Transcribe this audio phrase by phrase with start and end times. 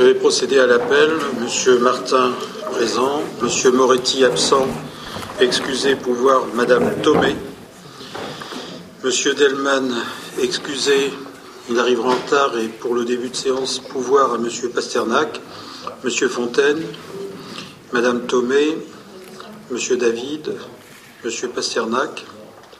[0.00, 1.10] je vais procéder à l'appel.
[1.42, 2.32] Monsieur Martin,
[2.72, 3.22] présent.
[3.42, 4.66] Monsieur Moretti, absent.
[5.40, 6.46] Excusez, pouvoir.
[6.54, 7.36] Madame Thomé.
[9.04, 9.94] Monsieur Delman,
[10.40, 11.12] excusez,
[11.68, 15.38] il arrivera en retard et pour le début de séance, pouvoir à Monsieur Pasternak.
[16.02, 16.82] Monsieur Fontaine,
[17.92, 18.78] Madame Thomé,
[19.70, 20.54] Monsieur David,
[21.22, 22.24] Monsieur Pasternak,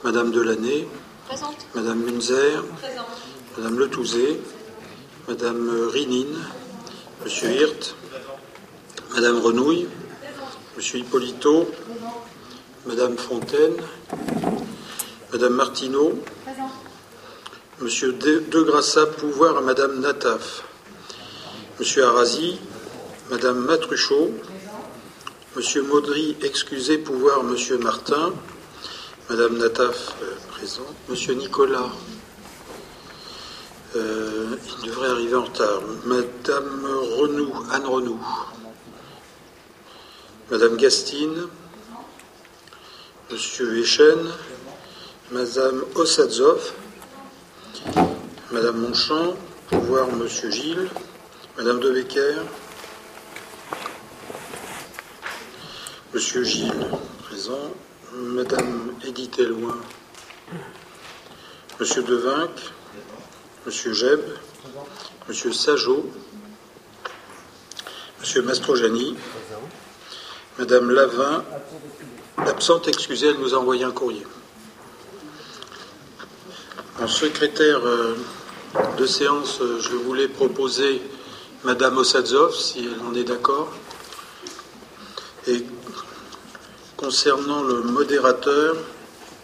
[0.05, 0.87] Madame Delaney,
[1.29, 1.67] Présente.
[1.75, 2.65] Madame Munzer,
[3.59, 4.41] Madame Letouzé,
[5.29, 6.39] Madame Rinine,
[7.23, 7.97] Monsieur Hirt,
[9.15, 9.89] Madame Renouille,
[10.77, 11.71] Monsieur Hippolito,
[12.87, 13.77] Madame Fontaine,
[15.31, 16.19] Madame Martineau,
[17.81, 20.65] Monsieur De, Grassa, pouvoir à Madame Nataf,
[21.79, 22.59] Monsieur Arasi,
[23.31, 24.31] Madame Matruchot,
[25.57, 28.33] Monsieur Maudry, excusez, pouvoir Monsieur Martin,
[29.29, 31.91] Madame Nataf, euh, présente, Monsieur Nicolas,
[33.97, 36.87] euh, il devrait arriver en retard, Madame
[37.19, 38.21] Renou, Anne Renou,
[40.51, 41.49] Madame Gastine,
[43.31, 44.29] Monsieur Echen,
[45.33, 46.73] Madame Ossadzov,
[48.53, 49.35] Madame Monchamp,
[49.69, 50.89] pouvoir Monsieur Gilles,
[51.57, 52.43] Madame De Becker,
[56.15, 56.87] Monsieur Gilles,
[57.25, 57.73] présent,
[58.13, 59.77] Madame Édith Eloin,
[61.79, 62.51] Monsieur Devinck,
[63.71, 64.21] Monsieur Jeb,
[65.29, 66.05] Monsieur Sajot,
[68.19, 69.15] Monsieur Mastrojani,
[70.59, 71.45] Madame Lavin,
[72.37, 74.27] absente, excusez, elle nous a envoyé un courrier.
[77.01, 78.17] En secrétaire euh,
[78.99, 81.01] de séance, euh, je voulais proposer
[81.63, 83.71] Madame Ossadzov, si elle en est d'accord.
[85.47, 85.65] Et
[86.97, 88.75] concernant le modérateur,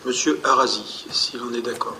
[0.05, 1.97] Monsieur Arasi, s'il en est d'accord.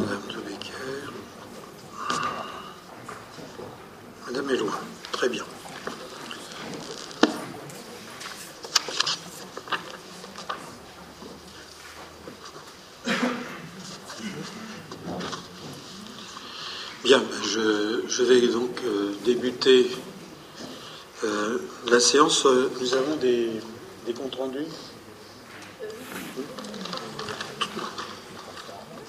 [0.00, 1.12] Madame de Becker.
[5.12, 5.44] Très bien.
[17.04, 19.88] Bien, ben, je, vais donc euh, débuter
[21.22, 22.44] euh, la séance.
[22.46, 23.50] Euh, Nous avons des,
[24.06, 24.66] des comptes rendus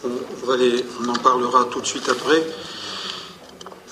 [0.04, 0.56] on, va
[1.00, 2.44] on en parlera tout de suite après.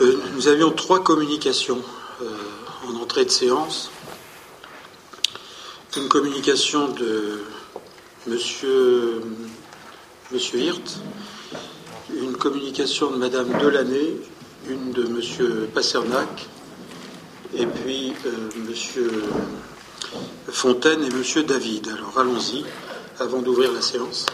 [0.01, 1.81] Euh, nous avions trois communications
[2.21, 2.25] euh,
[2.87, 3.91] en entrée de séance.
[5.97, 7.41] Une communication de
[8.25, 9.21] Monsieur,
[10.31, 10.99] Hirt,
[12.15, 14.15] une communication de Madame Delaney,
[14.69, 16.47] une de Monsieur Passernac,
[17.53, 18.31] et puis euh,
[18.69, 19.11] Monsieur
[20.47, 21.89] Fontaine et Monsieur David.
[21.89, 22.63] Alors allons-y,
[23.19, 24.27] avant d'ouvrir la séance.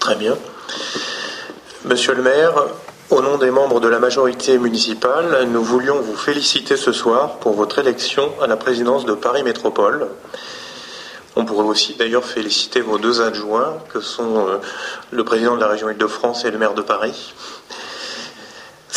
[0.00, 0.36] Très bien.
[1.86, 2.66] Monsieur le maire,
[3.10, 7.52] au nom des membres de la majorité municipale, nous voulions vous féliciter ce soir pour
[7.52, 10.08] votre élection à la présidence de Paris Métropole.
[11.36, 14.58] On pourrait aussi d'ailleurs féliciter vos deux adjoints, que sont euh,
[15.10, 17.34] le président de la région Île-de-France et le maire de Paris.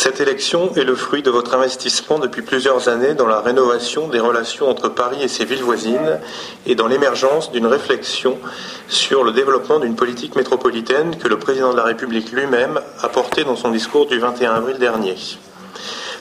[0.00, 4.20] Cette élection est le fruit de votre investissement depuis plusieurs années dans la rénovation des
[4.20, 6.20] relations entre Paris et ses villes voisines
[6.66, 8.38] et dans l'émergence d'une réflexion
[8.86, 13.42] sur le développement d'une politique métropolitaine que le président de la République lui-même a portée
[13.42, 15.16] dans son discours du 21 avril dernier.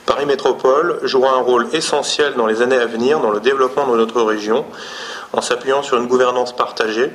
[0.07, 3.95] Paris Métropole jouera un rôle essentiel dans les années à venir dans le développement de
[3.95, 4.65] notre région
[5.33, 7.11] en s'appuyant sur une gouvernance partagée,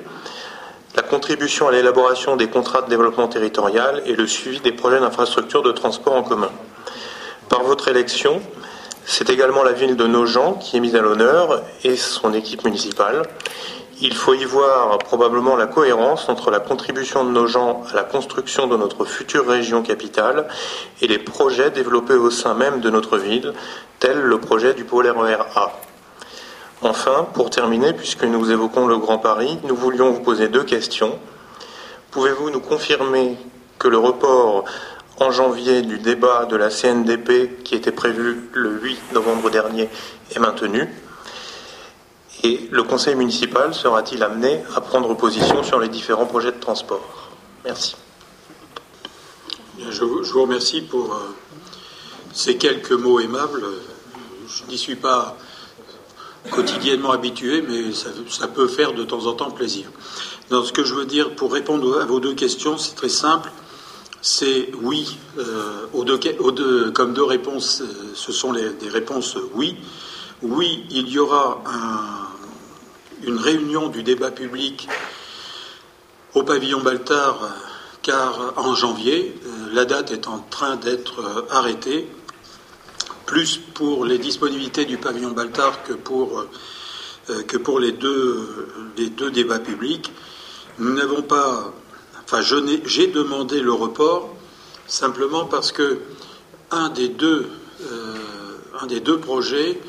[0.94, 5.62] la contribution à l'élaboration des contrats de développement territorial et le suivi des projets d'infrastructures
[5.62, 6.50] de transport en commun.
[7.48, 8.42] Par votre élection,
[9.04, 13.22] c'est également la ville de Nogent qui est mise à l'honneur et son équipe municipale.
[14.00, 18.66] Il faut y voir probablement la cohérence entre la contribution de Nogent à la construction
[18.66, 20.46] de notre future région capitale
[21.00, 23.54] et les projets développés au sein même de notre ville,
[23.98, 25.72] tel le projet du pôle RER A.
[26.84, 31.16] Enfin, pour terminer, puisque nous évoquons le Grand Paris, nous voulions vous poser deux questions.
[32.10, 33.36] Pouvez-vous nous confirmer
[33.78, 34.64] que le report
[35.20, 39.88] en janvier du débat de la CNDP qui était prévu le 8 novembre dernier
[40.34, 40.88] est maintenu?
[42.42, 47.30] Et le conseil municipal sera-t-il amené à prendre position sur les différents projets de transport?
[47.64, 47.94] Merci.
[49.76, 51.32] Bien, Je vous, je vous remercie pour euh,
[52.32, 53.62] ces quelques mots aimables.
[54.48, 55.36] Je n'y suis pas
[56.50, 59.86] quotidiennement habitué, mais ça, peut faire de temps en temps plaisir.
[60.50, 63.50] Ce que je veux dire pour répondre à vos deux questions, c'est très simple.
[64.20, 69.76] C'est oui, euh, aux deux, comme deux réponses, euh, ce sont des réponses oui.
[70.42, 71.62] Oui, il y aura
[73.24, 74.88] une réunion du débat public
[76.34, 77.48] au pavillon Baltard,
[78.02, 82.08] car en janvier, euh, la date est en train d'être arrêtée
[83.26, 86.44] plus pour les disponibilités du pavillon Baltard que pour,
[87.30, 90.10] euh, pour les, deux, débats publics.
[90.78, 91.72] Nous n'avons pas.
[92.24, 94.34] Enfin, j'ai demandé le report
[94.86, 96.00] simplement parce que
[96.70, 97.48] un des deux,
[97.82, 99.80] euh, projets,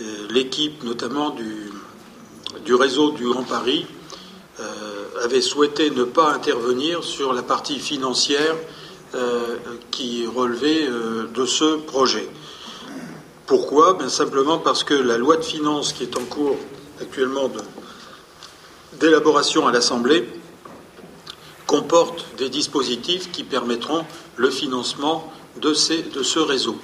[0.00, 1.70] euh, l'équipe notamment du,
[2.64, 3.86] du réseau du Grand Paris,
[5.24, 8.54] avait souhaité ne pas intervenir sur la partie financière
[9.90, 10.86] qui relevait
[11.34, 12.28] de ce projet.
[13.46, 13.94] Pourquoi?
[13.94, 16.56] Ben Simplement parce que la loi de finances qui est en cours
[17.00, 17.50] actuellement
[18.94, 20.26] d'élaboration à l'Assemblée
[21.66, 24.04] comporte des dispositifs qui permettront
[24.36, 25.30] le financement
[25.60, 26.76] de, ce réseau.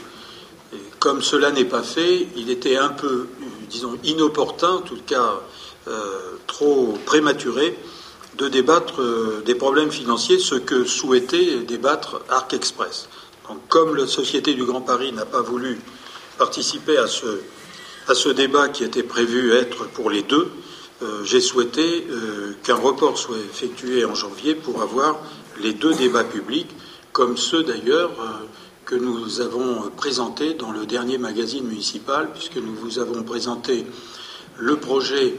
[0.98, 3.28] comme cela n'est pas fait, il était un peu,
[3.70, 5.40] disons, inopportun, en tout cas
[5.88, 7.78] euh, trop prématuré,
[8.36, 13.08] de débattre euh, des problèmes financiers, ce que souhaitait débattre Arc Express.
[13.68, 15.80] Comme la Société du Grand Paris n'a pas voulu
[16.40, 17.42] participer à ce,
[18.08, 20.50] à ce débat qui était prévu être pour les deux,
[21.02, 25.20] euh, j'ai souhaité euh, qu'un report soit effectué en janvier pour avoir
[25.60, 26.70] les deux débats publics,
[27.12, 28.46] comme ceux d'ailleurs euh,
[28.86, 33.84] que nous avons présentés dans le dernier magazine municipal, puisque nous vous avons présenté
[34.56, 35.34] le projet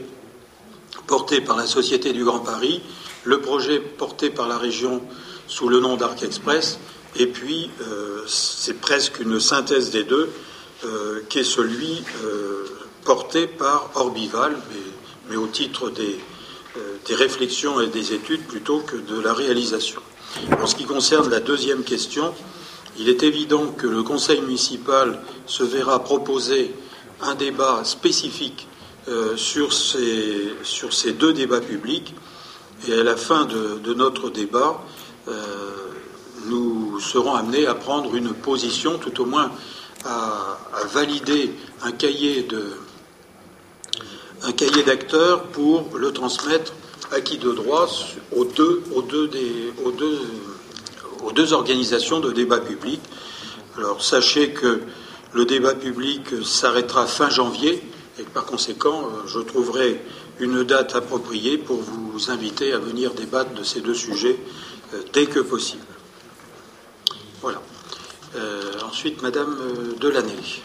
[1.08, 2.80] porté par la Société du Grand Paris,
[3.24, 5.02] le projet porté par la région
[5.48, 6.78] sous le nom d'Arc Express,
[7.16, 7.70] et puis
[8.26, 10.30] c'est presque une synthèse des deux
[10.84, 12.64] euh, qui est celui euh,
[13.04, 14.56] porté par Orbival,
[15.30, 16.18] mais, au titre des,
[16.76, 20.00] euh, des, réflexions et des études plutôt que de la réalisation.
[20.60, 22.34] En ce qui concerne la deuxième question,
[22.98, 26.74] il est évident que le Conseil municipal se verra proposer
[27.20, 28.66] un débat spécifique
[29.36, 32.12] sur, ces, deux débats publics,
[32.88, 34.82] et à la fin de notre débat,
[36.46, 39.52] nous serons amenés à prendre une position, tout au moins
[40.04, 40.58] à,
[40.92, 41.52] valider
[41.82, 42.46] un cahier
[44.56, 46.72] cahier d'acteurs pour le transmettre
[47.12, 47.88] à qui de droit
[48.34, 50.18] aux deux, aux deux, des, aux deux,
[51.24, 53.00] aux deux organisations de débat public.
[53.78, 54.80] Alors sachez que
[55.32, 57.82] le débat public s'arrêtera fin janvier
[58.18, 60.00] et par conséquent je trouverai
[60.40, 64.38] une date appropriée pour vous inviter à venir débattre de ces deux sujets
[64.94, 65.84] euh, dès que possible.
[67.40, 67.60] Voilà.
[68.34, 70.62] Euh, ensuite, Madame euh, Delaney.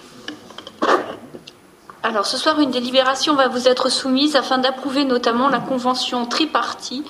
[2.03, 7.03] Alors, ce soir, une délibération va vous être soumise afin d'approuver notamment la convention tripartie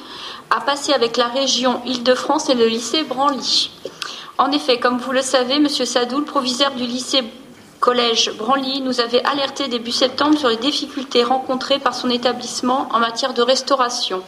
[0.50, 3.70] à passer avec la région Île-de-France et le lycée Branly.
[4.40, 5.68] En effet, comme vous le savez, M.
[5.68, 7.24] Sadoul, proviseur du lycée
[7.80, 13.00] collège Branly, nous avait alerté début septembre sur les difficultés rencontrées par son établissement en
[13.00, 14.24] matière de restauration.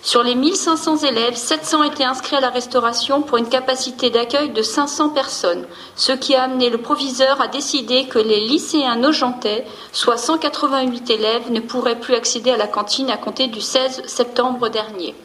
[0.00, 4.62] Sur les 1500 élèves, 700 étaient inscrits à la restauration pour une capacité d'accueil de
[4.62, 10.16] 500 personnes, ce qui a amené le proviseur à décider que les lycéens nojentais, soit
[10.16, 15.16] 188 élèves, ne pourraient plus accéder à la cantine à compter du 16 septembre dernier.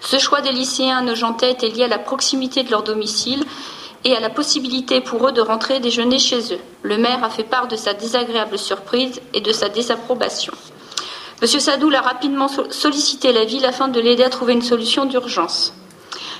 [0.00, 3.44] Ce choix des lycéens nojentais était lié à la proximité de leur domicile
[4.04, 6.60] et à la possibilité pour eux de rentrer déjeuner chez eux.
[6.82, 10.52] Le maire a fait part de sa désagréable surprise et de sa désapprobation.
[11.42, 11.46] M.
[11.46, 15.74] Sadoul a rapidement sollicité la ville afin de l'aider à trouver une solution d'urgence.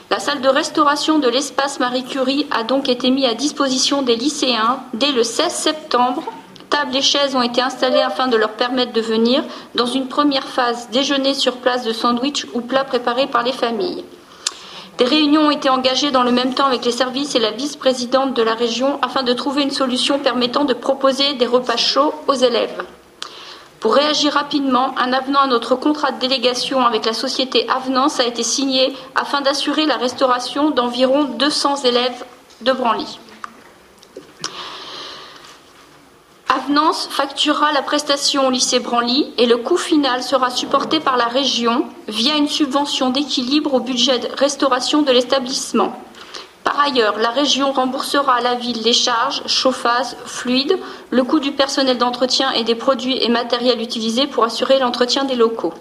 [0.09, 4.17] La salle de restauration de l'espace Marie Curie a donc été mise à disposition des
[4.17, 6.23] lycéens dès le 16 septembre.
[6.71, 10.47] Tables et chaises ont été installées afin de leur permettre de venir, dans une première
[10.47, 14.03] phase, déjeuner sur place de sandwich ou plats préparés par les familles.
[14.97, 18.33] Des réunions ont été engagées dans le même temps avec les services et la vice-présidente
[18.33, 22.35] de la région afin de trouver une solution permettant de proposer des repas chauds aux
[22.35, 22.83] élèves.
[23.81, 28.25] Pour réagir rapidement, un avenant à notre contrat de délégation avec la société Avenance a
[28.25, 32.25] été signé afin d'assurer la restauration d'environ 200 élèves
[32.63, 33.19] de Branly.
[36.49, 41.27] Avenance facturera la prestation au lycée Branly et le coût final sera supporté par la
[41.27, 46.01] région via une subvention d'équilibre au budget de restauration de l'établissement.
[46.67, 50.77] Par ailleurs, la région remboursera à la ville les charges, chauffage, fluide,
[51.11, 55.37] le coût du personnel d'entretien et des produits et matériels utilisés pour assurer l'entretien des
[55.37, 55.73] locaux.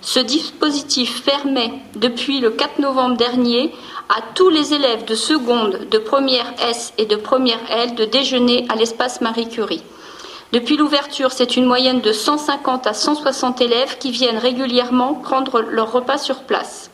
[0.00, 3.74] Ce dispositif permet, depuis le 4 novembre dernier,
[4.08, 8.64] à tous les élèves de seconde, de première S et de première L de déjeuner
[8.68, 9.82] à l'espace Marie Curie.
[10.52, 15.90] Depuis l'ouverture, c'est une moyenne de 150 à 160 élèves qui viennent régulièrement prendre leur
[15.90, 16.91] repas sur place.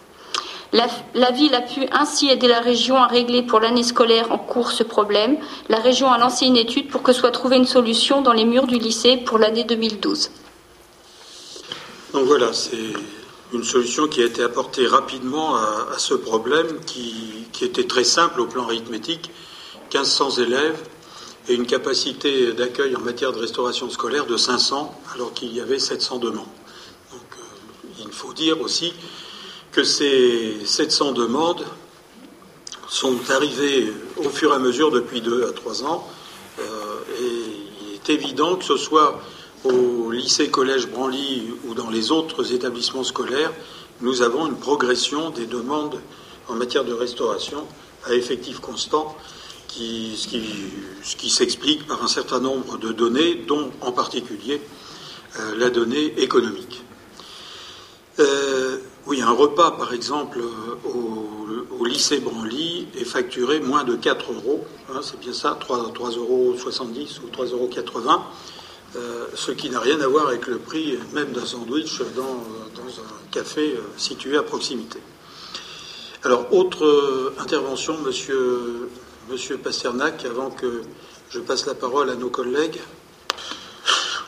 [0.72, 4.70] La, ville a pu ainsi aider la région à régler pour l'année scolaire en cours
[4.70, 5.38] ce problème.
[5.70, 8.66] La région a lancé une étude pour que soit trouvée une solution dans les murs
[8.66, 10.30] du lycée pour l'année 2012.
[12.12, 12.92] Donc voilà, c'est
[13.54, 18.46] une solution qui a été apportée rapidement à, ce problème qui, était très simple au
[18.46, 19.30] plan arithmétique.
[19.92, 20.86] 1500 élèves
[21.48, 25.78] et une capacité d'accueil en matière de restauration scolaire de 500 alors qu'il y avait
[25.78, 26.44] 700 demandes.
[27.10, 28.92] Donc euh, il faut dire aussi
[29.72, 31.64] que ces 700 demandes
[32.88, 36.08] sont arrivées au fur et à mesure depuis deux à trois ans.
[36.58, 36.62] Euh,
[37.20, 39.20] et il est évident que ce soit
[39.64, 43.52] au lycée collège Branly ou dans les autres établissements scolaires,
[44.00, 46.00] nous avons une progression des demandes
[46.48, 47.66] en matière de restauration
[48.06, 49.16] à effectif constant,
[49.68, 54.60] ce qui, s'explique par un certain nombre de données, dont en particulier
[55.38, 56.82] euh, la donnée économique.
[58.18, 64.34] Euh, oui, un repas, par exemple, euh, au, lycée Branly est facturé moins de 4
[64.34, 64.66] euros.
[64.90, 67.70] Hein, c'est bien ça, 3,70 euros ou 3,80 euros.
[68.96, 73.30] Euh, ce qui n'a rien à voir avec le prix même d'un sandwich dans, un
[73.30, 74.98] café euh, situé à proximité.
[76.24, 78.90] Alors, autre intervention, monsieur,
[79.30, 80.82] monsieur Pasternak, avant que
[81.30, 82.78] je passe la parole à nos collègues.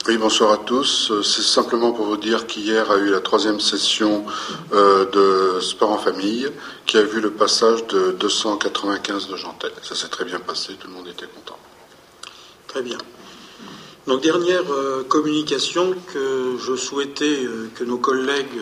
[0.09, 1.13] Oui, bonsoir à tous.
[1.23, 4.25] C'est simplement pour vous dire qu'hier a eu la troisième session
[4.73, 6.49] euh, de sport en famille
[6.87, 9.73] qui a vu le passage de 295 de Gentel.
[9.83, 11.59] Ça s'est très bien passé, tout le monde était content.
[12.67, 12.97] Très bien.
[14.07, 18.59] Donc dernière euh, communication que je souhaitais euh, que nos collègues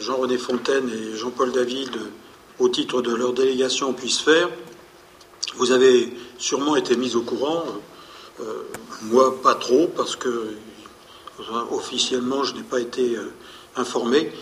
[0.00, 1.96] Jean-René Fontaine et Jean-Paul David,
[2.58, 4.50] au titre de leur délégation, puissent faire.
[5.56, 7.70] Vous avez sûrement été mis au courant euh,
[9.02, 10.54] moi, pas trop, parce que
[11.70, 13.32] officiellement, je n'ai pas été euh,
[13.76, 14.32] informé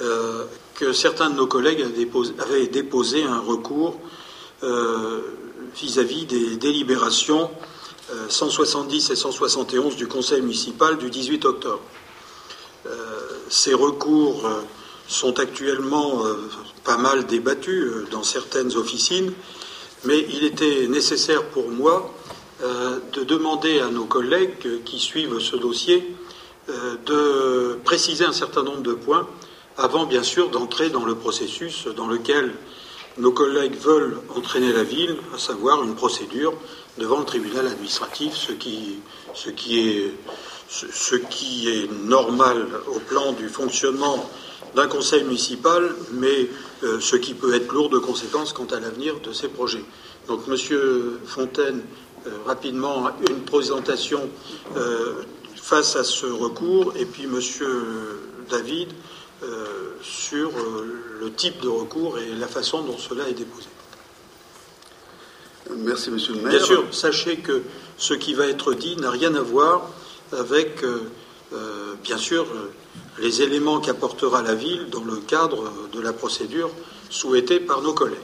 [0.00, 0.44] euh,
[0.74, 1.82] que certains de nos collègues
[2.38, 3.98] avaient déposé, un recours
[5.76, 7.50] vis-à-vis des délibérations
[8.28, 11.82] 170 et 171 du Conseil municipal du 18 octobre.
[13.50, 14.48] ces recours
[15.06, 16.22] sont actuellement
[16.82, 19.32] pas mal débattus dans certaines officines,
[20.04, 22.23] mais il était nécessaire pour moi euh,
[23.12, 26.14] de demander à nos collègues qui suivent ce dossier
[26.70, 29.28] euh, de préciser un certain nombre de points
[29.76, 32.54] avant, bien sûr, d'entrer dans le processus dans lequel
[33.18, 36.54] nos collègues veulent entraîner la ville, à savoir une procédure
[36.96, 39.00] devant le tribunal administratif, ce qui,
[39.34, 40.14] ce qui, est,
[40.70, 44.26] ce qui est normal au plan du fonctionnement
[44.74, 46.48] d'un conseil municipal, mais
[46.82, 49.84] euh, ce qui peut être lourd de conséquences quant à l'avenir de ces projets.
[50.28, 52.03] Donc, Monsieur Fontaine euh,
[52.44, 54.28] rapidement une présentation
[54.76, 55.22] euh,
[55.56, 58.88] face à ce recours et puis Monsieur David
[59.42, 60.50] euh, sur
[61.20, 63.68] le type de recours et la façon dont cela est déposé.
[65.78, 66.50] Merci, Monsieur le maire.
[66.50, 67.62] Bien sûr, sachez que
[67.96, 69.88] ce qui va être dit n'a rien à voir
[70.32, 70.84] avec,
[72.02, 72.46] bien sûr,
[73.18, 76.70] les éléments qu'apportera la ville dans le cadre de la procédure
[77.08, 78.18] souhaitée par nos collègues.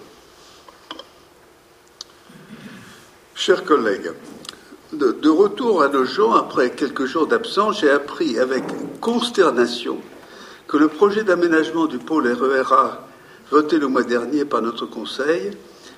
[3.40, 4.10] Chers collègues,
[4.92, 8.64] de, retour à Nogent, après quelques jours d'absence, j'ai appris avec
[9.00, 9.96] consternation
[10.68, 13.08] que le projet d'aménagement du pôle RERA,
[13.50, 15.52] voté le mois dernier par notre Conseil,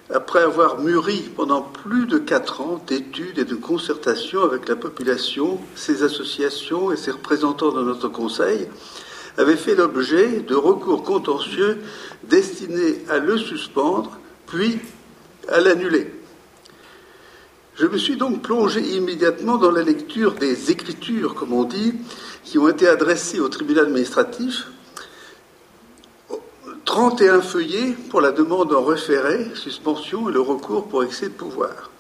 [0.09, 5.59] après avoir mûri pendant plus de quatre ans d'études et de concertation avec la population,
[5.75, 8.69] ses associations et ses représentants de notre Conseil,
[9.37, 11.79] avait fait l'objet de recours contentieux
[12.23, 14.79] destinés à le suspendre, puis
[15.49, 16.22] à l'annuler.
[17.75, 21.95] Je me suis donc plongé immédiatement dans la lecture des écritures, comme on dit,
[22.45, 24.67] qui ont été adressées au tribunal administratif.
[26.85, 31.91] 31 feuillets pour la demande en référé, suspension et le recours pour excès de pouvoir.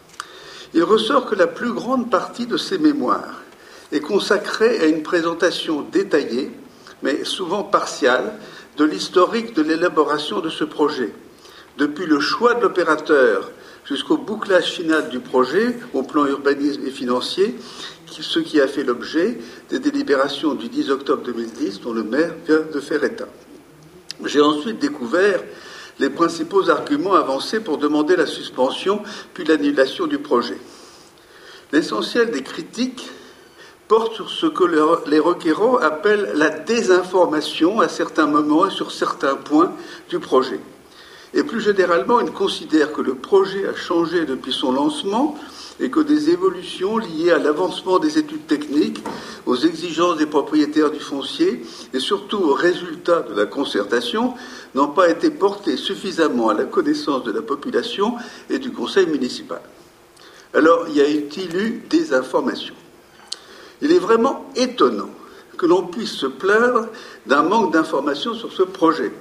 [0.74, 3.40] Il ressort que la plus grande partie de ces mémoires
[3.92, 6.50] est consacrée à une présentation détaillée,
[7.02, 8.34] mais souvent partiale,
[8.76, 11.14] de l'historique de l'élaboration de ce projet,
[11.78, 13.50] depuis le choix de l'opérateur
[13.92, 17.54] jusqu'au bouclage final du projet au plan urbanisme et financier,
[18.06, 22.62] ce qui a fait l'objet des délibérations du 10 octobre 2010 dont le maire vient
[22.72, 23.28] de faire état.
[24.24, 25.42] J'ai ensuite découvert
[25.98, 29.02] les principaux arguments avancés pour demander la suspension
[29.34, 30.58] puis l'annulation du projet.
[31.70, 33.10] L'essentiel des critiques
[33.88, 34.64] porte sur ce que
[35.06, 39.74] les requérants appellent la désinformation à certains moments et sur certains points
[40.08, 40.60] du projet.
[41.34, 45.38] Et plus généralement, il considère que le projet a changé depuis son lancement
[45.80, 49.02] et que des évolutions liées à l'avancement des études techniques,
[49.46, 54.34] aux exigences des propriétaires du foncier et surtout aux résultats de la concertation
[54.74, 58.16] n'ont pas été portées suffisamment à la connaissance de la population
[58.50, 59.62] et du conseil municipal.
[60.54, 62.74] Alors, y a-t-il eu des informations?
[63.80, 65.10] Il est vraiment étonnant
[65.56, 66.88] que l'on puisse se plaindre
[67.26, 69.12] d'un manque d'informations sur ce projet.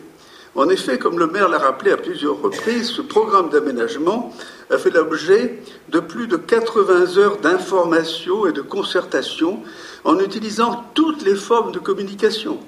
[0.53, 4.34] En effet, comme le maire l'a rappelé à plusieurs reprises, ce programme d'aménagement
[4.70, 9.62] a fait l'objet de plus de 80 heures d'information et de concertation
[10.03, 12.60] en utilisant toutes les formes de communication.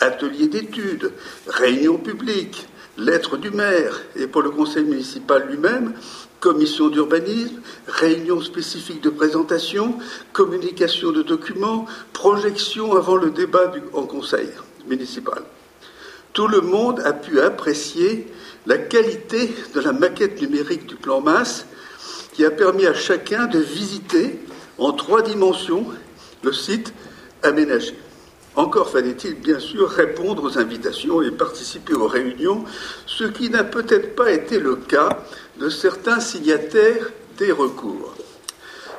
[0.00, 1.12] Ateliers d'études,
[1.46, 5.94] réunions publiques, lettres du maire et pour le conseil municipal lui-même,
[6.38, 9.94] commission d'urbanisme, réunions spécifiques de présentation,
[10.34, 14.50] communication de documents, projection avant le débat en conseil
[14.86, 15.42] municipal
[16.32, 18.26] tout le monde a pu apprécier
[18.66, 21.66] la qualité de la maquette numérique du plan masse
[22.32, 24.38] qui a permis à chacun de visiter
[24.78, 25.86] en trois dimensions
[26.42, 26.92] le site
[27.42, 27.94] aménagé.
[28.54, 32.64] Encore fallait-il bien sûr répondre aux invitations et participer aux réunions,
[33.06, 35.24] ce qui n'a peut-être pas été le cas
[35.58, 38.14] de certains signataires des recours.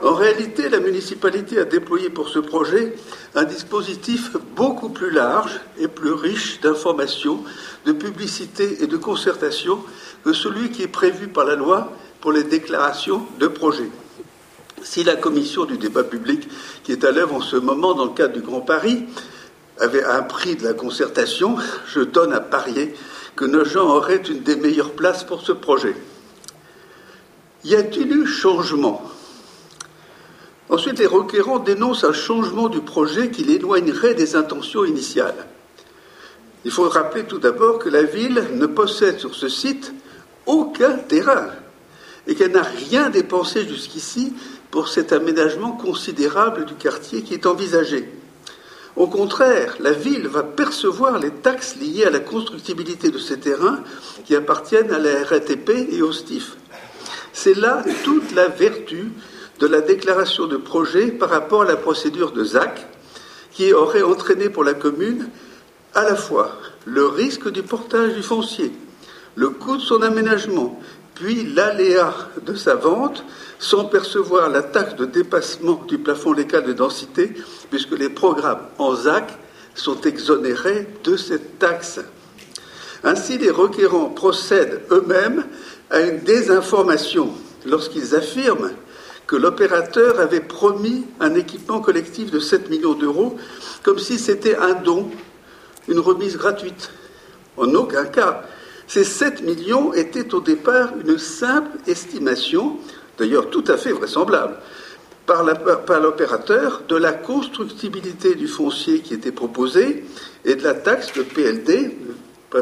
[0.01, 2.95] En réalité, la municipalité a déployé pour ce projet
[3.35, 7.43] un dispositif beaucoup plus large et plus riche d'informations,
[7.85, 9.79] de publicité et de concertation
[10.23, 13.89] que celui qui est prévu par la loi pour les déclarations de projet.
[14.81, 16.49] Si la commission du débat public
[16.83, 19.05] qui est à l'œuvre en ce moment dans le cadre du Grand Paris
[19.79, 21.55] avait un prix de la concertation,
[21.87, 22.93] je donne à parier
[23.35, 25.95] que nos gens auraient une des meilleures places pour ce projet.
[27.63, 29.01] Y a-t-il eu changement?
[30.73, 35.45] Ensuite, les requérants dénoncent un changement du projet qui l'éloignerait des intentions initiales.
[36.65, 39.93] Il faut rappeler tout d'abord que la ville ne possède sur ce site
[40.47, 41.49] aucun terrain
[42.25, 44.33] et qu'elle n'a rien dépensé jusqu'ici
[44.71, 48.09] pour cet aménagement considérable du quartier qui est envisagé.
[48.95, 53.83] Au contraire, la ville va percevoir les taxes liées à la constructibilité de ces terrains
[54.25, 56.57] qui appartiennent à la RATP et au STIF.
[57.31, 59.11] C'est là toute la vertu
[59.63, 62.85] de la déclaration de projet par rapport à la procédure de ZAC,
[63.53, 65.29] qui aurait entraîné pour la commune
[65.93, 68.73] à la fois le risque du portage du foncier,
[69.35, 70.77] le coût de son aménagement,
[71.15, 72.13] puis l'aléa
[72.45, 73.23] de sa vente,
[73.57, 77.33] sans percevoir la taxe de dépassement du plafond légal de densité,
[77.69, 79.31] puisque les programmes en ZAC
[79.75, 82.01] sont exonérés de cette taxe.
[83.05, 85.45] Ainsi, les requérants procèdent eux-mêmes
[85.89, 87.29] à une désinformation
[87.65, 88.71] lorsqu'ils affirment
[89.27, 93.37] que l'opérateur avait promis un équipement collectif de 7 millions d'euros
[93.81, 95.09] comme si c'était un don,
[95.87, 96.91] une remise gratuite.
[97.57, 98.43] En aucun cas.
[98.87, 102.77] Ces 7 millions étaient au départ une simple estimation,
[103.17, 104.57] d'ailleurs tout à fait vraisemblable,
[105.25, 105.43] par
[106.01, 110.03] l'opérateur de la constructibilité du foncier qui était proposé
[110.43, 111.95] et de la taxe de PLD,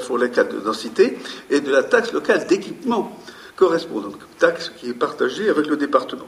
[0.08, 1.18] pour les cas de densité,
[1.50, 3.18] et de la taxe locale d'équipement
[3.56, 6.28] correspondante, taxe qui est partagée avec le département.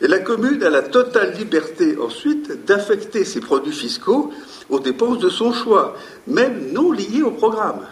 [0.00, 4.32] La commune a la totale liberté ensuite d'affecter ses produits fiscaux
[4.70, 7.86] aux dépenses de son choix, même non liées au programme.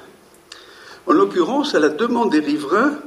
[1.07, 2.99] En l'occurrence, à la demande des riverains,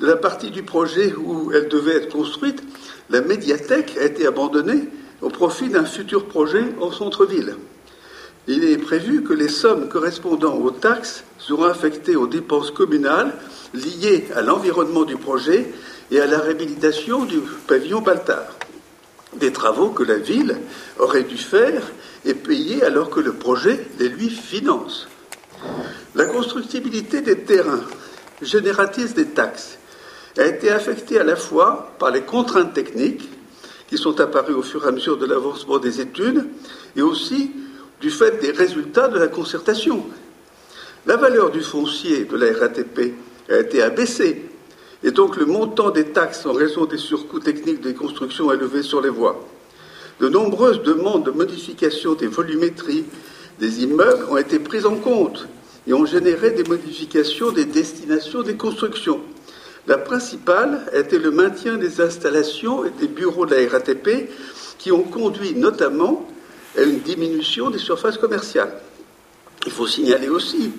[0.00, 2.62] de la partie du projet où elle devait être construite,
[3.10, 4.88] la médiathèque a été abandonnée
[5.20, 7.54] au profit d'un futur projet en centre-ville.
[8.48, 13.32] Il est prévu que les sommes correspondant aux taxes seront affectées aux dépenses communales
[13.74, 15.70] liées à l'environnement du projet
[16.10, 18.56] et à la réhabilitation du pavillon Baltard.
[19.36, 20.58] Des travaux que la ville
[20.98, 21.82] aurait dû faire
[22.24, 25.08] et payer alors que le projet les lui finance.
[26.14, 27.84] La constructibilité des terrains
[28.42, 29.78] génératrice des taxes
[30.38, 33.28] a été affectée à la fois par les contraintes techniques
[33.88, 36.46] qui sont apparues au fur et à mesure de l'avancement des études
[36.96, 37.52] et aussi
[38.00, 40.06] du fait des résultats de la concertation.
[41.06, 43.14] La valeur du foncier de la RATP
[43.48, 44.49] a été abaissée
[45.02, 49.00] et donc le montant des taxes en raison des surcoûts techniques des constructions élevés sur
[49.00, 49.42] les voies.
[50.20, 53.04] De nombreuses demandes de modification des volumétries
[53.58, 55.48] des immeubles ont été prises en compte
[55.86, 59.20] et ont généré des modifications des destinations des constructions.
[59.86, 64.30] La principale été le maintien des installations et des bureaux de la RATP
[64.78, 66.28] qui ont conduit notamment
[66.76, 68.72] à une diminution des surfaces commerciales.
[69.66, 70.72] Il faut signaler aussi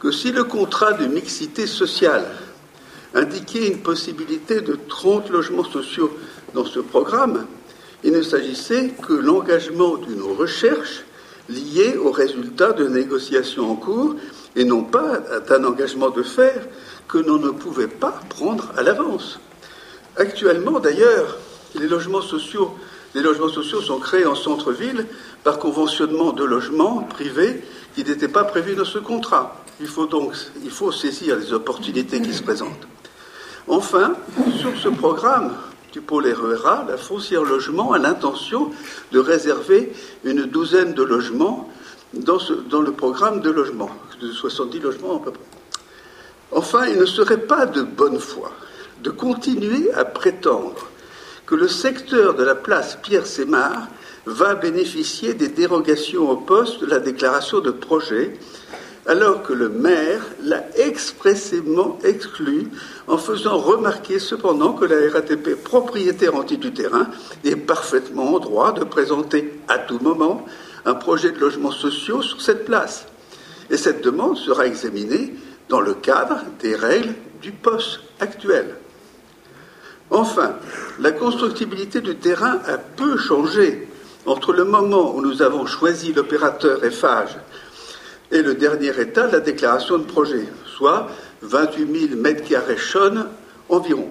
[0.00, 2.24] que si le contrat de mixité sociale
[3.14, 6.10] indiquait une possibilité de 30 logements sociaux
[6.54, 7.46] dans ce programme,
[8.02, 11.04] il ne s'agissait que l'engagement d'une recherche
[11.48, 14.16] liée aux résultats de négociations en cours
[14.56, 16.66] et non pas d'un engagement de faire
[17.08, 19.40] que l'on ne pouvait pas prendre à l'avance.
[20.16, 21.38] Actuellement, d'ailleurs,
[21.74, 22.70] Les logements sociaux,
[23.14, 25.06] les logements sociaux sont créés en centre-ville
[25.42, 27.64] par conventionnement de logements privés
[27.96, 29.56] qui n'étaient pas prévus dans ce contrat.
[29.80, 32.86] Il faut donc il faut saisir les opportunités qui se présentent.
[33.66, 34.14] Enfin,
[34.58, 35.54] sur ce programme
[35.92, 38.70] du pôle RERA, la foncière logement a l'intention
[39.12, 39.92] de réserver
[40.24, 41.70] une douzaine de logements
[42.12, 42.38] dans,
[42.82, 45.42] le programme de logement, de 70 logements à peu près.
[46.52, 48.52] Enfin, il ne serait pas de bonne foi
[49.02, 50.88] de continuer à prétendre
[51.46, 53.88] que le secteur de la place Pierre Sémard
[54.26, 58.38] va bénéficier des dérogations au poste de la déclaration de projet,
[59.06, 62.68] alors que le maire l'a expressément exclu
[63.06, 67.08] en faisant remarquer cependant que la RATP, propriétaire anti du terrain,
[67.44, 70.46] est parfaitement en droit de présenter à tout moment
[70.86, 73.06] un projet de logements sociaux sur cette place.
[73.70, 75.34] Et cette demande sera examinée
[75.68, 78.76] dans le cadre des règles du poste actuel.
[80.10, 80.56] Enfin,
[81.00, 83.88] la constructibilité du terrain a peu changé
[84.26, 87.36] entre le moment où nous avons choisi l'opérateur Eiffage
[88.30, 91.08] et le dernier état, la déclaration de projet, soit
[91.42, 92.76] 28 000 mètres carrés
[93.68, 94.08] environ.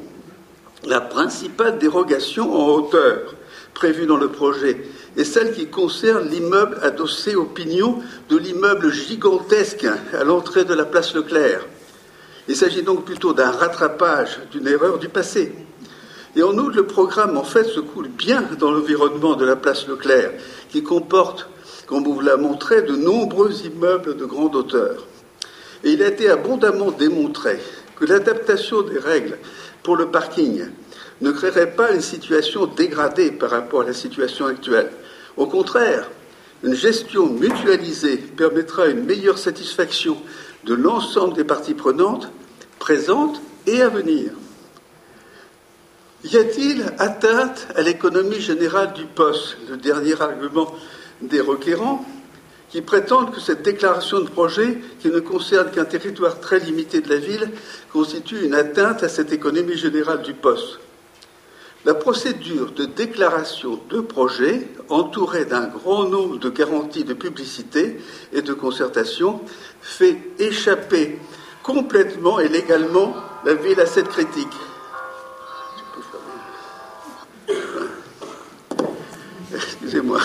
[0.85, 3.35] La principale dérogation en hauteur
[3.73, 4.85] prévue dans le projet
[5.17, 7.99] est celle qui concerne l'immeuble adossé au pignon
[8.29, 11.65] de l'immeuble gigantesque à l'entrée de la place Leclerc.
[12.47, 15.53] Il s'agit donc plutôt d'un rattrapage d'une erreur du passé.
[16.35, 19.87] Et en outre, le programme, en fait, se coule bien dans l'environnement de la place
[19.87, 20.31] Leclerc,
[20.69, 21.47] qui comporte,
[21.87, 25.05] comme vous l'a montré, de nombreux immeubles de grande hauteur.
[25.83, 27.59] Et il a été abondamment démontré
[27.95, 29.37] que l'adaptation des règles
[29.83, 30.65] pour le parking
[31.21, 34.91] ne créerait pas une situation dégradée par rapport à la situation actuelle.
[35.37, 36.09] Au contraire,
[36.63, 40.17] une gestion mutualisée permettra une meilleure satisfaction
[40.63, 42.29] de l'ensemble des parties prenantes,
[42.79, 44.31] présentes et à venir.
[46.23, 50.73] Y a-t-il atteinte à l'économie générale du poste Le dernier argument
[51.27, 52.05] des requérants
[52.69, 57.09] qui prétendent que cette déclaration de projet, qui ne concerne qu'un territoire très limité de
[57.09, 57.51] la ville,
[57.91, 60.79] constitue une atteinte à cette économie générale du poste.
[61.85, 67.99] La procédure de déclaration de projet, entourée d'un grand nombre de garanties de publicité
[68.31, 69.41] et de concertation,
[69.81, 71.19] fait échapper
[71.61, 73.13] complètement et légalement
[73.45, 74.47] la ville à cette critique.
[79.53, 80.21] Excusez-moi.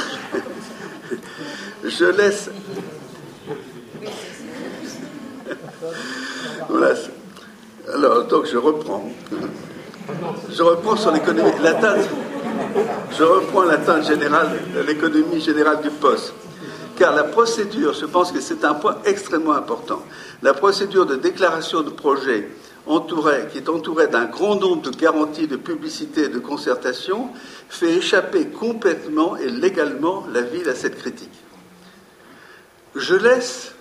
[1.89, 2.51] Je laisse.
[7.95, 9.09] Alors, donc je reprends.
[10.51, 11.51] Je reprends sur l'économie.
[11.63, 12.09] L'atteinte.
[13.17, 13.65] Je reprends
[14.03, 14.51] générale
[14.87, 16.35] l'économie générale du poste.
[16.97, 20.03] Car la procédure, je pense que c'est un point extrêmement important.
[20.43, 22.49] La procédure de déclaration de projet
[23.53, 27.29] qui est entourée d'un grand nombre de garanties de publicité et de concertation,
[27.69, 31.29] fait échapper complètement et légalement la ville à cette critique.
[32.95, 33.75] Je laisse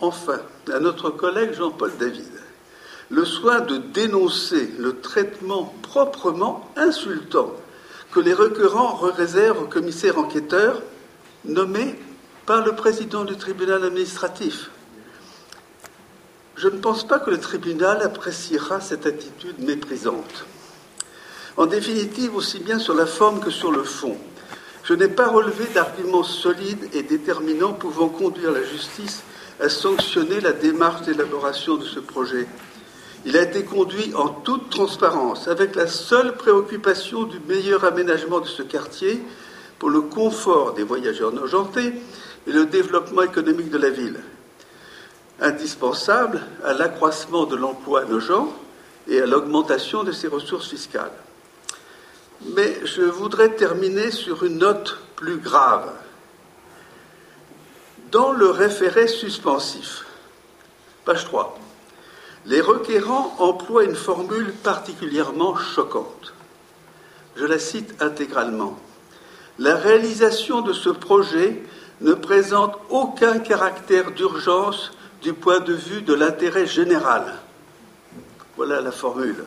[0.00, 0.40] enfin
[0.72, 2.30] à notre collègue Jean-Paul David
[3.10, 7.52] le soin de dénoncer le traitement proprement insultant
[8.12, 10.82] que les requérants réservent au commissaire enquêteur
[11.44, 11.98] nommé
[12.46, 14.70] par le président du tribunal administratif.
[16.56, 20.44] Je ne pense pas que le tribunal appréciera cette attitude méprisante.
[21.56, 24.16] En définitive, aussi bien sur la forme que sur le fond,
[24.84, 29.22] je n'ai pas relevé d'arguments solides et déterminants pouvant conduire la justice
[29.60, 32.46] à sanctionner la démarche d'élaboration de ce projet.
[33.24, 38.46] Il a été conduit en toute transparence, avec la seule préoccupation du meilleur aménagement de
[38.46, 39.22] ce quartier
[39.78, 41.94] pour le confort des voyageurs nojentés
[42.46, 44.20] et le développement économique de la ville,
[45.40, 48.52] indispensable à l'accroissement de l'emploi gens
[49.08, 51.23] et à l'augmentation de ses ressources fiscales.
[52.52, 55.90] Mais je voudrais terminer sur une note plus grave.
[58.10, 60.04] Dans le référé suspensif,
[61.04, 61.58] page 3,
[62.46, 66.34] les requérants emploient une formule particulièrement choquante.
[67.36, 68.78] Je la cite intégralement.
[69.58, 71.62] La réalisation de ce projet
[72.02, 77.34] ne présente aucun caractère d'urgence du point de vue de l'intérêt général.
[78.56, 79.44] Voilà la formule.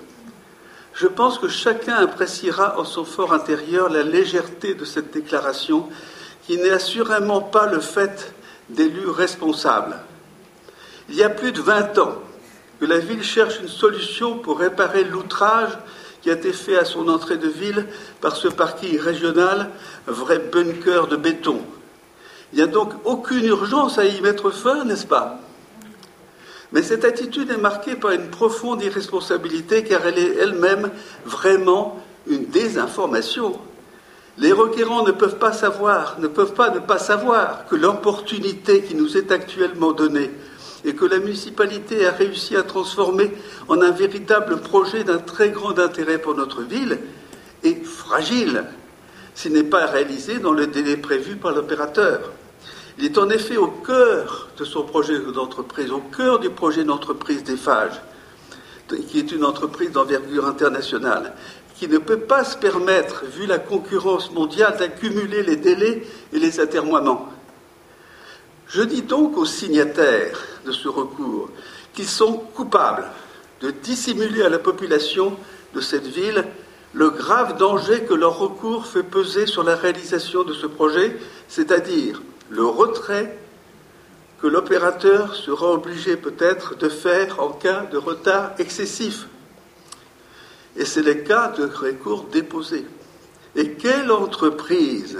[0.99, 5.87] Je pense que chacun appréciera en son fort intérieur la légèreté de cette déclaration,
[6.47, 8.33] qui n'est assurément pas le fait
[8.69, 9.95] d'élus responsables.
[11.09, 12.15] Il y a plus de 20 ans,
[12.79, 15.77] que la ville cherche une solution pour réparer l'outrage
[16.23, 17.85] qui a été fait à son entrée de ville
[18.19, 19.69] par ce parking régional,
[20.07, 21.61] vrai bunker de béton.
[22.53, 25.39] Il n'y a donc aucune urgence à y mettre fin, n'est-ce pas?
[26.71, 30.91] Mais cette attitude est marquée par une profonde irresponsabilité car elle est elle-même
[31.25, 33.57] vraiment une désinformation.
[34.37, 38.95] Les requérants ne peuvent pas savoir, ne peuvent pas ne pas savoir que l'opportunité qui
[38.95, 40.29] nous est actuellement donnée
[40.85, 43.31] et que la municipalité a réussi à transformer
[43.67, 46.99] en un véritable projet d'un très grand intérêt pour notre ville
[47.63, 48.65] est fragile
[49.33, 52.31] s'il n'est pas réalisé dans le délai prévu par l'opérateur.
[52.97, 57.43] Il est en effet au cœur de son projet d'entreprise, au cœur du projet d'entreprise
[57.43, 58.01] des Phages,
[59.07, 61.33] qui est une entreprise d'envergure internationale,
[61.75, 66.59] qui ne peut pas se permettre, vu la concurrence mondiale, d'accumuler les délais et les
[66.59, 67.29] atermoiements.
[68.67, 71.49] Je dis donc aux signataires de ce recours
[71.93, 73.05] qu'ils sont coupables
[73.61, 75.37] de dissimuler à la population
[75.73, 76.43] de cette ville
[76.93, 81.15] le grave danger que leur recours fait peser sur la réalisation de ce projet,
[81.47, 83.37] c'est-à-dire le retrait
[84.41, 89.27] que l'opérateur sera obligé peut-être de faire en cas de retard excessif.
[90.75, 92.85] Et c'est le cas de recours déposés.
[93.55, 95.17] Et quelle entreprise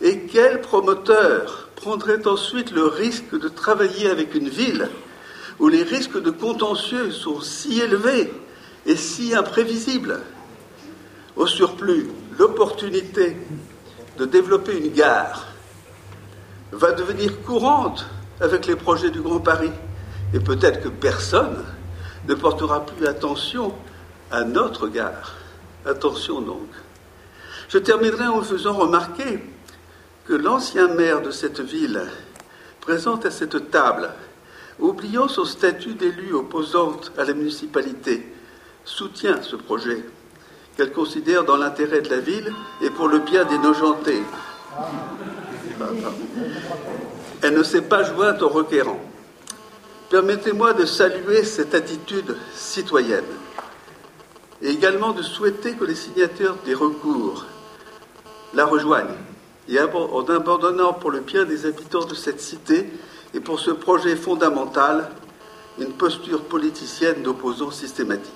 [0.00, 4.88] et quel promoteur prendrait ensuite le risque de travailler avec une ville
[5.58, 8.32] où les risques de contentieux sont si élevés
[8.86, 10.20] et si imprévisibles?
[11.34, 12.08] Au surplus,
[12.38, 13.36] l'opportunité
[14.18, 15.51] de développer une gare
[16.72, 18.06] va devenir courante
[18.40, 19.72] avec les projets du Grand Paris.
[20.34, 21.64] Et peut-être que personne
[22.26, 23.74] ne portera plus attention
[24.30, 25.34] à notre gare.
[25.84, 26.68] Attention donc.
[27.68, 29.42] Je terminerai en faisant remarquer
[30.26, 32.02] que l'ancien maire de cette ville
[32.80, 34.10] présente à cette table,
[34.78, 38.32] oubliant son statut d'élu opposante à la municipalité,
[38.84, 40.04] soutient ce projet
[40.76, 44.22] qu'elle considère dans l'intérêt de la ville et pour le bien des Nogentais.
[47.42, 49.00] Elle ne s'est pas jointe aux requérants.
[50.10, 53.24] Permettez-moi de saluer cette attitude citoyenne
[54.60, 57.46] et également de souhaiter que les signataires des recours
[58.54, 59.16] la rejoignent
[59.68, 62.86] et en abandonnant pour le bien des habitants de cette cité
[63.32, 65.08] et pour ce projet fondamental
[65.78, 68.32] une posture politicienne d'opposants systématique.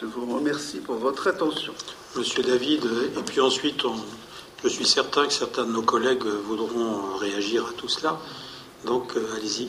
[0.00, 1.72] Je vous remercie pour votre attention.
[2.14, 2.84] Monsieur David,
[3.16, 3.96] et puis ensuite on,
[4.62, 8.18] je suis certain que certains de nos collègues voudront réagir à tout cela.
[8.84, 9.68] Donc, euh, allez-y,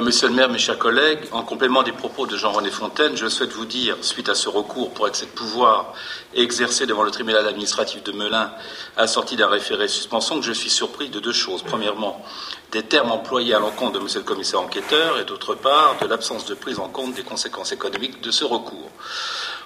[0.00, 3.52] monsieur le maire, mes chers collègues, en complément des propos de Jean-René Fontaine, je souhaite
[3.52, 5.94] vous dire, suite à ce recours pour excès de pouvoir
[6.34, 8.50] exercé devant le tribunal administratif de Melun,
[8.96, 11.62] assorti d'un référé suspension, que je suis surpris de deux choses.
[11.62, 12.24] Premièrement,
[12.72, 16.44] des termes employés à l'encontre de monsieur le commissaire enquêteur, et d'autre part, de l'absence
[16.44, 18.90] de prise en compte des conséquences économiques de ce recours.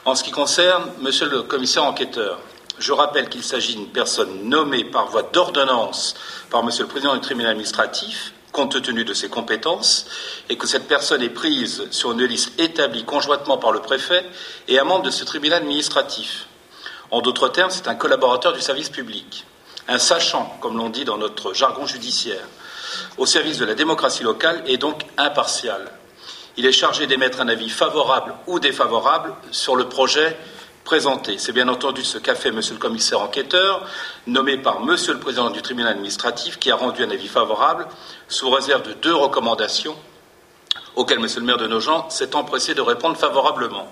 [0.04, 2.38] En ce qui concerne monsieur le commissaire enquêteur,
[2.78, 6.14] je rappelle qu'il s'agit d'une personne nommée par voie d'ordonnance
[6.50, 10.06] par Monsieur le Président du tribunal administratif, compte tenu de ses compétences,
[10.48, 14.24] et que cette personne est prise sur une liste établie conjointement par le préfet
[14.68, 16.46] et un membre de ce tribunal administratif.
[17.10, 19.44] En d'autres termes, c'est un collaborateur du service public,
[19.88, 22.46] un sachant, comme l'on dit dans notre jargon judiciaire,
[23.16, 25.90] au service de la démocratie locale et donc impartial.
[26.56, 30.36] Il est chargé d'émettre un avis favorable ou défavorable sur le projet
[31.36, 33.84] C'est bien entendu ce qu'a fait Monsieur le commissaire enquêteur,
[34.26, 37.86] nommé par Monsieur le président du tribunal administratif, qui a rendu un avis favorable
[38.26, 39.94] sous réserve de deux recommandations
[40.96, 43.86] auxquelles Monsieur le maire de Nogent s'est empressé de répondre favorablement.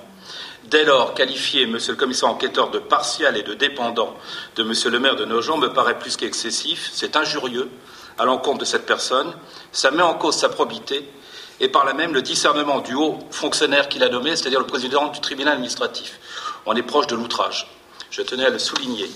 [0.65, 4.17] Dès lors, qualifier Monsieur le commissaire enquêteur de partial et de dépendant
[4.57, 7.69] de Monsieur le maire de Nogent me paraît plus qu'excessif, c'est injurieux
[8.17, 9.35] à l'encontre de cette personne,
[9.71, 11.07] ça met en cause sa probité
[11.61, 15.09] et par là même le discernement du haut fonctionnaire qu'il a nommé, c'est-à-dire le président
[15.09, 16.19] du tribunal administratif
[16.67, 17.69] on est proche de l'outrage.
[18.11, 19.09] Je tenais à le souligner.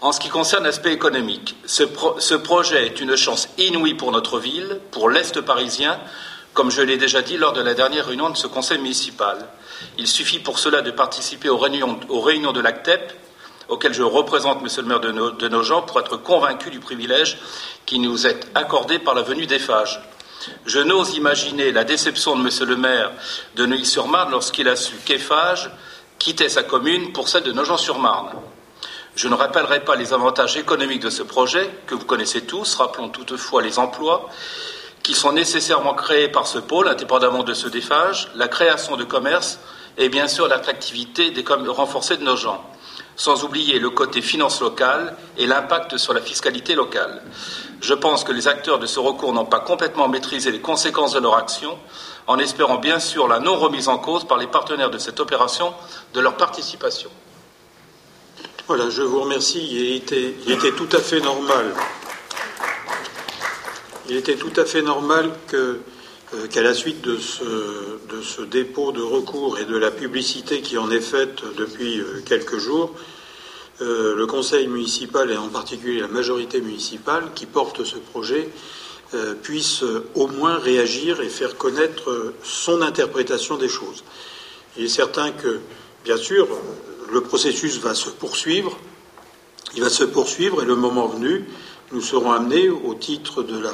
[0.00, 4.80] En ce qui concerne l'aspect économique, ce, projet est une chance inouïe pour notre ville,
[4.90, 6.00] pour l'Est parisien,
[6.54, 9.46] comme je l'ai déjà dit lors de la dernière réunion de ce conseil municipal.
[9.98, 13.12] Il suffit pour cela de participer aux réunions, de l'ACTEP,
[13.68, 17.38] auxquelles je représente Monsieur le maire de, nos, pour être convaincu du privilège
[17.86, 20.02] qui nous est accordé par la venue des phages.
[20.66, 23.12] Je n'ose imaginer la déception de Monsieur le maire
[23.54, 25.70] de Neuilly-sur-Marne lorsqu'il a su qu'Eiffage
[26.18, 28.30] quittait sa commune pour celle de Nogent-sur-Marne.
[29.14, 33.10] Je ne rappellerai pas les avantages économiques de ce projet, que vous connaissez tous, rappelons
[33.10, 34.28] toutefois les emplois
[35.02, 39.58] qui sont nécessairement créés par ce pôle, indépendamment de ce défage, la création de commerces
[39.98, 41.32] et bien sûr l'attractivité
[41.68, 42.64] renforcée de nos gens,
[43.16, 47.22] sans oublier le côté finance locale et l'impact sur la fiscalité locale.
[47.80, 51.20] Je pense que les acteurs de ce recours n'ont pas complètement maîtrisé les conséquences de
[51.20, 51.76] leur action
[52.26, 55.72] en espérant bien sûr la non remise en cause par les partenaires de cette opération
[56.14, 57.10] de leur participation.
[58.68, 59.66] Voilà, je vous remercie.
[60.46, 61.74] Il était, tout à fait normal.
[66.34, 70.90] Euh, qu'à la suite de ce, dépôt de recours et de la publicité qui en
[70.90, 72.94] est faite depuis euh, quelques jours,
[73.82, 78.48] euh, le conseil municipal et en particulier la majorité municipale qui porte ce projet
[79.42, 84.04] puisse au moins réagir et faire connaître son interprétation des choses.
[84.76, 85.60] Il est certain que,
[86.04, 86.48] bien sûr,
[87.12, 88.78] le processus va se poursuivre,
[89.74, 91.44] il va se poursuivre et le moment venu,
[91.92, 93.72] nous serons amenés, au titre de la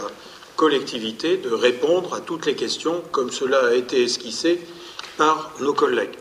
[0.56, 4.60] collectivité de répondre à toutes les questions comme cela a été esquissé
[5.16, 6.18] par nos collègues.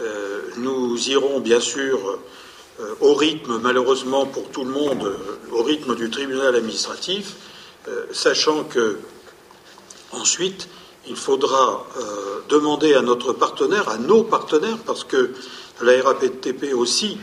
[0.00, 2.18] Euh, nous irons bien sûr
[2.80, 5.14] euh, au rythme, malheureusement pour tout le monde,
[5.52, 7.34] au rythme du tribunal administratif,
[7.88, 8.98] euh, sachant que
[10.12, 10.68] ensuite
[11.06, 11.86] il faudra
[12.48, 15.32] demander à notre partenaire, à nos partenaires, parce que
[15.82, 17.18] la RAPTP aussi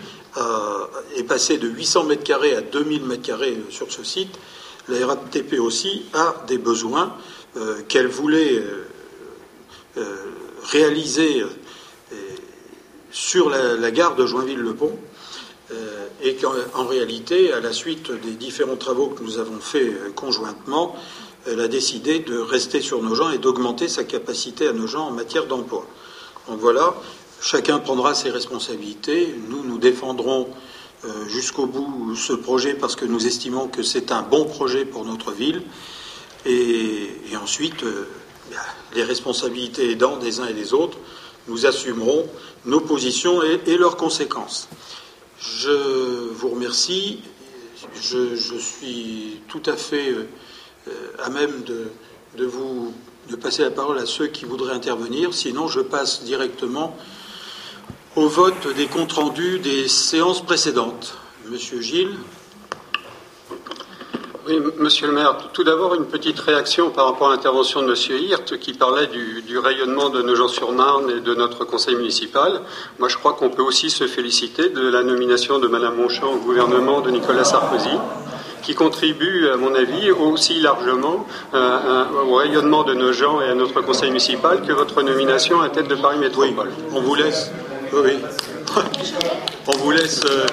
[1.18, 4.38] est passée de 800 mètres carrés à 2000 mètres carrés sur ce site,
[4.88, 7.16] la RATP aussi a des besoins
[7.58, 8.88] euh, qu'elle voulait euh,
[9.98, 10.16] euh,
[10.64, 11.44] réaliser
[13.12, 14.98] sur la, gare de Joinville-le-Pont
[16.22, 20.96] et qu'en réalité, à la suite des différents travaux que nous avons faits conjointement,
[21.48, 25.08] elle a décidé de rester sur nos gens et d'augmenter sa capacité à nos gens
[25.08, 25.86] en matière d'emploi.
[26.48, 26.94] Donc voilà,
[27.42, 29.36] chacun prendra ses responsabilités.
[29.50, 30.48] Nous, nous défendrons
[31.04, 35.04] euh, jusqu'au bout ce projet parce que nous estimons que c'est un bon projet pour
[35.04, 35.64] notre ville.
[36.46, 37.10] Et,
[37.42, 38.08] ensuite, euh,
[38.94, 40.98] les responsabilités aidant des uns et des autres,
[41.48, 42.28] nous assumerons
[42.66, 44.68] nos positions et, leurs conséquences.
[45.42, 47.20] Je vous remercie.
[48.00, 50.28] Je, suis tout à fait euh,
[51.24, 51.88] à même de,
[52.38, 52.94] de, vous
[53.30, 55.34] de passer la parole à ceux qui voudraient intervenir.
[55.34, 56.96] Sinon, je passe directement
[58.16, 61.18] au vote des comptes rendus des séances précédentes.
[61.50, 62.18] Monsieur Gilles.
[64.48, 68.18] Oui, monsieur le maire, tout d'abord une petite réaction par rapport à l'intervention de monsieur
[68.20, 72.62] Hirt qui parlait du, rayonnement de Nogent-sur-Marne et de notre conseil municipal.
[72.98, 76.38] Moi, je crois qu'on peut aussi se féliciter de la nomination de madame Monchamp au
[76.38, 77.98] gouvernement de Nicolas Sarkozy
[78.64, 83.56] qui contribue, à mon avis, aussi largement euh, au rayonnement de nos gens et à
[83.56, 86.72] notre conseil municipal que votre nomination à tête de Paris Métropole.
[86.94, 87.52] on vous laisse
[87.94, 88.18] oui.
[89.68, 90.22] On vous laisse.
[90.26, 90.46] Euh,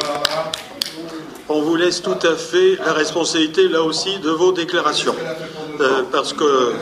[1.48, 5.14] on vous laisse tout à fait la responsabilité, là aussi, de vos déclarations.
[5.80, 6.72] Euh, parce que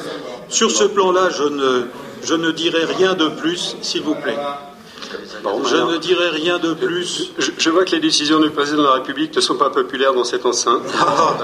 [0.48, 1.87] sur ce plan-là, je ne,
[2.22, 4.37] je ne dirai rien de plus, s'il vous plaît.
[5.64, 7.33] je ne dirai rien de plus.
[7.59, 10.24] Je, vois que les décisions du président de la République ne sont pas populaires dans
[10.24, 10.83] cette enceinte.
[10.98, 11.37] Ah,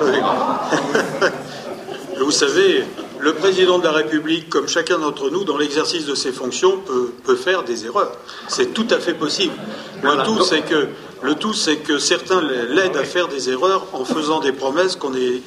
[2.21, 2.85] vous savez,
[3.19, 6.81] le président de la République, comme chacun d'entre nous, dans l'exercice de ses fonctions,
[7.25, 8.13] peut, faire des erreurs.
[8.49, 9.55] C'est tout à fait possible.
[10.03, 10.89] Le tout, c'est que,
[11.23, 14.99] le tout, c'est que certains l'aident à faire des erreurs en faisant des promesses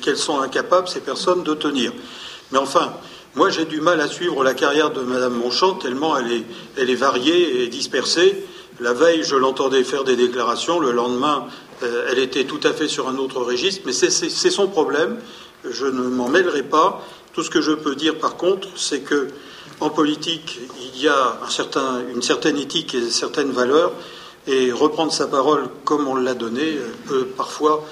[0.01, 1.91] qu'elles sont incapables, ces personnes, de tenir.
[2.51, 2.93] Mais enfin,
[3.35, 6.43] moi, j'ai du mal à suivre la carrière de Mme Monchamp, tellement elle est,
[6.77, 8.45] elle est variée et dispersée.
[8.79, 10.79] La veille, je l'entendais faire des déclarations.
[10.79, 11.47] Le lendemain,
[11.83, 13.81] euh, elle était tout à fait sur un autre registre.
[13.85, 15.17] Mais c'est son problème.
[15.69, 17.05] Je ne m'en mêlerai pas.
[17.33, 19.27] Tout ce que je peux dire, par contre, c'est que
[19.81, 20.59] en politique,
[20.93, 21.37] il y a
[22.13, 23.91] une certaine éthique et certaines valeurs,
[24.47, 26.77] et reprendre sa parole comme on l'a donné
[27.07, 27.85] peut parfois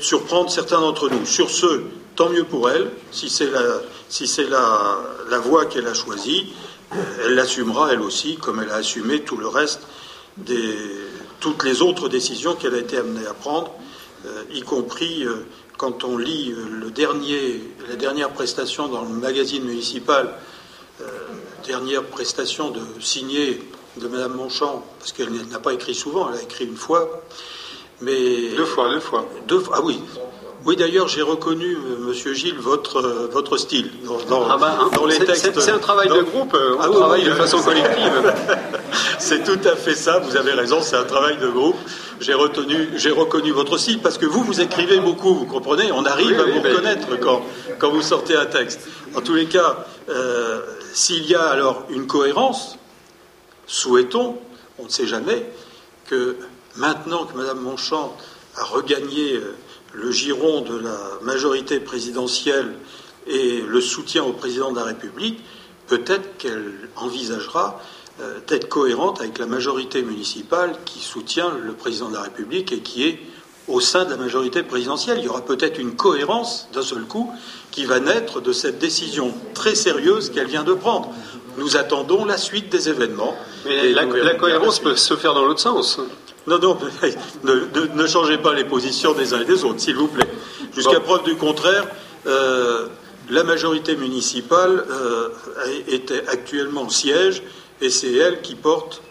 [0.00, 1.24] surprendre certains d'entre nous.
[1.26, 1.82] Sur ce,
[2.16, 3.50] tant mieux pour elle, si c'est
[4.48, 6.52] la, voie qu'elle a choisie,
[6.92, 9.80] euh, elle l'assumera elle aussi, comme elle a assumé tout le reste
[10.36, 10.74] des
[11.40, 13.72] toutes les autres décisions qu'elle a été amenée à prendre,
[14.26, 15.46] euh, y compris euh,
[15.76, 20.34] quand on lit euh, le dernier, la dernière prestation dans le magazine municipal,
[21.00, 21.04] euh,
[21.66, 23.62] dernière prestation de signée
[23.98, 27.22] de Madame Monchamp, parce qu'elle n'a pas écrit souvent, elle a écrit une fois,
[28.00, 30.00] mais deux fois, deux fois, deux ah oui.
[30.64, 33.00] Oui, d'ailleurs, j'ai reconnu, euh, Monsieur Gilles, votre,
[33.32, 33.90] votre style
[34.28, 35.60] dans, ah ben, hein, les textes.
[35.60, 38.34] C'est un travail de groupe, on ah travaille de façon collective.
[39.20, 41.76] c'est tout à fait ça, vous avez raison, c'est un travail de groupe
[42.20, 46.04] j'ai retenu, j'ai reconnu votre style parce que vous, vous écrivez beaucoup, vous comprenez On
[46.04, 47.42] arrive à vous reconnaître quand,
[47.78, 48.80] quand vous sortez un texte.
[49.14, 50.60] En tous les cas, euh,
[50.92, 52.76] s'il y a alors une cohérence,
[53.68, 54.38] souhaitons,
[54.78, 55.46] on ne sait jamais,
[56.06, 56.36] que
[56.76, 58.16] maintenant que Mme Monchamp
[58.56, 59.54] a regagné euh,
[59.92, 62.74] le giron de la majorité présidentielle
[63.26, 65.40] et le soutien au président de la République,
[65.86, 67.80] peut-être qu'elle envisagera
[68.20, 72.80] euh, d'être cohérente avec la majorité municipale qui soutient le président de la République et
[72.80, 73.20] qui est
[73.68, 75.18] au sein de la majorité présidentielle.
[75.18, 77.30] Il y aura peut-être une cohérence d'un seul coup
[77.70, 81.12] qui va naître de cette décision très sérieuse qu'elle vient de prendre.
[81.58, 83.36] Nous attendons la suite des événements.
[83.64, 85.98] Mais la, cohérence peut se faire dans l'autre sens.
[86.46, 86.78] Non, non,
[87.44, 90.28] ne, changez pas les positions des uns et des autres, s'il vous plaît.
[90.74, 91.86] Jusqu'à preuve du contraire,
[92.26, 92.86] euh,
[93.30, 95.28] la majorité municipale euh,
[95.88, 97.42] est actuellement au siège
[97.80, 99.02] et c'est elle qui porte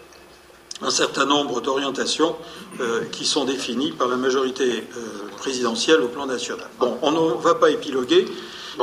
[0.82, 2.36] un certain nombre d'orientations
[2.80, 4.64] euh, qui sont définies par la majorité
[4.96, 5.00] euh,
[5.36, 6.66] présidentielle au plan national.
[6.78, 8.26] Bon, on ne va pas épiloguer.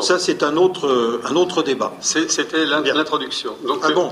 [0.02, 1.94] Ça, c'est un autre, un autre débat.
[2.02, 3.56] C'était l'introduction.
[3.66, 4.12] Donc, ah bon?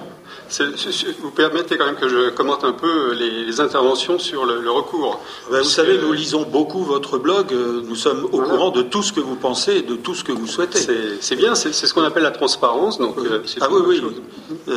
[1.20, 5.20] vous permettez quand même que je commente un peu les, interventions sur le, recours.
[5.52, 9.04] Ben, vous savez, nous lisons beaucoup votre blog, euh, nous sommes au courant de tout
[9.04, 10.80] ce que vous pensez et de tout ce que vous souhaitez.
[11.22, 13.00] C'est bien, c'est ce qu'on appelle la transparence.
[13.00, 13.16] Donc,
[13.62, 14.74] ah oui, oui.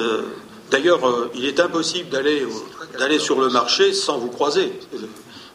[0.70, 1.00] D'ailleurs,
[1.34, 2.44] il est impossible d'aller
[2.98, 4.72] d'aller sur le marché sans vous croiser,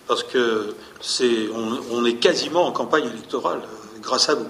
[0.08, 1.50] parce que c'est,
[1.92, 4.48] on, est quasiment en campagne électorale euh, grâce à vous.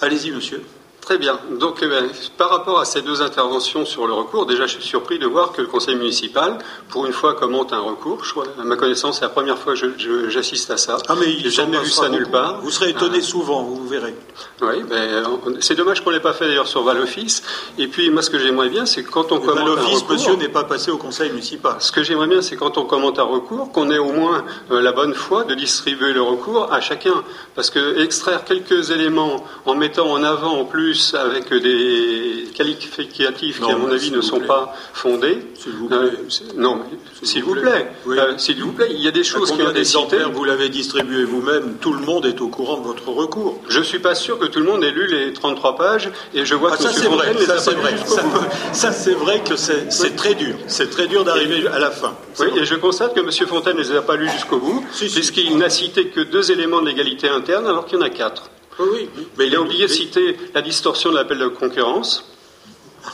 [0.00, 0.62] Allez-y, monsieur.
[1.06, 1.38] Très bien.
[1.60, 4.82] Donc, eh ben, par rapport à ces deux interventions sur le recours, déjà, je suis
[4.82, 8.24] surpris de voir que le conseil municipal, pour une fois, commente un recours.
[8.60, 10.96] à ma connaissance, c'est la première fois que j'assiste à ça.
[11.06, 12.60] Ah, mais il jamais vu ça nulle part.
[12.60, 13.22] Vous serez étonné ah.
[13.22, 14.16] souvent, vous verrez.
[14.60, 15.22] Oui, ben,
[15.60, 17.44] c'est dommage qu'on ne l'ait pas fait d'ailleurs sur Val-Office.
[17.78, 20.10] Et puis, moi, ce que j'aimerais bien, c'est quand on commente un recours.
[20.10, 21.76] monsieur, n'est pas passé au conseil municipal.
[21.78, 24.80] Ce que j'aimerais bien, c'est quand on commente un recours, qu'on ait au moins euh,
[24.80, 27.22] la bonne foi de distribuer le recours à chacun.
[27.54, 33.70] Parce que extraire quelques éléments en mettant en avant en plus avec des qualificatifs qui,
[33.70, 35.38] à mon avis, ne sont pas fondés.
[35.54, 35.96] S'il vous plaît.
[35.96, 36.80] Euh, non,
[37.22, 37.90] s'il vous plaît.
[38.06, 40.24] Euh, s'il vous plaît, il y a des choses qui ont été citées.
[40.32, 43.60] Vous l'avez distribué vous-même, tout le monde est au courant de votre recours.
[43.68, 46.44] Je ne suis pas sûr que tout le monde ait lu les 33 pages et
[46.44, 47.94] je vois ah, que ça, c'est vrai, ça, c'est vrai.
[48.72, 50.54] Ça, c'est vrai que c'est très dur.
[50.66, 52.14] C'est très dur d'arriver à la fin.
[52.40, 53.30] Oui, et je constate que M.
[53.46, 56.86] Fontaine ne les a pas lus jusqu'au bout, puisqu'il n'a cité que deux éléments de
[56.86, 58.50] l'égalité interne alors qu'il y en a quatre.
[58.78, 59.08] Oui,
[59.38, 62.24] mais il a oublié de citer la distorsion de l'appel de concurrence.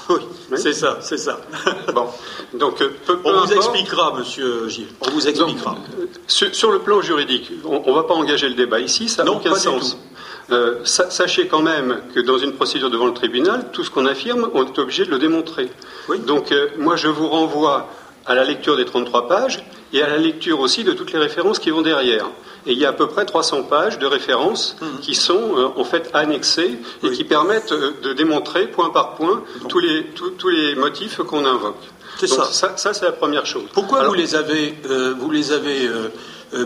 [0.09, 0.21] Oui,
[0.57, 1.41] c'est ça, c'est ça.
[1.95, 2.07] bon,
[2.55, 2.91] donc euh,
[3.25, 4.89] on vous expliquera, Monsieur Gilles.
[5.01, 5.77] On vous expliquera.
[5.99, 9.33] Euh, sur, le plan juridique, on ne va pas engager le débat ici, ça n'a
[9.33, 9.99] aucun sens.
[10.51, 14.51] Euh, sachez quand même que dans une procédure devant le tribunal, tout ce qu'on affirme,
[14.55, 15.71] on est obligé de le démontrer.
[16.09, 16.19] Oui.
[16.21, 17.89] Donc, moi, je vous renvoie
[18.27, 19.63] à la lecture des 33 pages
[19.93, 22.27] et à la lecture aussi de toutes les références qui vont derrière.
[22.67, 25.01] Et il y a à peu près 300 pages de références mhm.
[25.01, 29.43] qui sont euh, en fait annexées et qui permettent euh, de démontrer point par point
[29.69, 31.83] tous, les, tous, les motifs qu'on invoque.
[32.19, 32.45] C'est ça.
[32.77, 32.77] ça.
[32.77, 33.65] c'est la première chose.
[33.73, 35.89] Pourquoi vous les avez, euh, vous les avez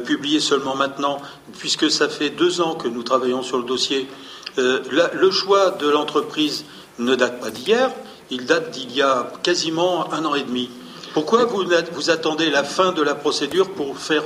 [0.04, 1.22] publiés seulement maintenant,
[1.58, 4.08] puisque ça fait deux ans que nous travaillons sur le dossier
[4.56, 6.64] Le choix de l'entreprise
[6.98, 7.90] ne date pas d'hier,
[8.30, 10.68] il date d'il y a quasiment un an et demi.
[11.16, 14.22] Pourquoi vous, attendez la fin de la procédure pour faire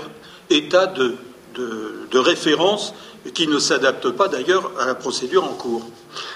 [0.50, 1.14] état de
[1.54, 2.94] de, référence
[3.32, 5.88] qui ne s'adapte pas d'ailleurs à la procédure en cours?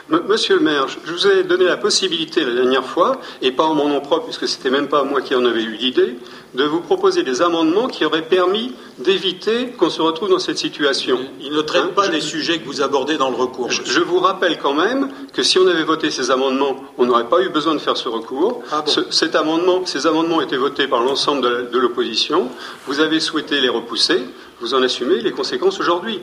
[0.09, 3.75] Monsieur le maire, je vous ai donné la possibilité la dernière fois, et pas en
[3.75, 6.17] mon nom propre, puisque c'était même pas moi qui en avais eu l'idée,
[6.55, 11.19] de vous proposer des amendements qui auraient permis d'éviter qu'on se retrouve dans cette situation.
[11.41, 13.71] Il ne traite hein pas des sujets que vous abordez dans le recours.
[13.71, 17.41] Je, vous rappelle quand même que si on avait voté ces amendements, on n'aurait pas
[17.41, 18.63] eu besoin de faire ce recours.
[18.71, 22.49] Ah cet amendement, ces amendements ont été votés par l'ensemble de l'opposition.
[22.87, 24.23] Vous avez souhaité les repousser.
[24.61, 26.21] Vous en assumez les conséquences aujourd'hui.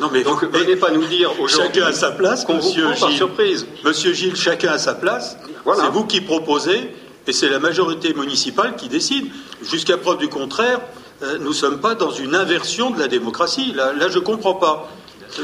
[0.00, 3.16] Non, mais donc venez pas nous dire aujourd'hui chacun à sa place, Monsieur Gilles.
[3.16, 3.66] surprise.
[3.84, 5.36] Monsieur Gilles, chacun à sa place.
[5.64, 5.84] Voilà.
[5.84, 6.94] C'est vous qui proposez
[7.26, 9.26] et c'est la majorité municipale qui décide.
[9.62, 10.80] Jusqu'à preuve du contraire,
[11.22, 13.74] euh, nous ne sommes pas dans une inversion de la démocratie.
[13.74, 14.88] Là, je ne comprends pas.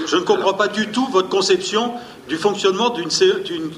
[0.06, 1.92] Je ne comprends pas du tout votre conception
[2.26, 2.92] du fonctionnement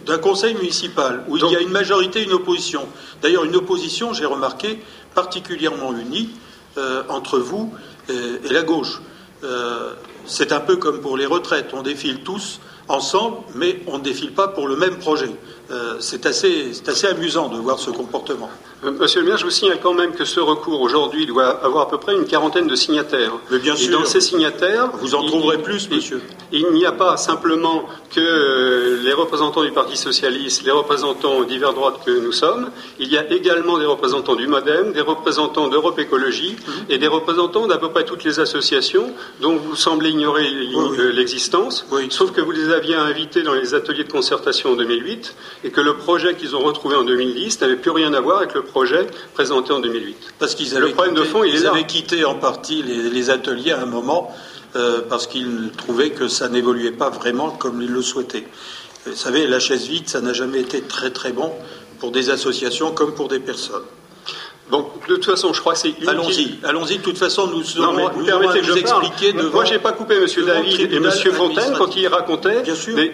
[0.06, 2.86] d'un conseil municipal où il y a une majorité et une opposition.
[3.20, 4.78] D'ailleurs, une opposition, j'ai remarqué,
[5.14, 6.30] particulièrement unie
[6.78, 7.74] euh, entre vous
[8.08, 9.02] et, la gauche.
[9.44, 9.92] Euh,
[10.28, 11.70] c'est un peu comme pour les retraites.
[11.72, 15.30] On défile tous ensemble, mais on ne défile pas pour le même projet.
[15.70, 18.48] Euh, c'est assez, assez, amusant de voir ce comportement.
[18.84, 21.82] Euh, monsieur le maire, je vous signale quand même que ce recours aujourd'hui doit avoir
[21.82, 23.32] à peu près une quarantaine de signataires.
[23.50, 23.90] Mais bien sûr.
[23.90, 26.22] Et dans ces signataires, vous en trouverez plus, monsieur.
[26.52, 31.74] Il, n'y a pas simplement que euh, les représentants du Parti socialiste, les représentants divers
[31.74, 32.70] droites que nous sommes.
[32.98, 36.72] Il y a également des représentants du MoDem, des représentants d'Europe Écologie mhm.
[36.88, 39.12] et des représentants d'à peu près toutes les associations
[39.42, 40.48] dont vous semblez ignorer
[41.12, 41.84] l'existence.
[42.08, 45.34] Sauf que vous les aviez invités dans les ateliers de concertation en 2008
[45.64, 48.54] et que le projet qu'ils ont retrouvé en 2010 n'avait plus rien à voir avec
[48.54, 50.16] le projet présenté en 2008.
[50.38, 54.34] Parce qu'ils avaient, quitté, avaient quitté en partie les, ateliers à un moment
[54.76, 58.46] euh, parce qu'ils trouvaient que ça n'évoluait pas vraiment comme ils le souhaitaient.
[59.06, 61.52] Vous savez, la chaise vide, ça n'a jamais été très très bon
[61.98, 63.82] pour des associations comme pour des personnes.
[64.70, 66.98] De toute façon, je crois que c'est Allons-y, allons-y.
[66.98, 69.92] De toute façon, nous serons, non, vous permettez que je expliquer devant, Moi, j'ai pas
[69.92, 70.26] coupé M.
[70.44, 71.10] David et M.
[71.32, 72.62] Fontaine quand ils racontaient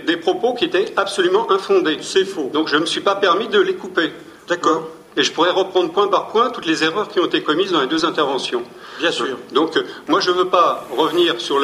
[0.07, 1.98] des, propos qui étaient absolument infondés.
[2.02, 2.50] C'est faux.
[2.52, 4.12] Donc, je ne me suis pas permis de les couper.
[4.48, 4.88] D'accord.
[5.16, 7.80] et je pourrais reprendre point par point toutes les erreurs qui ont été commises dans
[7.80, 8.62] les deux interventions.
[8.98, 9.38] Bien sûr.
[9.52, 11.59] Donc, euh, moi, je ne veux pas revenir sur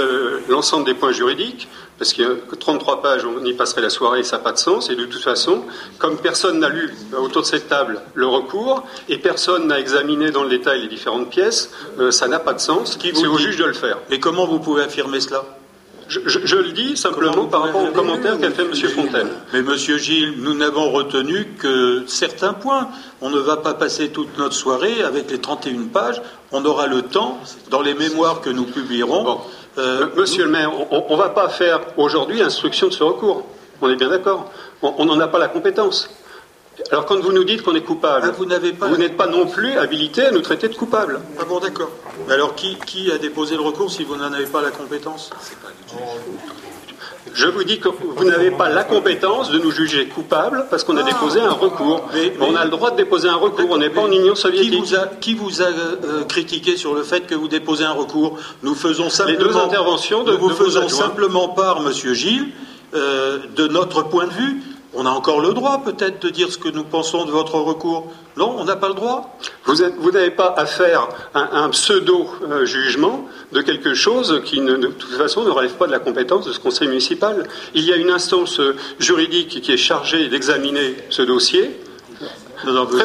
[0.49, 1.69] l'ensemble des points juridiques,
[2.01, 4.89] parce a 33 pages, on y passerait la soirée ça n'a pas de sens.
[4.89, 5.65] Et de toute façon,
[5.99, 10.31] comme personne n'a lu euh, autour de cette table le recours, et personne n'a examiné
[10.31, 12.99] dans le détail les différentes pièces, euh, ça n'a pas de sens.
[12.99, 13.99] C'est au juge de le faire.
[14.11, 15.45] Et comment vous pouvez affirmer cela?
[16.09, 18.75] Je, le dis simplement par rapport au commentaire qu'a fait M.
[18.75, 19.29] Fontaine.
[19.53, 19.77] Mais M.
[19.77, 22.89] Gilles, nous n'avons retenu que certains points.
[23.21, 26.21] On ne va pas passer toute notre soirée avec les 31 pages.
[26.51, 27.39] On aura le temps,
[27.71, 29.39] dans les mémoires que nous publierons.
[29.79, 33.45] Euh, Monsieur le maire, on ne va pas faire aujourd'hui l'instruction de ce recours.
[33.81, 34.51] On est bien d'accord.
[34.83, 36.11] On n'en a pas la compétence.
[36.91, 38.89] Alors quand vous nous dites qu'on est coupable, ah, vous n'avez pas.
[38.89, 41.21] Vous n'êtes pas non plus habilité à nous traiter de coupable.
[41.39, 41.91] Ah bon, d'accord.
[42.27, 45.31] Mais alors qui, a déposé le recours si vous n'en avez pas la compétence?
[47.35, 50.97] Je vous dis que vous n'avez pas la compétence de nous juger coupables parce qu'on
[50.97, 51.05] a ah.
[51.05, 52.09] déposé un recours.
[52.13, 54.83] Mais, on a le droit de déposer un recours, on n'est pas en Union soviétique.
[55.21, 58.39] Qui vous a, euh, critiqué sur le fait que vous déposez un recours?
[58.63, 62.49] Nous faisons simplement, Les deux interventions de, nous vous faisons simplement part, Monsieur Gilles,
[62.95, 64.63] euh, de notre point de vue.
[64.93, 68.11] On a encore le droit peut-être de dire ce que nous pensons de votre recours.
[68.37, 69.39] Non, on n'a pas le droit.
[69.65, 75.51] Vous n'avez pas à faire un, pseudo-jugement de quelque chose qui, de toute façon, ne
[75.51, 77.47] relève pas de la compétence de ce conseil municipal.
[77.75, 78.61] Il y a une instance
[78.99, 81.79] juridique qui est chargée d'examiner ce dossier.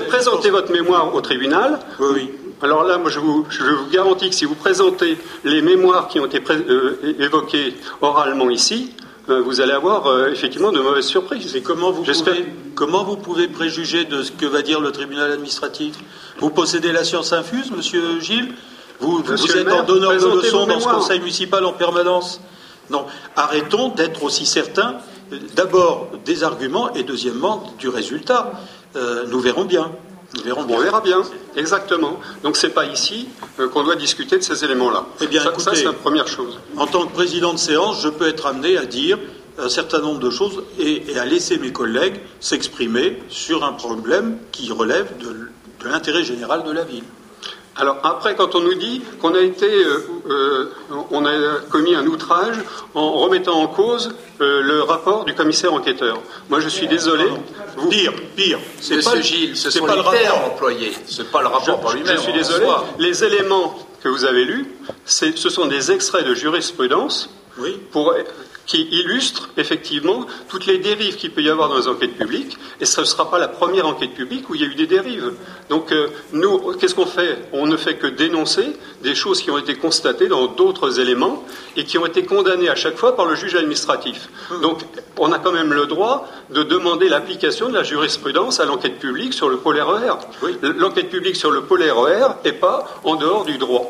[0.08, 1.80] présentez votre mémoire au tribunal.
[2.00, 2.32] Oui, oui.
[2.62, 3.46] Alors là, moi, je vous,
[3.92, 8.94] garantis que si vous présentez les mémoires qui ont été euh, évoquées oralement ici,
[9.28, 11.56] vous allez avoir euh, effectivement de mauvaises surprises.
[11.56, 12.46] Et comment vous, pouvez,
[12.76, 15.96] comment vous pouvez préjuger de ce que va dire le tribunal administratif?
[16.40, 18.54] Vous possédez la science infuse, monsieur Gilles?
[19.00, 19.24] Vous,
[19.56, 22.40] êtes en donneur de leçons dans ce conseil municipal en permanence
[22.90, 23.06] Non.
[23.36, 24.96] Arrêtons d'être aussi certains,
[25.56, 28.54] d'abord des arguments et deuxièmement du résultat.
[28.96, 29.92] Euh, nous verrons bien.
[30.58, 31.22] On verra bien,
[31.56, 32.20] exactement.
[32.44, 33.28] Donc c'est pas ici
[33.60, 35.06] euh, qu'on doit discuter de ces éléments-là.
[35.22, 36.60] Eh bien, ça, c'est la première chose.
[36.78, 39.18] En tant que président de séance, je peux être amené à dire
[39.58, 44.72] un certain nombre de choses et, à laisser mes collègues s'exprimer sur un problème qui
[44.72, 47.04] relève de l'intérêt général de la ville.
[47.78, 50.72] Alors après, quand on nous dit qu'on a été, euh, euh,
[51.12, 52.56] on a commis un outrage
[52.94, 56.22] en remettant en cause euh, le rapport du commissaire enquêteur.
[56.50, 57.26] Moi, je suis désolé.
[57.76, 57.90] Vous...
[57.90, 58.60] Pire, pire.
[58.80, 60.94] C'est pas, Gilles, ce sont pas le rapport employé.
[61.06, 62.16] C'est pas le rapport par lui-même.
[62.16, 62.66] Je suis désolé.
[62.98, 64.68] Les éléments que vous avez lus,
[65.06, 67.78] ce sont des extraits de jurisprudence oui.
[67.92, 68.14] pour
[68.66, 72.86] qui illustre effectivement toutes les dérives qu'il peut y avoir dans les enquêtes publiques, et
[72.86, 75.34] ce ne sera pas la première enquête publique où il y a eu des dérives.
[75.70, 77.38] Donc euh, nous, qu'est-ce qu'on fait?
[77.54, 81.44] On ne fait que dénoncer des choses qui ont été constatées dans d'autres éléments
[81.76, 84.30] et qui ont été condamnées à chaque fois par le juge administratif.
[84.62, 84.80] Donc
[85.18, 89.34] on a quand même le droit de demander l'application de la jurisprudence à l'enquête publique
[89.34, 90.16] sur le pôle RER.
[90.62, 93.90] L'enquête publique sur le pôle RER n'est pas en dehors du droit.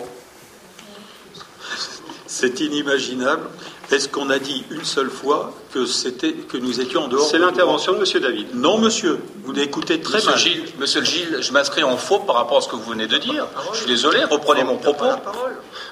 [2.28, 3.48] C'est inimaginable.
[3.92, 7.38] Est-ce qu'on a dit une seule fois que, c'était, que nous étions en dehors C'est
[7.38, 8.22] l'intervention de M.
[8.22, 8.48] David.
[8.54, 9.20] Non, monsieur.
[9.44, 10.40] Vous écoutez très monsieur mal.
[10.40, 13.18] Gilles, monsieur Gilles, je m'inscris en faux par rapport à ce que vous venez de
[13.18, 13.46] dire.
[13.74, 15.06] Je suis désolé, reprenez mon propos.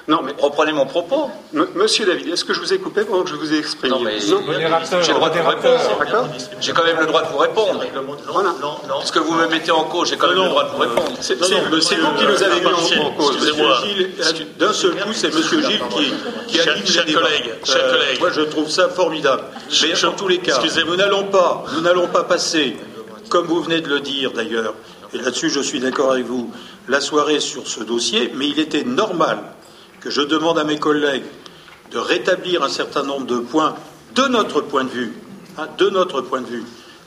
[0.08, 1.30] Non, mais reprenez mon propos.
[1.74, 3.94] monsieur David, est-ce que je vous ai coupé pendant que je vous ai exprimé?
[3.94, 5.80] Non, mais j'ai le droit de vous répondre.
[6.60, 7.84] J'ai quand même le droit de vous répondre.
[8.28, 8.54] Voilà.
[8.88, 11.12] Parce que vous me mettez en cause, j'ai quand même le droit de vous répondre.
[11.20, 13.36] C'est vous qui nous avez mis en cause.
[13.36, 13.82] Excusez-moi.
[14.58, 15.80] D'un seul coup, c'est monsieur Gilles
[16.48, 17.20] qui, anime les débats.
[17.76, 19.44] Euh, moi, je trouve ça formidable.
[19.82, 22.76] Mais en tous les cas, nous n'allons pas, nous n'allons pas passer,
[23.28, 24.74] comme vous venez de le dire d'ailleurs,
[25.12, 26.50] et là-dessus je suis d'accord avec vous,
[26.88, 29.38] la soirée sur ce dossier, mais il était normal
[30.00, 31.24] que je demande à mes collègues
[31.90, 33.74] de rétablir un certain nombre de points
[34.14, 35.12] de notre point de vue,
[35.58, 36.64] hein, de notre point de vue,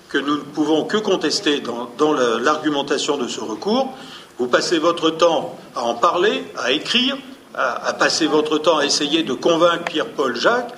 [0.10, 3.94] que nous ne pouvons que contester dans, l'argumentation de ce recours.
[4.38, 7.18] Vous passez votre temps à en parler, à écrire,
[7.54, 10.74] à, passer votre temps à essayer de convaincre Pierre-Paul Jacques,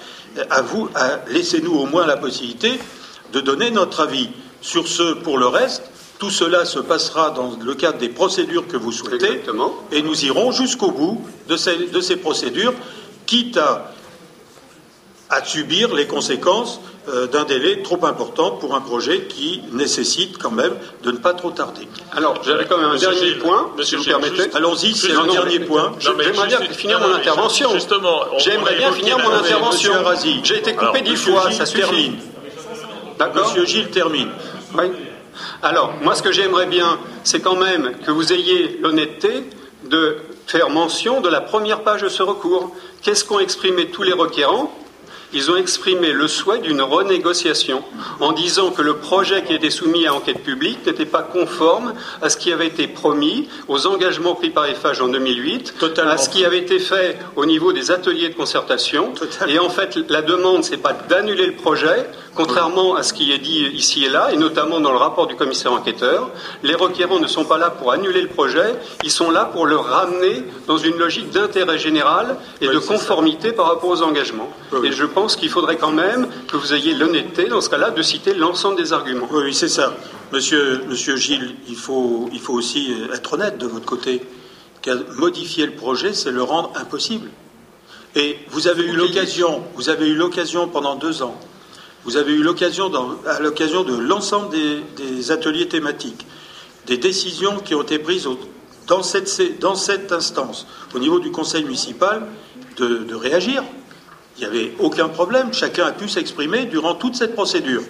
[0.50, 0.90] à vous,
[1.28, 2.80] laissez-nous au moins la possibilité
[3.34, 4.30] de donner notre avis.
[4.62, 5.84] Sur ce, pour le reste,
[6.20, 9.42] tout cela se passera dans le cadre des procédures que vous souhaitez,
[9.92, 12.74] et nous irons jusqu'au bout de ces, procédures,
[13.26, 13.94] quitte à,
[15.46, 16.82] subir les conséquences
[17.32, 21.52] d'un délai trop important pour un projet qui nécessite quand même de ne pas trop
[21.52, 21.88] tarder.
[22.12, 24.54] Alors, j'avais quand même un dernier point, si vous permettez.
[24.54, 25.94] Allons-y, c'est le dernier point.
[26.00, 27.72] J'aimerais bien finir mon intervention.
[27.74, 29.94] Justement, j'aimerais bien finir mon intervention.
[30.44, 32.14] J'ai été coupé dix fois, ça suffit.
[33.18, 34.30] D'accord Monsieur Gilles termine.
[34.78, 34.86] Oui.
[35.62, 39.44] Alors, moi, ce que j'aimerais bien, c'est quand même que vous ayez l'honnêteté
[39.86, 42.74] de faire mention de la première page de ce recours.
[43.02, 44.74] Qu'est-ce qu'ont exprimé tous les requérants
[45.34, 47.84] ils ont exprimé le souhait d'une renégociation
[48.20, 52.30] en disant que le projet qui était soumis à enquête publique n'était pas conforme à
[52.30, 56.46] ce qui avait été promis, aux engagements pris par EFAGE en 2008, à ce qui
[56.46, 59.14] avait été fait au niveau des ateliers de concertation.
[59.48, 63.38] Et en fait, la demande, c'est pas d'annuler le projet, contrairement à ce qui est
[63.38, 66.30] dit ici et là, et notamment dans le rapport du commissaire enquêteur.
[66.64, 69.76] Les requérants ne sont pas là pour annuler le projet, ils sont là pour le
[69.76, 74.50] ramener dans une logique d'intérêt général et de conformité par rapport aux engagements.
[74.84, 78.02] Et je pense qu'il faudrait quand même que vous ayez l'honnêteté, dans ce cas-là, de
[78.02, 79.28] citer l'ensemble des arguments.
[79.32, 79.96] Oui, c'est ça.
[80.32, 84.22] Monsieur, Monsieur Gilles, il faut, il faut aussi être honnête de votre côté.
[85.16, 87.30] Modifier le projet, c'est le rendre impossible.
[88.16, 91.40] Et vous avez eu l'occasion, vous avez eu l'occasion pendant deux ans,
[92.06, 92.92] vous avez eu l'occasion,
[93.28, 94.56] à l'occasion de l'ensemble
[94.96, 96.26] des, ateliers thématiques,
[96.88, 98.28] des décisions qui ont été prises
[98.88, 100.66] dans, cette, dans, cette, instance,
[100.96, 102.26] au niveau du conseil municipal,
[102.78, 103.64] de, de réagir.
[104.40, 107.82] Il n'y avait aucun problème, chacun a pu s'exprimer durant toute cette procédure.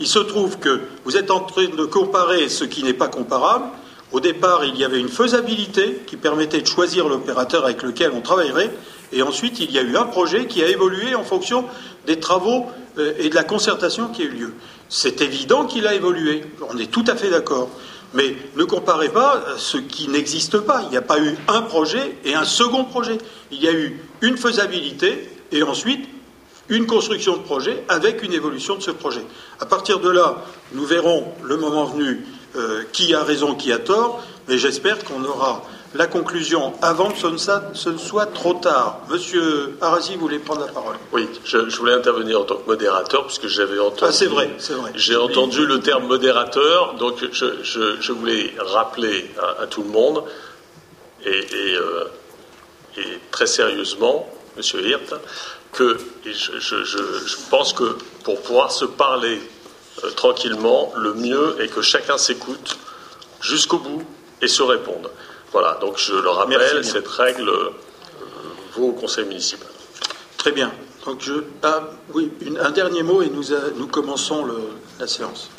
[0.00, 3.66] Il se trouve que vous êtes en train de comparer ce qui n'est pas comparable.
[4.12, 8.22] Au départ, il y avait une faisabilité qui permettait de choisir l'opérateur avec lequel on
[8.22, 8.70] travaillerait.
[9.12, 11.66] Et ensuite, il y a eu un projet qui a évolué en fonction
[12.06, 12.64] des travaux
[12.96, 14.54] euh, et de la concertation qui a eu lieu.
[14.88, 16.42] C'est évident qu'il a évolué.
[16.70, 17.68] On est tout à fait d'accord.
[18.14, 20.80] Mais ne comparez pas ce qui n'existe pas.
[20.84, 23.18] Il n'y a pas eu un projet et un second projet.
[23.50, 26.08] Il y a eu une faisabilité et ensuite
[26.68, 29.24] une construction de projet avec une évolution de ce projet.
[29.60, 32.24] À partir de là, nous verrons le moment venu
[32.56, 35.62] euh, qui a raison, qui a tort, mais j'espère qu'on aura
[35.94, 39.00] la conclusion avant que ce ne, soit trop tard.
[39.08, 40.96] Monsieur Arasi voulait prendre la parole?
[41.12, 44.04] Oui, je, voulais intervenir en tant que modérateur, puisque j'avais entendu.
[44.06, 44.92] Ah, c'est vrai, c'est vrai.
[44.94, 50.24] J'ai entendu le terme modérateur, donc je, voulais rappeler à, tout le monde,
[51.24, 52.04] et, euh,
[52.98, 54.28] et très sérieusement,
[54.58, 55.14] Monsieur Hirt,
[55.72, 55.96] que
[56.26, 59.40] je, pense que pour pouvoir se parler
[60.02, 62.76] euh, tranquillement, le mieux est que chacun s'écoute
[63.40, 64.02] jusqu'au bout
[64.42, 65.10] et se réponde.
[65.52, 67.70] Voilà, donc je le rappelle, cette règle euh,
[68.74, 69.68] vaut au conseil municipal.
[70.36, 70.72] Très bien.
[71.06, 73.44] Donc je, ah, oui, un dernier mot et nous,
[73.76, 74.44] nous commençons
[74.98, 75.50] la séance.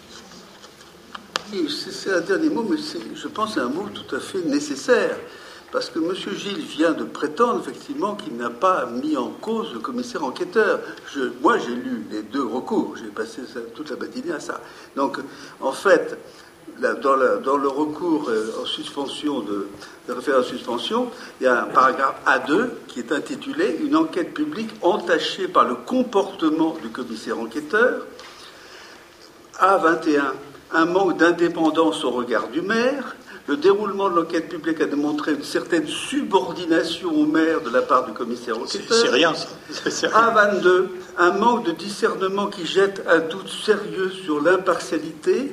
[1.69, 2.77] C'est un dernier mot, mais
[3.15, 5.17] je pense c'est un mot tout à fait nécessaire.
[5.71, 6.15] Parce que M.
[6.35, 10.79] Gilles vient de prétendre effectivement qu'il n'a pas mis en cause le commissaire enquêteur.
[11.41, 13.41] moi, j'ai lu les deux recours, j'ai passé
[13.75, 14.61] toute la matinée à ça.
[14.95, 15.19] Donc,
[15.61, 16.17] en fait,
[16.79, 19.67] dans, le recours euh, en suspension de,
[20.07, 25.47] référence suspension, il y a un paragraphe A2 qui est intitulé Une enquête publique entachée
[25.47, 28.05] par le comportement du commissaire enquêteur.
[29.59, 30.33] A21
[30.71, 33.15] un manque d'indépendance au regard du maire,
[33.47, 38.05] le déroulement de l'enquête publique a démontré une certaine subordination au maire de la part
[38.05, 38.97] du commissaire enquêteur.
[38.97, 40.07] C'est rien, ça.
[40.07, 40.87] A22,
[41.17, 45.51] un manque de discernement qui jette un doute sérieux sur l'impartialité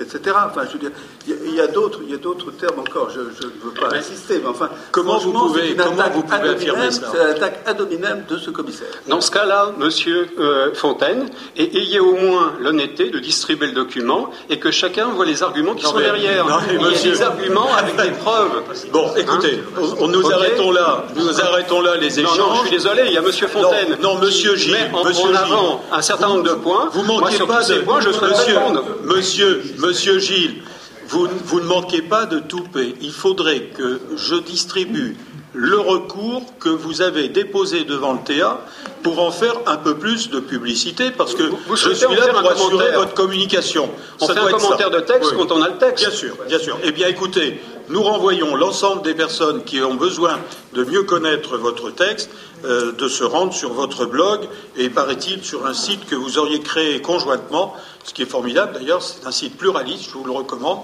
[0.00, 0.36] etc.
[0.46, 0.90] Enfin, je veux dire,
[1.26, 3.10] il y a, d'autres, il y a d'autres termes encore.
[3.10, 7.08] Je, ne veux pas insister, mais enfin, comment vous pouvez, comment vous pouvez affirmer ça
[7.12, 8.88] C'est l'attaque ad hominem de ce commissaire.
[9.08, 14.30] Dans ce cas-là, Monsieur euh, Fontaine, et ayez au moins l'honnêteté de distribuer le document
[14.50, 16.46] et que chacun voit les arguments qui sont derrière.
[16.70, 18.62] il y a des arguments avec des preuves.
[18.92, 22.38] Bon, écoutez, hein on, nous arrêtons là, nous arrêtons là les échanges.
[22.38, 23.96] Non, je suis désolé, il y a Monsieur Fontaine.
[24.02, 26.88] Non, Monsieur Gilles, en, Monsieur avant un certain nombre de points.
[26.92, 28.58] Vous manquez pas de points, je Monsieur,
[29.04, 30.62] Monsieur, Monsieur Gilles,
[31.08, 32.96] vous, ne manquez pas de touper.
[33.00, 35.16] Il faudrait que je distribue
[35.52, 38.60] le recours que vous avez déposé devant le TA
[39.04, 42.92] pour en faire un peu plus de publicité, parce que je suis là pour assurer
[42.96, 43.88] votre communication.
[44.20, 46.04] On fait un commentaire de texte quand on a le texte.
[46.04, 46.78] Bien sûr, bien sûr.
[46.82, 50.38] Eh bien, écoutez, nous renvoyons l'ensemble des personnes qui ont besoin
[50.72, 52.30] de mieux connaître votre texte
[52.64, 56.60] euh, de se rendre sur votre blog et, paraît-il, sur un site que vous auriez
[56.60, 57.74] créé conjointement,
[58.04, 60.80] ce qui est formidable d'ailleurs, c'est un site pluraliste, je vous le recommande,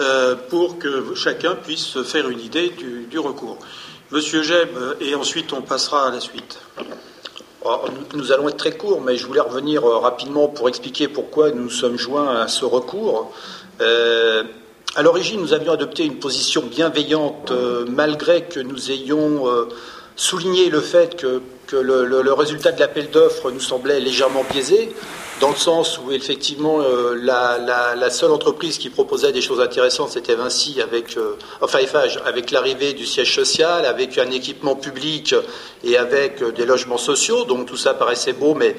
[0.00, 2.74] euh, pour que chacun puisse se faire une idée
[3.10, 3.58] du, recours.
[4.10, 4.68] Monsieur Jeb,
[5.00, 6.58] et ensuite on passera à la suite.
[7.64, 7.80] Oh,
[8.14, 11.70] nous allons être très courts, mais je voulais revenir euh, rapidement pour expliquer pourquoi nous
[11.70, 13.32] sommes joints à ce recours.
[14.96, 19.64] À l'origine, nous avions adopté une position bienveillante, euh, malgré que nous ayons euh,
[20.14, 21.42] souligné le fait que,
[21.72, 24.94] le, résultat de l'appel d'offres nous semblait légèrement biaisé,
[25.40, 30.36] dans le sens où effectivement euh, la, seule entreprise qui proposait des choses intéressantes, c'était
[30.36, 31.18] Vinci, avec,
[31.60, 31.80] enfin
[32.24, 35.34] avec l'arrivée du siège social, avec un équipement public
[35.82, 37.44] et avec des logements sociaux.
[37.44, 38.76] Donc tout ça paraissait beau, mais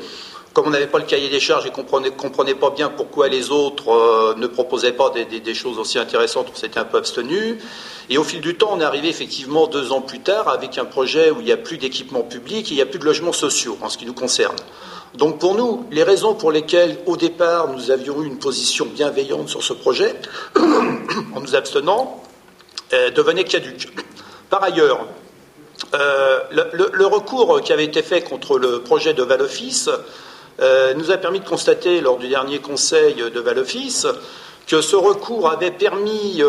[0.55, 3.27] comme on n'avait pas le cahier des charges et qu'on comprenait, comprenait pas bien pourquoi
[3.27, 7.59] les autres euh, ne proposaient pas des, choses aussi intéressantes, on s'était un peu abstenu.
[8.09, 10.85] Et au fil du temps, on est arrivé effectivement deux ans plus tard avec un
[10.85, 13.33] projet où il n'y a plus d'équipement public et il n'y a plus de logements
[13.33, 14.55] sociaux en ce qui nous concerne.
[15.15, 19.49] Donc pour nous, les raisons pour lesquelles au départ nous avions eu une position bienveillante
[19.49, 20.15] sur ce projet,
[20.55, 22.23] en nous abstenant,
[22.93, 23.89] euh, devenaient caduques.
[24.49, 25.05] Par ailleurs,
[25.93, 29.89] euh, le, recours qui avait été fait contre le projet de Val-Office
[30.59, 34.07] euh, nous a permis de constater lors du dernier conseil de Val-Office
[34.67, 36.41] que ce recours avait permis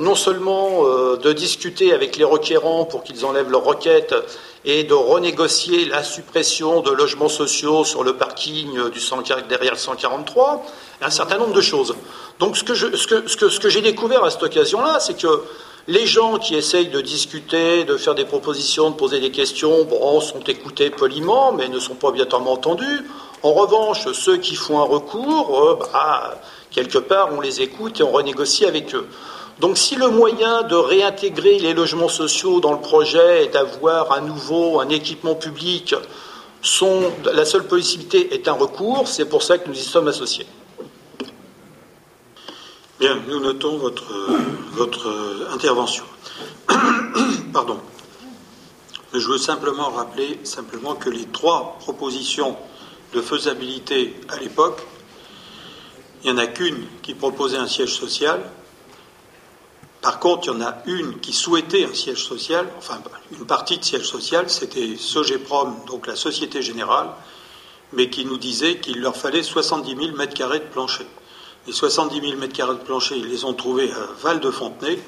[0.00, 4.16] non seulement de discuter avec les requérants pour qu'ils enlèvent leurs requêtes
[4.64, 9.00] et de renégocier la suppression de logements sociaux sur le parking du
[9.48, 10.66] derrière le 143,
[11.02, 11.94] un certain nombre de choses.
[12.40, 15.44] Donc ce que, ce que j'ai découvert à cette occasion-là, c'est que
[15.88, 20.20] les gens qui essayent de discuter, de faire des propositions, de poser des questions, bon,
[20.20, 23.04] sont écoutés poliment, mais ne sont pas obligatoirement entendus.
[23.42, 26.40] En revanche, ceux qui font un recours, euh, bah,
[26.70, 29.06] quelque part, on les écoute et on renégocie avec eux.
[29.58, 34.20] Donc si le moyen de réintégrer les logements sociaux dans le projet est d'avoir à
[34.20, 35.94] nouveau un équipement public,
[37.24, 40.46] la seule possibilité est un recours, c'est pour ça que nous y sommes associés.
[43.00, 44.12] Bien, nous notons votre,
[44.72, 45.12] votre
[45.52, 46.04] intervention.
[47.52, 47.78] Pardon.
[49.12, 52.56] Je veux simplement rappeler simplement que les trois propositions
[53.12, 54.80] de faisabilité à l'époque,
[56.22, 58.40] il n'y en a qu'une qui proposait un siège social.
[60.00, 63.00] Par contre, il y en a une qui souhaitait un siège social, enfin
[63.30, 67.08] une partie de siège social, c'était Sogeprom, donc la Société Générale,
[67.92, 71.06] mais qui nous disait qu'il leur fallait 70 000 mètres carrés de plancher.
[71.66, 74.98] Les 70 000 mètres carrés de plancher, ils les ont trouvés à Val-de-Fontenay.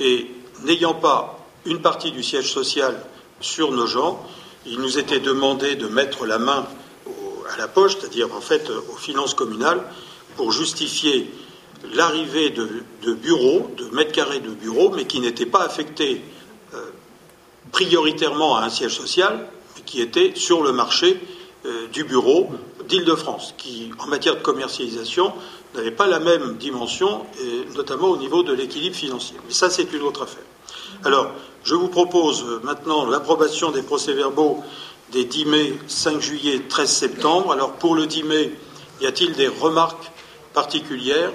[0.00, 0.30] Et
[0.64, 3.02] n'ayant pas une partie du siège social
[3.40, 4.22] sur nos gens,
[4.66, 6.66] il nous était demandé de mettre la main
[7.54, 9.82] à la poche, c'est-à-dire en fait aux finances communales,
[10.36, 11.30] pour justifier
[11.92, 16.22] l'arrivée de, bureaux, de mètres carrés de bureaux, mais qui n'étaient pas affectés
[16.74, 16.78] euh,
[17.72, 19.46] prioritairement à un siège social,
[19.76, 21.20] mais qui étaient sur le marché
[21.66, 22.50] euh, du bureau
[22.88, 25.32] d'Île-de-France, qui, en matière de commercialisation,
[25.74, 27.26] n'avait pas la même dimension,
[27.74, 29.36] notamment au niveau de l'équilibre financier.
[29.46, 30.44] Mais ça, c'est une autre affaire.
[31.02, 31.32] Alors,
[31.64, 34.62] je vous propose maintenant l'approbation des procès-verbaux
[35.10, 37.52] des 10 mai, 5 juillet, 13 septembre.
[37.52, 38.52] Alors, pour le 10 mai,
[39.00, 40.10] y a-t-il des remarques
[40.52, 41.32] particulières?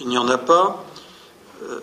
[0.00, 0.84] Il n'y en a pas.
[1.62, 1.80] Euh,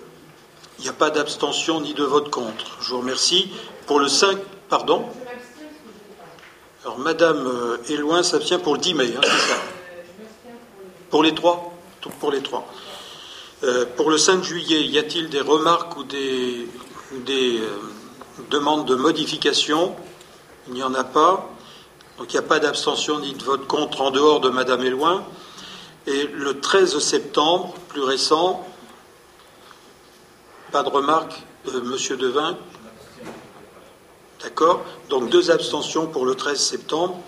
[0.80, 2.78] il n'y a pas d'abstention ni de vote contre.
[2.82, 3.52] Je vous remercie.
[3.88, 4.38] Pour le 5,
[4.70, 5.06] pardon?
[6.84, 9.58] Alors, Madame euh, Éloin s'abstient pour le 10 mai, hein, c'est ça
[11.10, 11.74] Pour les trois?
[12.20, 12.68] Pour les trois.
[13.64, 16.68] Euh, pour le 5 juillet, y a-t-il des remarques ou des,
[17.28, 17.68] euh,
[18.50, 19.96] demandes de modification
[20.68, 21.50] Il n'y en a pas.
[22.18, 25.26] Donc il n'y a pas d'abstention ni de vote contre en dehors de Madame Éloin.
[26.08, 28.66] Et le 13 septembre, plus récent,
[30.72, 31.44] pas de remarques,
[31.84, 32.58] Monsieur Devin?
[34.44, 37.20] D'accord Donc deux abstentions pour le 13 septembre.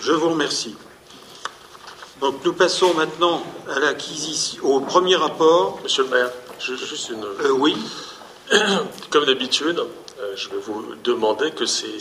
[0.00, 0.76] Je vous remercie.
[2.20, 3.42] Donc nous passons maintenant
[3.74, 5.80] à l'acquisition, au premier rapport.
[5.82, 7.24] Monsieur le maire, juste une.
[7.24, 7.74] Euh, oui.
[9.10, 9.84] Comme d'habitude, euh,
[10.36, 11.98] je vais vous demander que ces,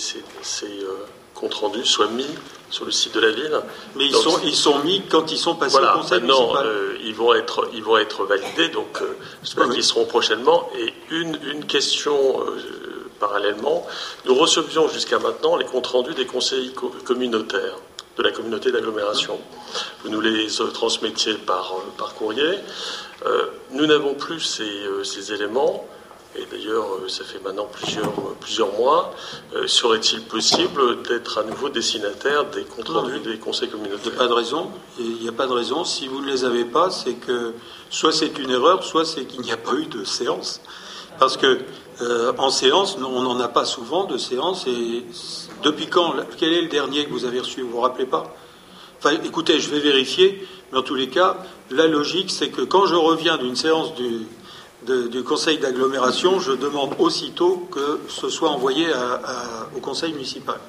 [0.63, 1.05] euh,
[1.35, 2.27] comptes rendus soient mis
[2.69, 3.59] sur le site de la ville.
[3.95, 6.67] Mais ils, sont, ils sont mis quand ils sont passés au conseil municipal.
[7.03, 9.01] ils, vont être, ils vont être validés, donc
[9.43, 10.69] j'espère qu'ils seront prochainement.
[10.77, 12.45] Et une, une question
[13.19, 13.85] Parallèlement,
[14.25, 17.75] nous recevions jusqu'à maintenant les comptes rendus des conseils communautaires
[18.17, 19.37] de la communauté d'agglomération.
[20.03, 22.59] Vous nous les transmettiez par, euh, par courrier.
[23.25, 25.85] Euh, nous n'avons plus ces, euh, ces, éléments,
[26.39, 29.13] et d'ailleurs ça fait maintenant plusieurs, plusieurs mois.
[29.65, 34.19] Serait-il possible d'être à nouveau destinataire des comptes rendus des conseils communautaires Il n'y a
[34.19, 34.71] pas de raison.
[34.99, 35.83] Il n'y a pas de raison.
[35.83, 37.53] Si vous ne les avez pas, c'est que
[37.89, 40.61] soit c'est une erreur, soit c'est qu'il n'y a pas eu de séance.
[41.19, 41.59] Parce que
[42.01, 44.65] euh, en séance, on n'en a pas souvent de séance.
[44.67, 45.03] Et
[45.63, 47.61] depuis quand Quel est le dernier que vous avez reçu?
[47.61, 48.33] Vous vous rappelez pas?
[48.99, 51.37] Enfin, écoutez, je vais vérifier, mais en tous les cas,
[51.71, 54.27] la logique, c'est que quand je reviens d'une séance du,
[55.23, 58.87] conseil d'agglomération, je demande aussitôt que ce soit envoyé
[59.75, 60.59] au conseil municipal.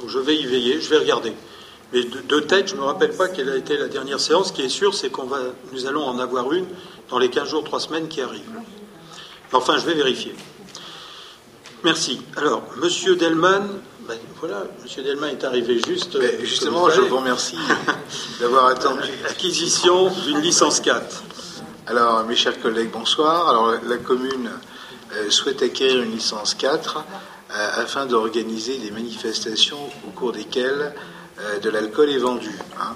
[0.00, 1.32] Donc je vais y veiller, je vais regarder.
[1.92, 4.48] Mais de, tête, je ne me rappelle pas quelle a été la dernière séance.
[4.48, 5.38] Ce qui est sûr, c'est qu'on va,
[5.72, 6.66] nous allons en avoir une
[7.08, 8.42] dans les 15 jours, 3 semaines qui arrivent.
[9.52, 10.34] Enfin, je vais vérifier.
[11.82, 12.20] Merci.
[12.36, 13.66] Alors, Monsieur Delman,
[14.06, 16.18] ben, voilà, Monsieur Delman est arrivé juste.
[16.42, 17.58] justement, je vous remercie
[18.38, 19.08] d'avoir attendu.
[19.28, 21.22] Acquisition d'une licence 4.
[21.90, 23.48] Alors, mes chers collègues, bonsoir.
[23.48, 24.48] Alors, la commune
[25.12, 30.94] euh, souhaite acquérir une licence 4 euh, afin d'organiser des manifestations au cours desquelles
[31.40, 32.56] euh, de l'alcool est vendu.
[32.80, 32.94] Hein.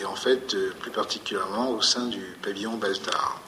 [0.00, 3.38] et en fait, plus particulièrement au sein du pavillon Baltard.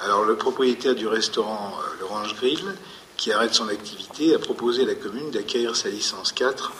[0.00, 2.74] Alors, le propriétaire du restaurant L'Orange Grill
[3.16, 6.72] qui arrête son activité, a proposé à la commune d'acquérir sa licence 4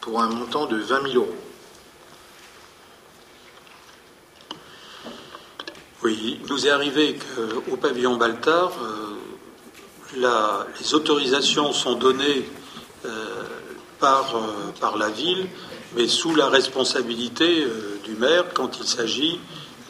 [0.00, 1.49] pour un montant de 20 000 euros.
[6.02, 7.18] Oui, il nous est arrivé
[7.68, 8.72] qu'au pavillon Baltard,
[10.14, 12.48] euh, les autorisations sont données
[13.04, 13.26] euh,
[13.98, 14.40] par, euh,
[14.80, 15.46] par, la ville,
[15.94, 17.66] mais sous la responsabilité
[18.04, 19.38] du maire quand il s'agit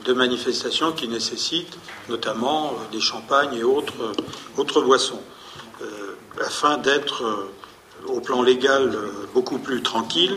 [0.04, 4.12] de manifestations qui nécessitent notamment des champagnes et autres,
[4.56, 5.22] autres boissons.
[6.44, 7.22] afin d'être
[8.06, 8.98] au plan légal
[9.32, 10.36] beaucoup plus tranquille,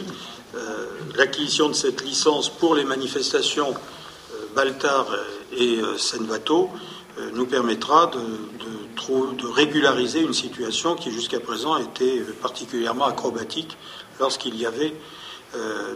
[1.16, 3.74] l'acquisition de cette licence pour les manifestations
[4.54, 5.08] Baltard
[5.58, 6.70] et euh, Senvato
[7.18, 13.78] euh, nous permettra de, de, régulariser une situation qui jusqu'à présent était euh, particulièrement acrobatique
[14.20, 14.94] lorsqu'il y avait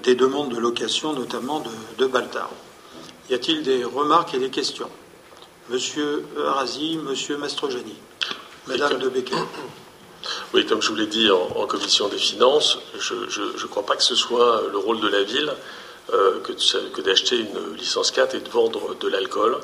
[0.03, 2.51] des demandes de location, notamment de, de Baltard.
[3.31, 4.89] Y a-t-il des remarques et des questions?
[5.71, 7.95] Monsieur Razi, Monsieur Mastrojani,
[8.67, 9.35] Madame de Becker.
[10.53, 14.03] Oui, comme je vous l'ai dit en, commission des finances, je ne crois pas que
[14.03, 15.51] ce soit le rôle de la ville
[16.13, 19.57] euh, que, d'acheter une licence 4 et de vendre de l'alcool.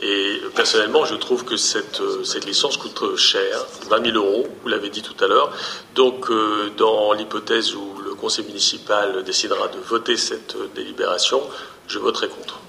[0.00, 4.68] Et personnellement, je trouve que cette, euh, cette licence coûte cher, 20 000 euros, vous
[4.68, 5.52] l'avez dit tout à l'heure.
[5.96, 11.42] Donc, euh, dans l'hypothèse où le conseil municipal décidera de voter cette délibération,
[11.88, 12.60] je voterai contre.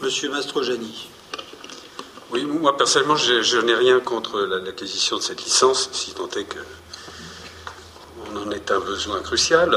[0.00, 1.08] Monsieur Mastrojani.
[2.30, 6.58] Oui, moi personnellement, je, n'ai rien contre l'acquisition de cette licence, si tant est que
[8.30, 9.74] on en est un besoin crucial.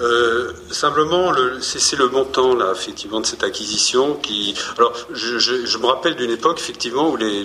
[0.00, 4.54] Euh, simplement, c'est le montant là, effectivement, de cette acquisition qui.
[4.76, 7.44] Alors, je, me rappelle d'une époque effectivement où les,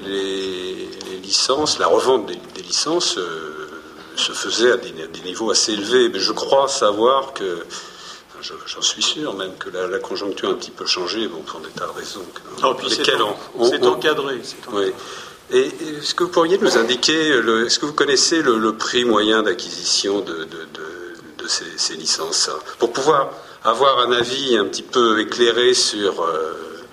[1.21, 3.69] licences, la revente des, licences euh,
[4.15, 4.91] se faisait à des,
[5.23, 6.09] niveaux assez élevés.
[6.09, 7.63] Mais je crois savoir que.
[8.41, 11.67] J'en suis sûr même que la, conjoncture a un petit peu changé, bon, pour des
[11.69, 12.25] tas de raisons.
[13.63, 14.41] C'est encadré.
[14.71, 14.93] Oui.
[15.51, 17.31] Et est-ce que vous pourriez nous indiquer,
[17.65, 20.47] est-ce que vous connaissez le, prix moyen d'acquisition de
[21.47, 23.29] ces, licences, pour pouvoir
[23.63, 26.85] avoir un avis un petit peu éclairé sur, euh,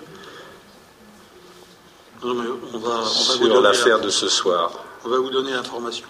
[3.61, 4.71] l'affaire de ce soir.
[5.05, 6.07] On va vous donner l'information.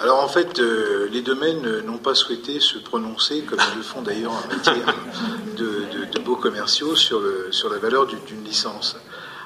[0.00, 4.02] Alors en fait, euh, les domaines n'ont pas souhaité se prononcer, comme ils le font
[4.02, 4.94] d'ailleurs en matière
[5.56, 8.96] de, beaux commerciaux, sur, le, sur la valeur d'une licence.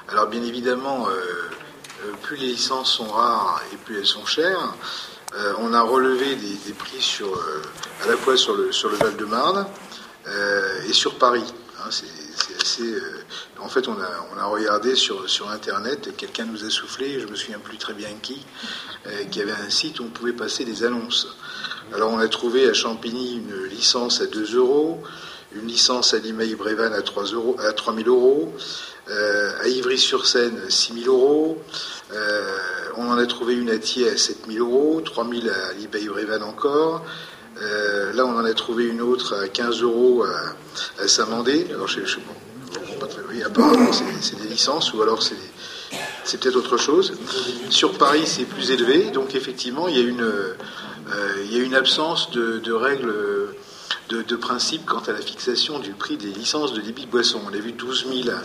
[0.07, 4.73] Alors bien évidemment, euh, plus les licences sont rares et plus elles sont chères.
[5.35, 7.61] Euh, on a relevé des, prix sur, euh,
[8.03, 9.67] à la fois sur le, Val-de-Marne
[10.27, 11.43] euh, et sur Paris.
[11.79, 11.89] Hein,
[13.59, 17.77] en fait, on a, regardé sur, Internet, quelqu'un nous a soufflé, je me souviens plus
[17.77, 18.43] très bien qui,
[19.29, 21.27] qui avait un site où on pouvait passer des annonces.
[21.93, 25.03] Alors, on a trouvé à Champigny une licence à 2 euros,
[25.53, 28.53] une licence à Limeil-Brévan à 3 euros, à 3 000 euros,
[29.09, 31.61] à Ivry-sur-Seine 6 000 euros,
[32.11, 32.41] euh,
[32.97, 37.05] on en a trouvé une à Thiers à 7000 euros, 3000 à Libaye-Brévan encore.
[37.61, 41.67] Euh, là, on en a trouvé une autre à 15 euros à, Saint-Mandé.
[41.71, 43.91] Alors, je, bon, oui, apparemment,
[44.21, 47.13] c'est des licences ou alors c'est peut-être autre chose.
[47.69, 49.11] Sur Paris, c'est plus élevé.
[49.11, 50.55] Donc, effectivement, euh,
[51.43, 53.13] il y a une absence de, règles
[54.09, 57.39] de, principe quant à la fixation du prix des licences de débit de boisson.
[57.45, 58.35] On a vu 12 000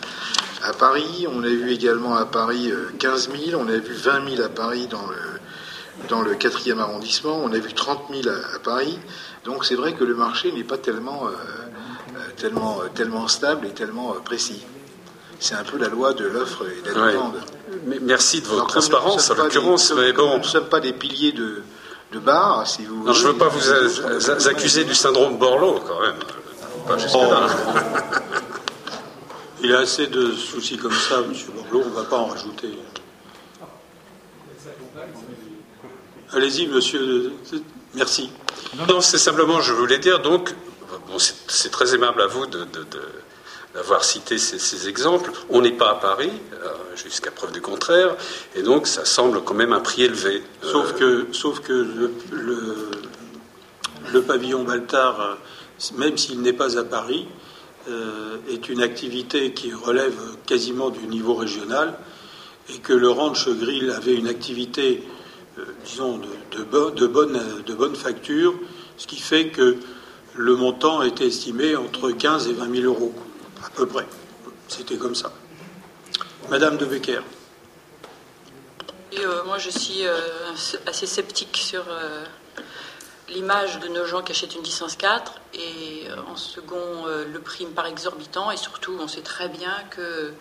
[0.63, 4.31] à Paris, on a vu également à Paris 15 euh, 000, on a vu 20
[4.37, 8.59] 000 à Paris dans le, dans le 4e arrondissement, on a vu 30 000 à,
[8.59, 8.99] Paris.
[9.45, 13.71] Donc c'est vrai que le marché n'est pas tellement, euh, euh, tellement, tellement stable et
[13.71, 14.63] tellement précis.
[15.41, 17.43] C'est un peu la loi de l'offre et de la demande.
[18.03, 19.93] Merci de votre transparence, en l'occurrence.
[19.93, 21.63] Nous ne sommes pas des piliers de,
[22.15, 26.19] de bar, si vous Je ne veux pas vous accuser du syndrome Borloo, quand même.
[26.87, 27.47] Pas jusque-là.
[27.49, 28.19] Oh.
[29.63, 31.33] Il a assez de soucis comme ça, M.
[31.55, 32.79] Borloo, on ne va pas en rajouter.
[36.33, 37.33] Allez-y, monsieur.
[37.95, 38.31] Merci.
[38.89, 40.55] Non, c'est simplement, je voulais dire, donc,
[41.09, 42.47] bon, c'est très aimable à vous
[43.75, 45.33] d'avoir cité ces, exemples.
[45.51, 48.17] On n'est pas à Paris, euh, jusqu'à preuve du contraire,
[48.55, 50.43] et donc ça semble quand même un prix élevé.
[50.63, 51.87] Sauf que, sauf que
[52.33, 55.39] le, pavillon Baltard,
[55.97, 57.27] même s'il n'est pas à Paris,
[57.89, 60.17] euh, est une activité qui relève
[60.47, 61.99] quasiment du niveau régional
[62.73, 65.03] et que le Ranch Grill avait une activité,
[65.59, 68.55] euh, disons, de, de, bonne, de bonne facture,
[68.97, 69.77] ce qui fait que
[70.35, 73.13] le montant était estimé entre 15 et 20 000 euros,
[73.65, 74.07] à peu près.
[74.69, 75.33] C'était comme ça.
[76.51, 77.21] Madame de Becker.
[79.19, 80.03] Euh, moi, je suis
[80.87, 81.85] assez sceptique sur
[83.29, 87.41] l'image de nos gens qui achètent une licence 4 et euh, en second, euh, le
[87.41, 90.33] prix me paraît exorbitant et surtout, on sait très bien que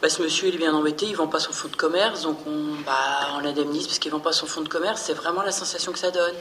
[0.00, 2.22] bah, ce monsieur il est bien embêté, il ne vend pas son fonds de commerce,
[2.22, 5.02] donc on, bah, on l'indemnise parce qu'il ne vend pas son fonds de commerce.
[5.02, 6.34] C'est vraiment la sensation que ça donne.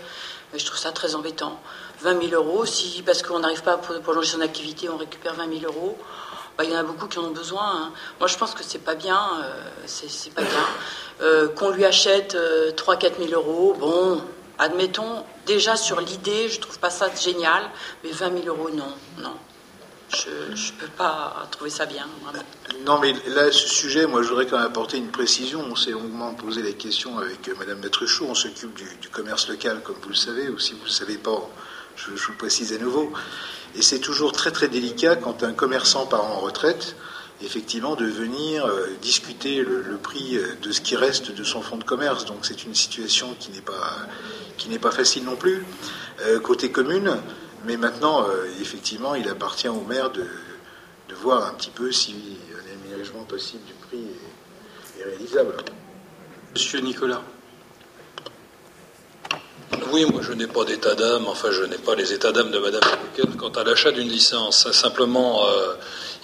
[0.54, 1.60] Mais je trouve ça très embêtant.
[2.02, 5.60] 20 000 euros, si parce qu'on n'arrive pas à prolonger son activité, on récupère 20
[5.60, 5.98] 000 euros.
[6.58, 7.64] Bah, il y en a beaucoup qui en ont besoin.
[7.66, 7.92] hein.
[8.20, 9.20] Moi, je pense que c'est pas bien.
[9.44, 10.66] euh, c'est pas bien.
[11.22, 14.22] Euh, Qu'on lui achète 3-4 000 euros, bon,
[14.60, 15.24] admettons.
[15.48, 17.64] Déjà sur l'idée, je trouve pas ça génial,
[18.04, 19.34] mais 20 000 euros, non, non.
[20.14, 22.08] Je ne peux pas trouver ça bien.
[22.86, 25.66] Non, mais là, ce sujet, moi, je voudrais quand même apporter une précision.
[25.72, 28.26] On s'est longuement posé la question avec euh, Madame Matruchot.
[28.30, 31.18] On s'occupe du, commerce local, comme vous le savez, ou si vous ne le savez
[31.18, 31.50] pas,
[31.96, 33.12] je, je vous précise à nouveau.
[33.76, 36.96] Et c'est toujours très, très délicat quand un commerçant part en retraite,
[37.42, 41.78] effectivement, de venir euh, discuter le, prix euh, de ce qui reste de son fonds
[41.78, 42.26] de commerce.
[42.26, 44.08] Donc, c'est une situation qui n'est pas,
[44.80, 45.66] pas facile non plus.
[46.44, 47.18] Côté commune,
[47.66, 50.26] mais maintenant, euh, effectivement, il appartient au maire de,
[51.10, 52.16] de voir un petit peu si
[52.54, 54.04] un aménagement possible du prix
[55.00, 55.56] est, réalisable.
[56.54, 57.22] Monsieur Nicolas.
[59.92, 62.60] Oui, moi je n'ai pas d'état d'âme, enfin je n'ai pas les états d'âme de
[62.60, 64.72] Madame Lequel quant à l'achat d'une licence.
[64.72, 65.74] Simplement, euh,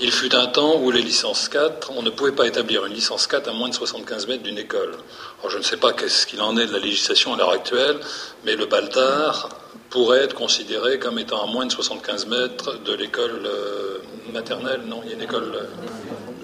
[0.02, 3.28] il fut un temps où les licences 4, on ne pouvait pas établir une licence
[3.28, 4.94] 4 à moins de 75 mètres d'une école.
[5.40, 7.98] Alors je ne sais pas qu'est-ce qu'il en est de la législation à l'heure actuelle,
[8.46, 9.50] mais le Baltard
[9.90, 13.98] pourrait être considéré comme étant à moins de 75 mètres de l'école euh,
[14.32, 14.82] maternelle.
[14.88, 15.52] Non, il y a une école.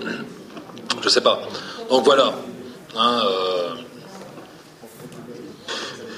[0.04, 0.12] euh,
[1.00, 1.42] je ne sais pas.
[1.90, 2.34] Donc voilà.
[2.98, 3.70] Hein, euh,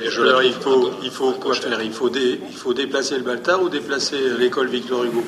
[0.01, 1.81] et je Alors, il faut, il faut quoi faire?
[1.81, 5.23] il faut, dé- il faut déplacer le Baltard ou déplacer l'école Victor Hugo?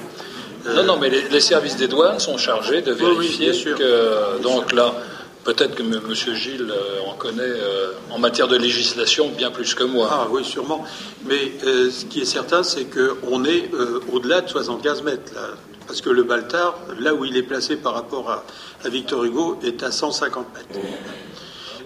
[0.66, 3.54] Non, non, mais les, les services des douanes sont chargés de Oui, oui, vérifier bien
[3.60, 3.78] sûr.
[3.78, 4.42] que.
[4.42, 4.94] Donc là,
[5.46, 6.02] peut-être que M.
[6.08, 10.10] Monsieur Gilles euh, en connaît euh, en matière de législation bien plus que moi.
[10.12, 10.84] Ah oui, sûrement.
[11.26, 15.34] Mais euh, ce qui est certain, c'est qu'on est euh, au-delà de 75 mètres.
[15.34, 15.42] Là,
[15.88, 18.44] parce que le Baltard, là où il est placé par rapport à,
[18.86, 20.80] à Victor Hugo, est à 150 mètres.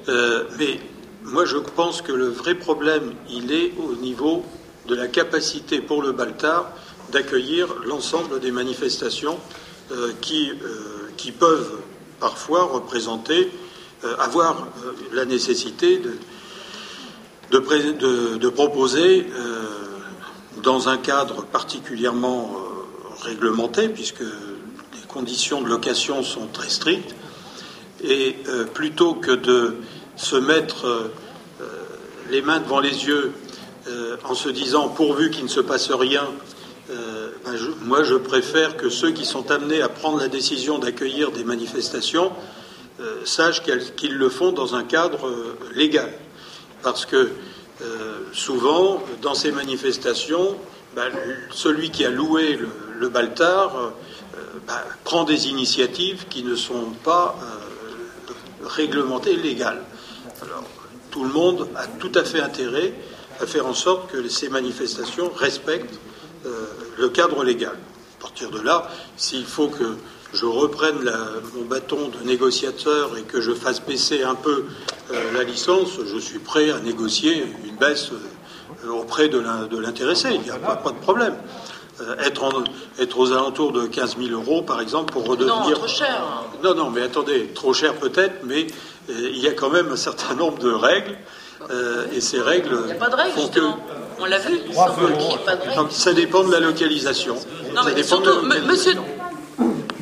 [0.10, 0.80] Euh, mais
[1.24, 4.44] moi, je pense que le vrai problème, il est au niveau
[4.90, 6.70] de la capacité pour le Baltard
[7.14, 9.40] d'accueillir l'ensemble des manifestations
[9.92, 11.78] euh, qui, euh, qui peuvent
[12.20, 13.52] parfois représenter,
[14.04, 14.68] euh, avoir
[15.14, 16.18] la nécessité de,
[17.52, 19.28] de, proposer,
[20.64, 22.56] dans un cadre particulièrement
[23.22, 27.14] réglementé, puisque les conditions de location sont très strictes,
[28.04, 28.38] et
[28.74, 29.76] plutôt que de
[30.16, 31.12] se mettre
[32.32, 33.34] les mains devant les yeux
[34.24, 36.28] en se disant pourvu qu'il ne se passe rien,
[36.90, 41.32] euh, ben, moi je préfère que ceux qui sont amenés à prendre la décision d'accueillir
[41.32, 42.34] des manifestations
[43.00, 43.64] euh, sachent
[43.96, 46.12] qu'ils le font dans un cadre euh, légal.
[46.82, 47.30] Parce que
[48.34, 50.56] souvent, dans ces manifestations,
[50.96, 51.10] ben,
[51.52, 53.94] celui qui a loué le, le Baltard
[54.68, 54.74] ben,
[55.04, 57.36] prend des initiatives qui ne sont pas
[58.64, 59.82] réglementées, légales.
[60.42, 60.64] Alors,
[61.12, 62.94] tout le monde a tout à fait intérêt
[63.42, 66.00] à faire en sorte que ces manifestations respectent
[66.98, 67.78] le cadre légal.
[68.20, 68.88] À partir de là,
[69.18, 69.96] s'il faut que
[70.34, 71.18] je reprenne la-
[71.56, 74.66] mon bâton de négociateur et que je fasse baisser un peu
[75.12, 78.10] euh, la licence, je suis prêt à négocier une baisse
[78.86, 80.30] euh, auprès de l'in- de l'intéressé.
[80.34, 81.36] Il n'y a pas, pas de problème.
[82.02, 82.64] Euh, être, en-
[83.00, 85.56] être aux alentours de 15 000 euros, par exemple, pour redevenir.
[85.70, 86.24] Non, trop cher.
[86.64, 88.66] Non, non, mais attendez, trop cher peut-être, mais
[89.10, 91.16] il y a quand même un certain nombre de règles,
[92.14, 92.78] et ces règles.
[92.82, 93.78] Il n'y a pas de règle, font que- justement.
[94.20, 94.62] On l'a vu.
[95.76, 97.36] Donc, ça dépend de la localisation.
[97.74, 98.94] Non, mais de surtout, monsieur,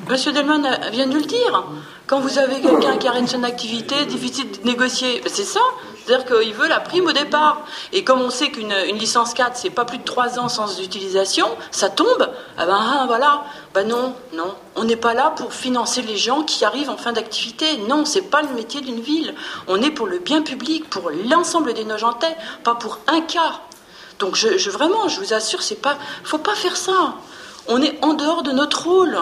[0.10, 1.64] monsieur Delman vient de le dire.
[2.08, 5.22] Quand vous avez quelqu'un qui arrête son activité, difficile de négocier.
[5.24, 5.62] Ben, c'est ça.
[6.04, 7.66] C'est-à-dire qu'il veut la prime au départ.
[7.94, 10.82] Et comme on sait qu'une une licence 4, c'est pas plus de 3 ans sans
[10.82, 12.30] utilisation, ça tombe.
[12.58, 13.44] Ah ben ah, voilà.
[13.74, 14.56] Ben non, non.
[14.76, 17.78] On n'est pas là pour financer les gens qui arrivent en fin d'activité.
[17.88, 19.34] Non, c'est pas le métier d'une ville.
[19.70, 22.36] On est pour le bien public, pour l'ensemble des Nogentais,
[22.66, 23.62] pas pour un cas.
[24.22, 27.16] Donc je, je- vraiment, je vous assure, c'est pas, faut pas faire ça.
[27.68, 29.18] On est en dehors de notre rôle.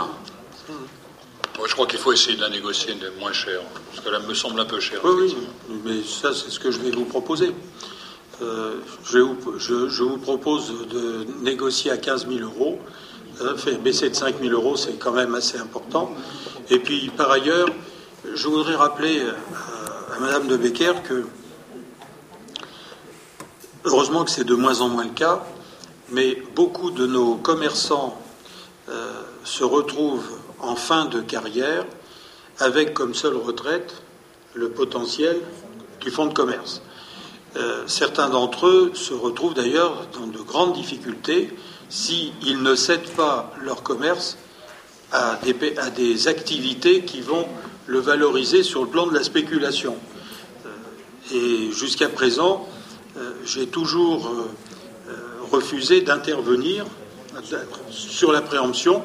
[1.68, 3.60] Je crois qu'il faut essayer de la négocier de moins cher,
[3.92, 5.00] parce que là, me semble un peu cher.
[5.04, 5.12] Oui,
[5.70, 7.54] oui, mais ça, c'est ce que je vais vous proposer.
[8.42, 12.80] Euh, je, vais vous- je- je vous propose de négocier à 15 000 euros.
[13.42, 16.14] Euh, faire baisser de 5 000 euros, c'est quand même assez important.
[16.70, 17.68] Et puis, par ailleurs,
[18.34, 19.32] je voudrais rappeler euh,
[20.12, 21.26] à, à Madame de Becker que,
[23.86, 25.44] heureusement que c'est de moins en moins le cas,
[26.12, 28.20] mais beaucoup de nos commerçants
[28.90, 31.86] euh, se retrouvent en fin de carrière
[32.60, 34.02] avec comme seule retraite
[34.54, 35.40] le potentiel
[36.02, 36.82] du fonds de commerce.
[37.56, 41.50] Euh, certains d'entre eux se retrouvent d'ailleurs dans de grandes difficultés
[41.90, 44.38] s'ils ne cèdent pas leur commerce
[45.12, 45.40] à
[45.96, 47.48] des, activités qui vont
[47.88, 49.96] le valoriser sur le plan de la spéculation.
[50.66, 52.68] Euh, et jusqu'à présent,
[53.46, 55.14] j'ai toujours euh,
[55.52, 56.86] refusé d'intervenir
[57.90, 59.04] sur la préemption.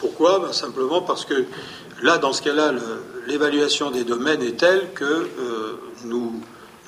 [0.00, 0.38] Pourquoi?
[0.38, 1.44] Ben, Simplement parce que
[2.02, 2.72] là, dans ce cas-là,
[3.26, 5.28] l'évaluation des domaines est telle que
[6.04, 6.40] nous,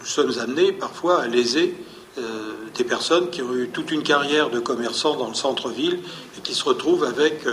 [0.05, 1.77] sommes amenés parfois à léser
[2.77, 6.01] des personnes qui ont eu toute une carrière de commerçants dans le centre-ville
[6.37, 7.47] et qui se retrouvent avec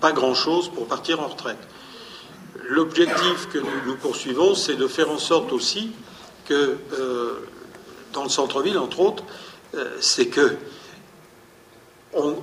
[0.00, 1.58] pas grand-chose pour partir en retraite.
[2.68, 5.90] L'objectif que nous, poursuivons, c'est de faire en sorte aussi
[6.46, 7.40] que, euh,
[8.16, 9.22] dans le centre-ville, entre autres,
[9.74, 10.56] euh, c'est que
[12.14, 12.34] on,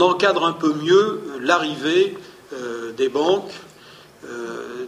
[0.00, 2.18] encadre un peu mieux l'arrivée
[2.52, 3.52] euh, des banques,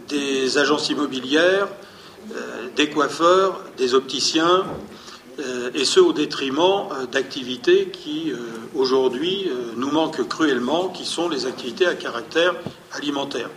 [0.09, 1.69] des agences immobilières,
[2.75, 4.65] des coiffeurs, des opticiens,
[5.73, 8.33] et ce au détriment d'activités qui
[8.75, 12.55] aujourd'hui nous manquent cruellement, qui sont les activités à caractère
[12.91, 13.49] alimentaire.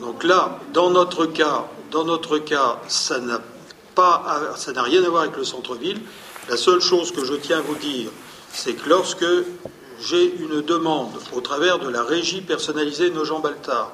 [0.00, 3.40] Donc là, dans notre cas, dans notre cas, ça n'a
[3.94, 6.00] pas, ça n'a rien à voir avec le centre-ville.
[6.48, 8.10] La seule chose que je tiens à vous dire,
[8.52, 9.26] c'est que lorsque
[10.00, 13.92] j'ai une demande au travers de la régie personnalisée Nogent Baltard,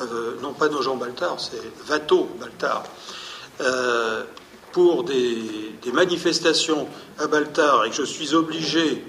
[0.00, 2.84] euh, non pas Nogent Baltard, c'est Vato Baltard,
[3.60, 4.22] euh,
[4.72, 6.86] pour des, manifestations
[7.18, 9.02] à Baltard et que je suis obligé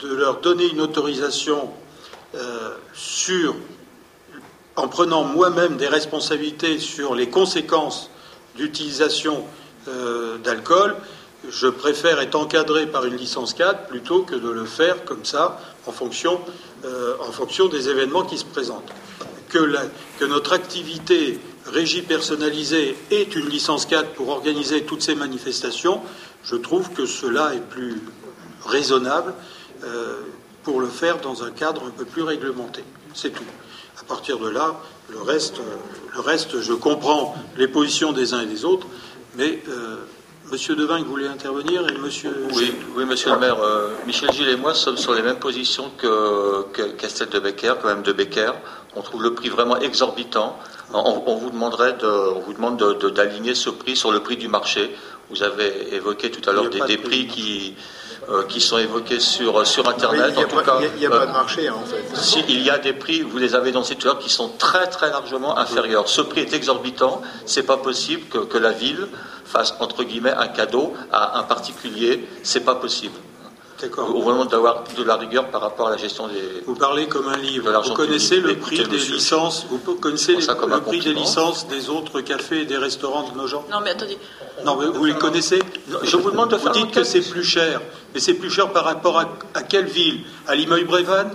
[0.00, 1.70] de leur donner une autorisation
[2.34, 3.54] euh, sur
[4.76, 8.10] en prenant moi-même des responsabilités sur les conséquences
[8.56, 9.44] d'utilisation
[9.88, 10.96] euh, d'alcool,
[11.50, 15.60] je préfère être encadré par une licence 4 plutôt que de le faire comme ça
[15.86, 16.40] en fonction,
[16.84, 18.90] euh, en fonction des événements qui se présentent.
[19.48, 26.00] Que, notre activité régie personnalisée est une licence 4 pour organiser toutes ces manifestations,
[26.42, 28.02] je trouve que cela est plus
[28.64, 29.34] raisonnable
[29.84, 30.20] euh,
[30.64, 32.82] pour le faire dans un cadre un peu plus réglementé.
[33.12, 33.44] C'est tout.
[34.00, 34.80] À partir de là,
[35.10, 35.60] le reste,
[36.14, 38.88] le reste, je comprends les positions des uns et des autres,
[39.36, 39.96] mais euh,
[40.50, 42.30] Monsieur Devin voulait intervenir et Monsieur.
[42.52, 43.60] Oui, oui Monsieur le Maire.
[43.62, 46.66] Euh, Michel Gilles et moi sommes sur les mêmes positions que,
[46.98, 48.52] Castel de Becker, quand même de Becker.
[48.94, 50.58] On trouve le prix vraiment exorbitant.
[50.92, 52.76] On, vous demanderait de, on vous demande
[53.14, 54.94] d'aligner ce prix sur le prix du marché.
[55.30, 57.74] Vous avez évoqué tout à l'heure des, prix qui,
[58.28, 60.34] euh, qui sont évoqués sur, sur Internet.
[60.34, 62.04] Il n'y a, pas de marché, hein, en fait.
[62.14, 65.10] Si, il y a des prix, vous les avez dans tout qui sont très, très
[65.10, 66.08] largement inférieurs.
[66.08, 67.22] Ce prix est exorbitant.
[67.46, 69.08] C'est pas possible que, que la ville
[69.44, 72.26] fasse, entre guillemets, un cadeau à un particulier.
[72.42, 73.14] C'est pas possible.
[73.98, 76.62] Au vraiment d'avoir de la rigueur par rapport à la gestion des.
[76.66, 77.70] Vous parlez comme un livre.
[77.84, 79.66] Vous connaissez le prix des licences.
[79.68, 83.64] Vous connaissez le prix des licences des autres cafés et des restaurants de nos gens.
[83.70, 84.18] Non, mais attendez.
[84.64, 85.60] Non, mais vous les connaissez
[86.02, 86.72] Je vous demande de faire.
[86.72, 87.80] Vous dites que c'est plus cher,
[88.12, 90.20] mais c'est plus cher par rapport à, quelle ville?
[90.46, 91.32] À Limoges-Brévannes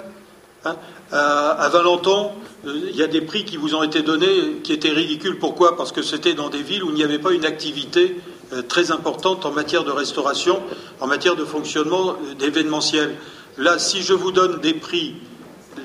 [0.65, 0.75] hein?
[1.11, 2.31] À, Valenton
[2.67, 5.39] euh, il y a des prix qui vous ont été donnés qui étaient ridicules.
[5.39, 5.77] Pourquoi?
[5.77, 8.28] Parce que c'était dans des villes où il n'y avait pas une activité euh,
[8.67, 10.61] très importante en matière de restauration,
[10.99, 13.15] en matière de fonctionnement euh, d'événementiel.
[13.57, 15.15] Là, si je vous donne des prix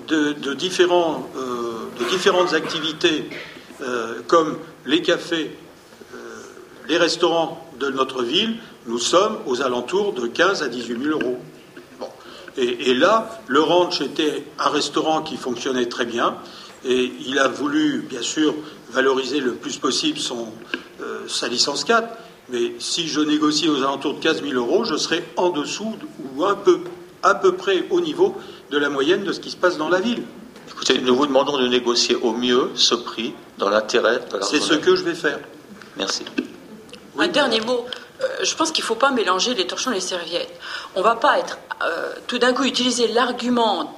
[0.08, 3.28] de, euh, différentes activités,
[4.28, 4.56] comme
[4.86, 5.56] les cafés,
[6.89, 8.56] les restaurants de notre ville,
[8.86, 11.39] nous sommes aux alentours de 15 à 18 000 euros.
[12.56, 16.36] Et, et, là, le ranch était un restaurant qui fonctionnait très bien,
[16.84, 18.55] et il a voulu, bien sûr,
[18.90, 20.48] valoriser le plus possible son,
[21.26, 22.09] sa licence 4.
[22.50, 25.96] Mais si je négocie aux alentours de 15 000 euros, je serai en dessous
[26.36, 26.80] ou un peu,
[27.22, 28.36] à peu près au niveau
[28.70, 30.22] de la moyenne de ce qui se passe dans la ville.
[30.68, 34.60] Écoutez, nous vous demandons de négocier au mieux ce prix dans l'intérêt de la C'est
[34.60, 35.38] ce que je vais faire.
[35.96, 36.24] Merci.
[37.18, 37.86] Un dernier mot.
[38.20, 40.52] Euh, je pense qu'il ne faut pas mélanger les torchons et les serviettes.
[40.94, 43.96] On ne va pas être euh, tout d'un coup utiliser l'argument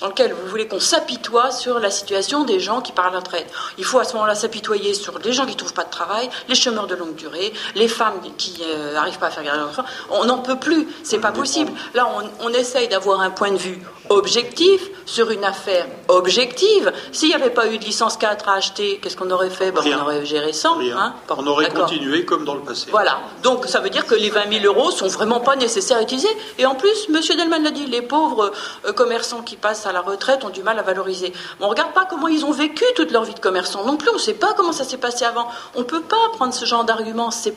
[0.00, 3.46] dans lequel vous voulez qu'on s'apitoie sur la situation des gens qui parlent retraite.
[3.78, 6.28] Il faut à ce moment-là s'apitoyer sur les gens qui ne trouvent pas de travail,
[6.48, 8.62] les chômeurs de longue durée, les femmes qui
[8.92, 9.84] n'arrivent euh, pas à faire garder leurs enfants.
[10.10, 11.72] On n'en peut plus, c'est pas possible.
[11.94, 12.08] Là,
[12.40, 16.92] on, essaye d'avoir un point de vue objectif sur une affaire objective.
[17.10, 19.72] S'il n'y avait pas eu de licence 4 à acheter, qu'est-ce qu'on aurait fait?
[19.72, 20.78] Ben, On aurait géré sans.
[20.80, 22.86] Hein on aurait continué comme dans le passé.
[22.92, 23.18] Voilà.
[23.42, 26.28] Donc ça veut dire que les 20 000 euros sont vraiment pas nécessaires à utiliser.
[26.58, 27.20] Et en plus, M.
[27.36, 28.52] Delman l'a dit, les pauvres
[28.84, 31.32] euh, commerçants qui passent à la retraite ont du mal à valoriser.
[31.60, 34.10] on ne regarde pas comment ils ont vécu toute leur vie de commerçant non plus.
[34.10, 35.48] On ne sait pas comment ça s'est passé avant.
[35.74, 37.30] On ne peut pas prendre ce genre d'argument.
[37.30, 37.50] Ça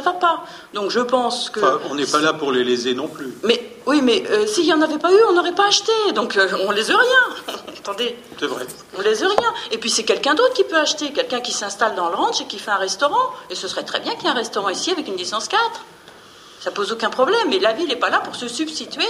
[0.00, 0.44] ne va pas.
[0.72, 1.60] Donc je pense que.
[1.90, 3.34] on n'est pas là pour les léser non plus.
[3.42, 5.92] Mais oui, mais euh, s'il n'y en avait pas eu, on n'aurait pas acheté.
[6.14, 7.54] Donc euh, on les a rien.
[7.78, 8.16] Attendez.
[8.38, 8.66] C'est vrai.
[8.96, 9.54] On les a rien.
[9.72, 11.12] Et puis c'est quelqu'un d'autre qui peut acheter.
[11.12, 13.32] Quelqu'un qui s'installe dans le ranch et qui fait un restaurant.
[13.50, 15.60] Et ce serait très bien qu'il y ait un restaurant ici avec une licence 4.
[16.64, 17.46] Ça pose aucun problème.
[17.50, 19.04] Mais la ville n'est pas là pour se substituer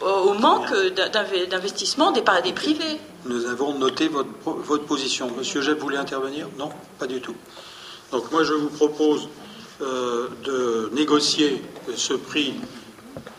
[0.00, 2.98] au, manque d'in- d'inve- d'investissement des paradis privés.
[3.26, 5.30] Nous avons noté votre, position.
[5.36, 6.48] Monsieur Jeb voulait intervenir?
[6.58, 7.34] Non, pas du tout.
[8.10, 9.28] Donc moi, je vous propose
[9.82, 11.62] euh, de négocier
[11.94, 12.54] ce prix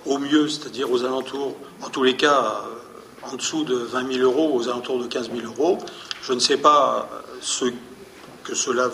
[0.05, 4.23] au mieux, c'est-à-dire aux alentours, en tous les cas, euh, en dessous de 20 000
[4.31, 5.79] euros, aux alentours de 15 000 euros.
[6.21, 7.65] Je ne sais pas euh, ce
[8.43, 8.91] que cela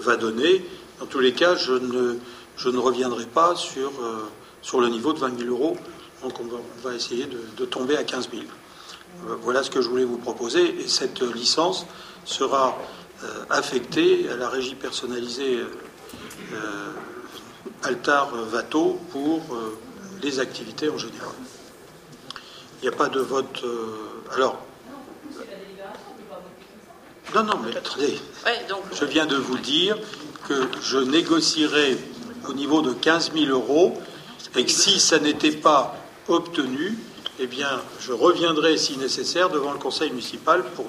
[0.00, 0.64] va donner.
[1.02, 2.14] En tous les cas, je ne,
[2.56, 4.28] je ne reviendrai pas sur, euh,
[4.62, 5.76] sur le niveau de 20 000 euros.
[6.22, 8.42] Donc on va, on va essayer de, de tomber à 15 000.
[8.42, 10.80] Euh, Voilà ce que je voulais vous proposer.
[10.80, 11.86] Et cette licence
[12.24, 12.76] sera
[13.24, 15.66] euh, affectée à la régie personnalisée euh,
[16.54, 16.92] euh,
[17.84, 19.40] Altar Vato pour
[20.22, 21.34] les activités en général.
[22.80, 23.64] Il n'y a pas de vote.
[24.34, 24.58] alors.
[27.34, 28.20] Non, non, mais attendez.
[28.44, 29.96] Ouais, donc, Je viens de vous dire
[30.48, 31.96] que je négocierai
[32.48, 33.98] au niveau de 15 000 euros
[34.56, 35.96] et que si ça n'était pas
[36.28, 36.98] obtenu,
[37.38, 40.86] eh bien, je reviendrai, si nécessaire, devant le conseil municipal pour,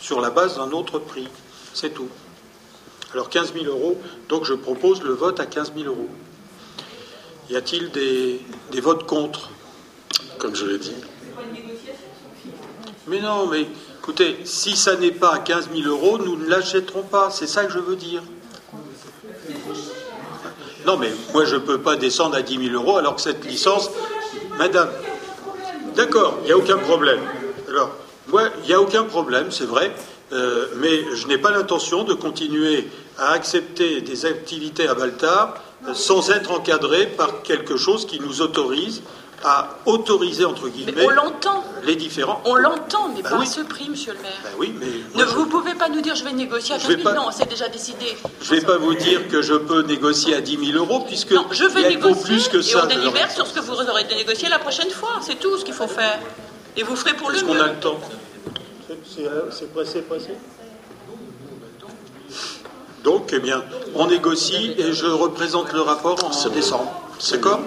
[0.00, 1.28] sur la base d'un autre prix.
[1.72, 2.08] C'est tout.
[3.12, 6.08] Alors 15 000 euros, donc je propose le vote à 15 000 euros.
[7.48, 8.40] Y a-t-il des,
[8.72, 9.50] des votes contre?
[10.38, 10.94] Comme je l'ai dit.
[13.06, 13.66] Mais non, mais
[13.98, 17.30] écoutez, si ça n'est pas à 15 000 euros, nous ne l'achèterons pas.
[17.30, 18.22] C'est ça que je veux dire.
[20.86, 23.44] Non, mais moi, je ne peux pas descendre à 10 000 euros alors que cette
[23.44, 23.90] licence.
[24.58, 24.90] Madame,
[25.96, 27.20] d'accord, il n'y a aucun problème.
[27.68, 27.90] Alors,
[28.28, 29.92] moi, il n'y a aucun problème, c'est vrai,
[30.32, 32.88] euh, mais je n'ai pas l'intention de continuer
[33.18, 35.54] à accepter des activités à Baltar
[35.88, 39.02] euh, sans être encadré par quelque chose qui nous autorise
[39.44, 41.62] à autoriser, entre mais guillemets, on l'entend.
[41.84, 42.40] les différents.
[42.46, 43.46] On l'entend, mais Bah pas oui.
[43.46, 44.32] à ce prix, monsieur le maire.
[44.42, 44.86] Ben oui, mais
[45.20, 47.14] Ne, je- vous pouvez pas nous dire je vais négocier à Je vais 15 000.
[47.14, 48.16] pas- Non, c'est déjà décidé.
[48.40, 51.32] Je ne vais pas vous dire que je peux négocier à 10 000 euros, puisque
[51.32, 52.84] Non, je veux il y a il vaut négocier plus que et ça.
[52.84, 55.18] on délibère sur ce que vous aurez négocié la prochaine fois.
[55.20, 56.18] C'est tout ce qu'il faut faire.
[56.76, 58.00] Et vous ferez pour le Est-ce qu'on a le temps
[58.88, 60.30] C'est pressé, pressé?
[63.02, 63.62] Donc, eh bien,
[63.94, 66.90] on négocie et je représente le rapport en décembre.
[67.30, 67.60] D'accord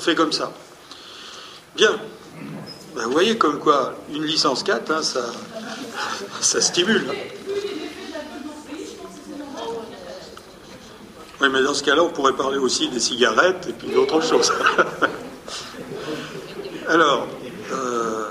[0.00, 0.50] Fait comme ça.
[1.76, 2.00] Bien.
[2.96, 5.20] Ben, vous voyez comme quoi, une licence 4, hein, ça,
[6.40, 7.04] ça stimule.
[11.40, 14.50] Oui, mais dans ce cas-là, on pourrait parler aussi des cigarettes et puis d'autres choses.
[16.88, 17.28] Alors,
[17.72, 18.30] euh,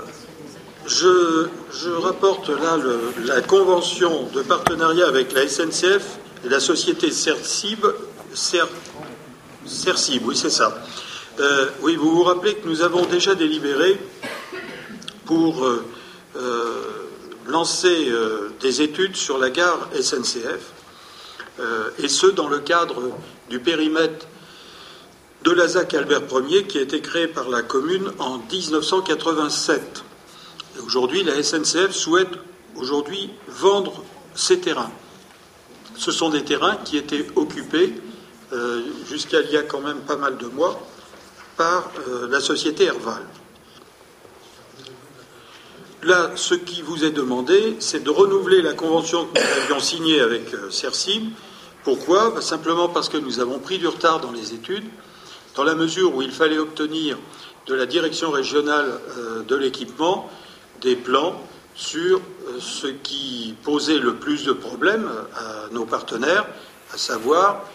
[0.86, 2.76] je, rapporte là
[3.24, 7.86] la convention de partenariat avec la SNCF et la société Cersib.
[8.34, 8.66] Cer-
[9.66, 10.76] Cersib, oui, c'est ça.
[11.40, 13.98] Euh, oui, vous vous rappelez que nous avons déjà délibéré
[15.24, 15.82] pour euh,
[16.36, 16.82] euh,
[17.46, 18.12] lancer
[18.60, 20.72] des études sur la gare SNCF,
[21.98, 23.10] et ce dans le cadre
[23.48, 24.26] du périmètre
[25.44, 30.04] de la ZAC Albert Ier qui a été créé par la commune en 1987.
[30.76, 32.30] Et Aujourd'hui, la SNCF souhaite
[32.76, 34.04] aujourd'hui vendre
[34.34, 34.92] ces terrains.
[35.96, 37.94] Ce sont des terrains qui étaient occupés
[39.08, 40.80] jusqu'à il y a quand même pas mal de mois
[41.60, 43.22] par euh, la société Herval.
[46.02, 50.22] Là, ce qui vous est demandé, c'est de renouveler la convention que nous avions signée
[50.22, 51.24] avec euh, Cersib.
[51.84, 52.30] Pourquoi?
[52.30, 54.86] Bah, Simplement parce que nous avons pris du retard dans les études,
[55.54, 57.18] dans la mesure où il fallait obtenir
[57.66, 60.30] de la direction régionale euh, de l'équipement
[60.80, 61.42] des plans
[61.74, 66.46] sur euh, ce qui posait le plus de problèmes à nos partenaires,
[66.94, 67.66] à savoir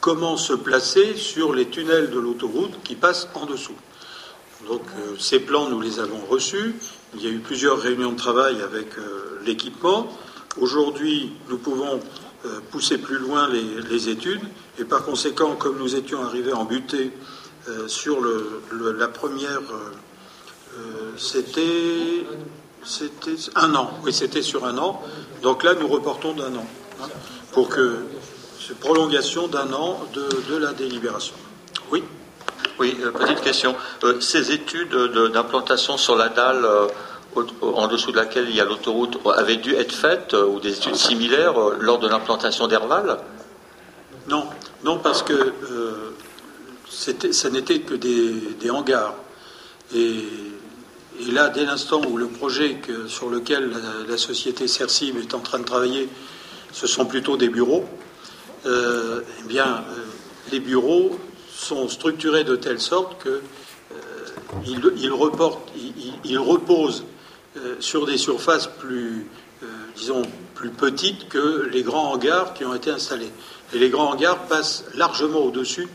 [0.00, 3.76] comment se placer sur les tunnels de l'autoroute qui passent en dessous.
[4.66, 6.74] Donc euh, ces plans, nous les avons reçus.
[7.14, 10.08] Il y a eu plusieurs réunions de travail avec euh, l'équipement.
[10.60, 12.00] Aujourd'hui, nous pouvons
[12.44, 14.42] euh, pousser plus loin les, études.
[14.78, 17.12] Et par conséquent, comme nous étions arrivés en butée
[17.86, 18.18] sur
[18.72, 19.60] la première,
[21.18, 22.24] c'était
[22.82, 23.90] c'était un an.
[24.02, 25.02] Oui, c'était sur un an.
[25.42, 26.66] Donc là, nous reportons d'un an
[27.02, 27.08] hein,
[27.52, 27.98] pour que
[28.74, 31.34] prolongation d'un an de, de la délibération.
[31.90, 32.02] Oui.
[32.78, 33.74] Oui, euh, petite question.
[34.04, 36.86] Euh, ces études de- d'implantation sur la dalle euh,
[37.62, 40.96] en dessous de laquelle il y a l'autoroute avaient dû être faites, ou des études
[40.96, 43.18] similaires, lors de l'implantation d'Herval?
[44.28, 44.46] Non,
[44.84, 46.14] non, parce que euh,
[46.88, 49.14] ça n'était que des, des hangars.
[49.94, 50.24] Et,
[51.20, 55.34] et là, dès l'instant où le projet que- sur lequel la, la société Cersib est
[55.34, 56.08] en train de travailler,
[56.72, 57.84] ce sont plutôt des bureaux,
[58.66, 60.04] euh, eh bien, euh,
[60.52, 61.18] les bureaux
[61.50, 64.82] sont structurés de telle sorte que euh,
[66.38, 67.04] reposent
[67.80, 69.26] sur des surfaces plus,
[69.96, 70.22] disons,
[70.54, 73.30] plus petites que les grands hangars qui ont été installés.
[73.74, 75.88] Et les grands hangars passent largement au-dessus,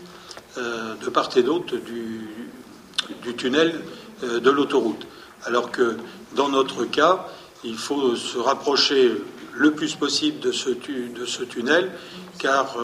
[0.57, 3.81] de part et d'autre, du, tunnel
[4.21, 5.07] de l'autoroute.
[5.45, 5.95] Alors que
[6.35, 7.25] dans notre cas,
[7.63, 9.13] il faut se rapprocher
[9.55, 11.91] le plus possible de ce, de ce tunnel,
[12.39, 12.77] car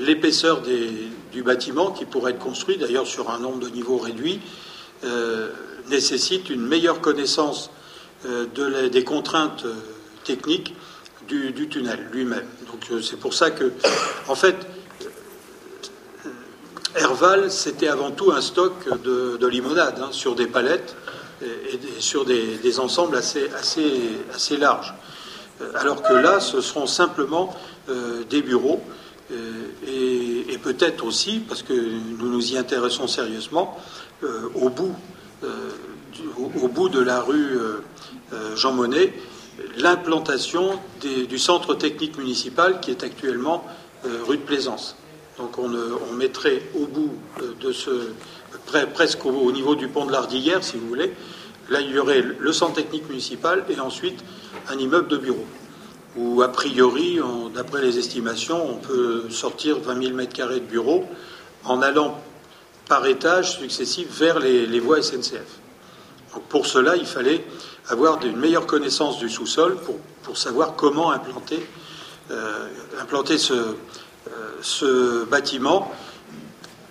[0.00, 0.62] l'épaisseur
[1.32, 4.40] du bâtiment, qui pourrait être construit d'ailleurs sur un nombre de niveaux réduit,
[5.88, 7.70] nécessite une meilleure connaissance
[8.24, 9.64] de des contraintes
[10.24, 10.74] technique
[11.28, 12.46] du, tunnel lui-même.
[12.70, 13.72] Donc euh, c'est pour ça que,
[14.28, 14.56] en fait,
[16.26, 16.30] euh,
[16.96, 20.94] Herval, c'était avant tout un stock de, limonade hein, sur des palettes
[21.42, 24.00] et, sur des, ensembles assez, assez,
[24.34, 24.94] assez larges.
[25.62, 27.54] Euh, alors que là, ce seront simplement
[28.30, 28.80] des bureaux
[29.88, 33.76] et, peut-être aussi, parce que nous nous y intéressons sérieusement,
[34.54, 34.94] au, bout,
[36.38, 37.58] au, bout de la rue
[38.54, 39.12] Jean Monnet,
[39.76, 43.64] l'implantation du centre technique municipal qui est actuellement
[44.04, 44.96] euh, rue de Plaisance.
[45.38, 45.68] Donc on,
[46.12, 47.90] mettrait au bout euh, de ce,
[48.92, 51.12] presque au, niveau du pont de l'Ardillière, si vous voulez,
[51.70, 54.22] là il y aurait le centre technique municipal et ensuite
[54.68, 55.46] un immeuble de bureaux.
[56.16, 57.18] Où a priori,
[57.54, 61.06] d'après les estimations, on peut sortir 20 000 mètres carrés de bureaux
[61.64, 62.20] en allant
[62.88, 65.60] par étage successif vers les, voies SNCF.
[66.50, 67.44] Pour cela, il fallait
[67.88, 69.78] avoir une meilleure connaissance du sous-sol
[70.22, 71.66] pour, savoir comment implanter,
[72.30, 72.68] euh,
[73.00, 73.74] implanter ce, euh,
[74.60, 75.90] ce, bâtiment.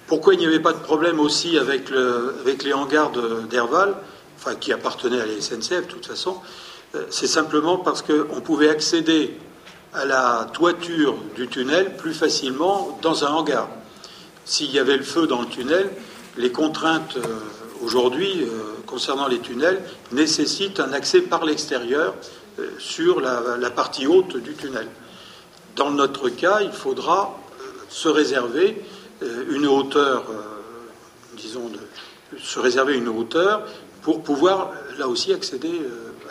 [0.07, 1.91] Pourquoi il n'y avait pas de problème aussi avec,
[2.41, 3.11] avec les hangars
[3.49, 3.95] d'Herval,
[4.41, 6.37] enfin qui appartenaient à la SNCF de toute façon,
[6.95, 9.37] euh, c'est simplement parce qu'on pouvait accéder
[9.93, 13.67] à la toiture du tunnel plus facilement dans un hangar.
[14.45, 15.89] S'il y avait le feu dans le tunnel,
[16.37, 17.17] les contraintes
[17.81, 19.81] aujourd'hui, euh, concernant les tunnels,
[20.11, 22.13] nécessitent un accès par l'extérieur
[22.59, 24.87] euh, sur la, partie haute du tunnel.
[25.75, 28.81] Dans notre cas, il faudra euh, se réserver
[29.51, 30.23] une hauteur,
[31.37, 31.71] disons,
[32.41, 33.61] se réserver une hauteur
[34.01, 35.81] pour pouvoir là aussi accéder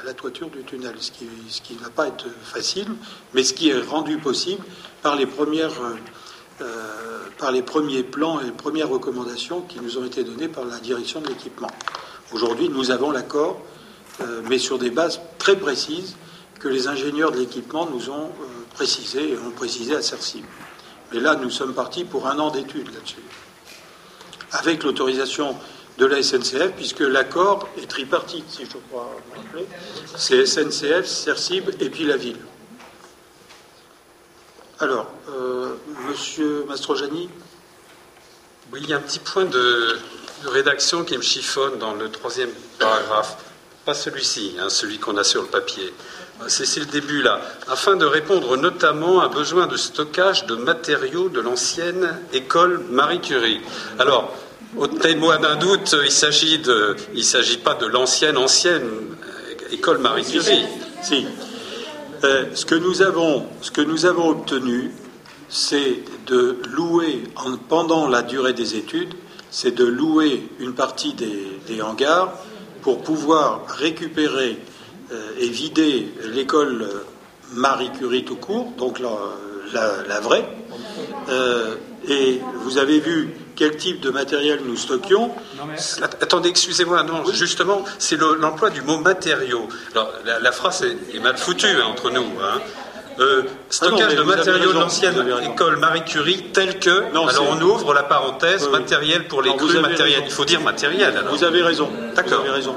[0.00, 2.88] à la toiture du tunnel, ce qui, ce qui ne va pas être facile,
[3.34, 4.62] mais ce qui est rendu possible
[5.02, 5.80] par les premières
[6.60, 10.66] euh, par les premiers plans et les premières recommandations qui nous ont été données par
[10.66, 11.70] la direction de l'équipement.
[12.32, 13.58] Aujourd'hui, nous avons l'accord,
[14.20, 16.16] euh, mais sur des bases très précises
[16.58, 18.44] que les ingénieurs de l'équipement nous ont euh,
[18.74, 20.44] précisé et ont précisé à Cercy.
[21.12, 23.24] Mais là, nous sommes partis pour un an d'études là-dessus,
[24.52, 25.56] avec l'autorisation
[26.00, 29.66] de la SNCF, puisque l'accord est tripartite, si je crois rappeler.
[30.16, 32.38] C'est SNCF, CERCIB et puis la ville.
[34.78, 35.74] Alors, euh,
[36.08, 37.28] Monsieur Mastrojani
[38.72, 39.98] Oui, il y a un petit point de,
[40.46, 43.36] rédaction qui me chiffonne dans le troisième paragraphe.
[43.84, 45.92] Pas celui-ci, hein, celui qu'on a sur le papier.
[46.48, 47.42] C'est le début là.
[47.68, 53.60] Afin de répondre notamment à besoin de stockage de matériaux de l'ancienne école Marie Curie.
[53.98, 54.34] Alors,
[54.76, 58.88] au témoin d'un doute, il s'agit de, il s'agit pas de l'ancienne ancienne
[59.72, 60.64] école Marie Curie.
[61.02, 61.26] Si.
[62.22, 64.92] Euh, ce, que nous avons, ce que nous avons obtenu,
[65.48, 67.22] c'est de louer,
[67.68, 69.14] pendant la durée des études,
[69.50, 72.34] c'est de louer une partie des, hangars
[72.82, 74.58] pour pouvoir récupérer
[75.12, 76.86] euh, et vider l'école
[77.52, 80.46] Marie Curie tout court, donc la, vraie.
[81.30, 81.76] Euh,
[82.06, 85.32] et vous avez vu quel type de matériel nous stockions.
[86.22, 89.68] Attendez, excusez-moi, non, justement, c'est l'emploi du mot matériaux.
[89.92, 90.10] Alors,
[90.40, 92.24] la, phrase est, mal foutue hein, entre nous.
[92.42, 92.58] Hein.
[93.18, 97.04] Euh, stockage de matériaux de l'ancienne école Marie Curie tel que.
[97.12, 100.22] alors on ouvre la parenthèse matériel pour les crues matériel.
[100.24, 101.14] Il faut dire matériel.
[101.14, 101.34] Alors.
[101.36, 101.90] Vous avez raison.
[102.16, 102.40] D'accord.
[102.40, 102.74] Vous avez raison.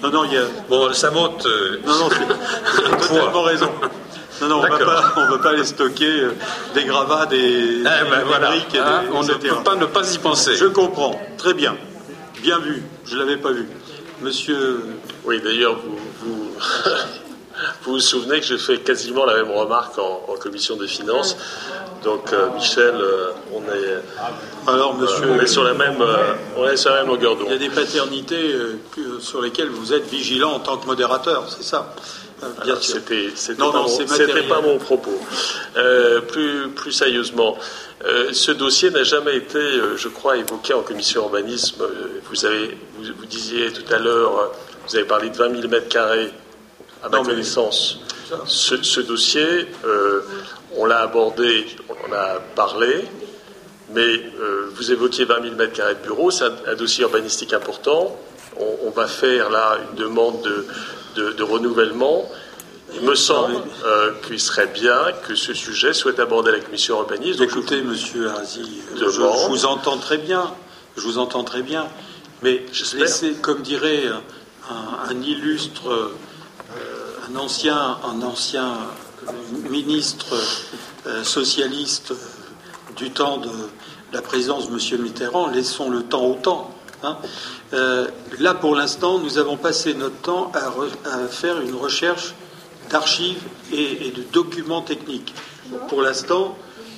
[0.00, 0.44] Non, non, il y a.
[0.68, 1.44] Bon, ça monte.
[1.44, 2.08] Euh, non, non,
[3.08, 3.70] totalement raison.
[4.40, 6.34] Non, non, on ne veut pas les stocker euh,
[6.72, 10.54] des gravats, des, eh ben briques, hein, on ne peut pas ne pas y penser.
[10.54, 11.76] Je comprends, très bien,
[12.40, 13.68] bien vu, je ne l'avais pas vu.
[14.22, 14.80] Monsieur.
[15.24, 15.98] Oui, d'ailleurs, vous,
[17.84, 21.36] vous, vous, souvenez que j'ai fait quasiment la même remarque en, commission des finances.
[22.02, 24.72] Donc, euh, Michel, euh, on est.
[24.72, 25.32] Alors, monsieur.
[25.32, 26.02] on est sur la même,
[26.56, 27.48] on est sur la même longueur d'onde.
[27.48, 28.56] Il y a des paternités
[29.20, 31.94] sur lesquelles vous êtes vigilant en tant que modérateur, c'est ça
[32.80, 35.18] c'était, c'était, pas, mon propos.
[35.76, 37.56] Euh, plus, plus sérieusement,
[38.04, 41.84] euh, ce dossier n'a jamais été, euh, je crois, évoqué en commission urbanisme.
[42.30, 44.52] Vous, avez, vous, disiez tout à l'heure,
[44.86, 46.30] vous avez parlé de 20 000 mètres carrés,
[47.02, 48.00] à ma connaissance.
[48.46, 49.66] Ce, dossier,
[50.76, 53.04] on l'a abordé, on en a parlé,
[53.92, 54.22] mais
[54.74, 58.16] vous évoquiez 20 000 mètres carrés de bureaux, c'est un, dossier urbanistique important.
[58.58, 60.66] On, on, va faire là une demande de,
[61.16, 62.28] de, renouvellement.
[62.94, 63.54] Il me semble
[63.84, 67.42] euh, qu'il serait bien que ce sujet soit abordé à la commission urbanisme.
[67.44, 70.52] Écoutez, monsieur Arzi, je, je vous entends très bien.
[70.96, 71.86] Je vous entends très bien.
[72.42, 72.64] Mais
[72.94, 76.16] laissez, comme dirait un, un illustre, euh,
[77.30, 78.76] un ancien, un ancien
[79.68, 80.36] ministre
[81.06, 82.12] euh, socialiste
[82.96, 83.50] du temps de
[84.12, 85.02] la présidence de M.
[85.02, 86.74] Mitterrand, laissons le temps au temps.
[87.02, 87.16] Hein.
[87.72, 88.08] Euh,
[88.38, 92.34] là, pour l'instant, nous avons passé notre temps à, faire une recherche
[92.90, 95.34] d'archives et, de documents techniques.
[95.88, 96.56] Pour l'instant,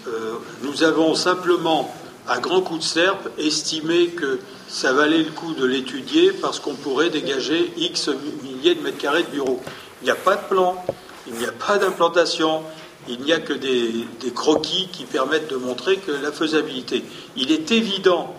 [0.08, 1.94] euh, nous avons simplement,
[2.28, 6.74] à grand coup de serpe, estimé que ça valait le coup de l'étudier parce qu'on
[6.74, 8.08] pourrait dégager X
[8.42, 9.60] milliers de mètres carrés de bureaux.
[10.00, 10.82] Il n'y a pas de plan,
[11.26, 12.62] il n'y a pas d'implantation,
[13.08, 17.04] il n'y a que des, croquis qui permettent de montrer que la faisabilité.
[17.36, 18.34] Il est évident,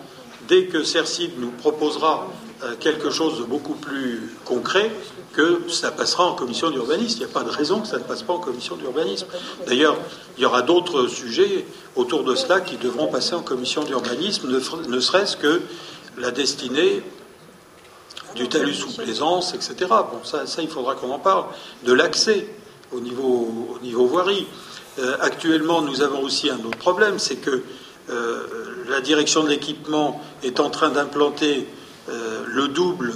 [0.48, 2.28] dès que CERCID nous proposera
[2.62, 4.90] euh, quelque chose de beaucoup plus concret,
[5.34, 7.16] que ça passera en commission d'urbanisme.
[7.16, 9.26] Il n'y a pas de raison que ça ne passe pas en commission d'urbanisme.
[9.66, 9.96] D'ailleurs,
[10.38, 11.66] il y aura d'autres sujets
[11.96, 15.60] autour de cela qui devront passer en commission d'urbanisme, ne, serait-ce que
[16.16, 17.02] la destinée
[18.36, 19.74] du talus sous plaisance, etc.
[19.90, 21.46] Bon, ça, il faudra qu'on en parle.
[21.84, 22.48] De l'accès
[22.92, 24.46] au niveau, au niveau voirie.
[25.00, 27.62] Euh, actuellement, nous avons aussi un autre problème, c'est que
[28.10, 31.66] euh, la direction de l'équipement est en train d'implanter
[32.08, 33.14] euh, le double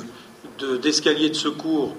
[0.82, 1.94] d'escaliers de, secours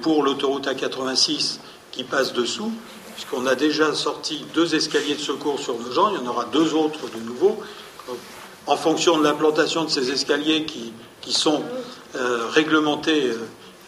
[0.00, 1.58] pour l'autoroute A86
[1.92, 2.72] qui passe dessous,
[3.14, 6.46] puisqu'on a déjà sorti deux escaliers de secours sur nos gens, il y en aura
[6.46, 7.60] deux autres de nouveau.
[8.66, 11.62] En fonction de l'implantation de ces escaliers qui, qui sont
[12.14, 13.32] réglementés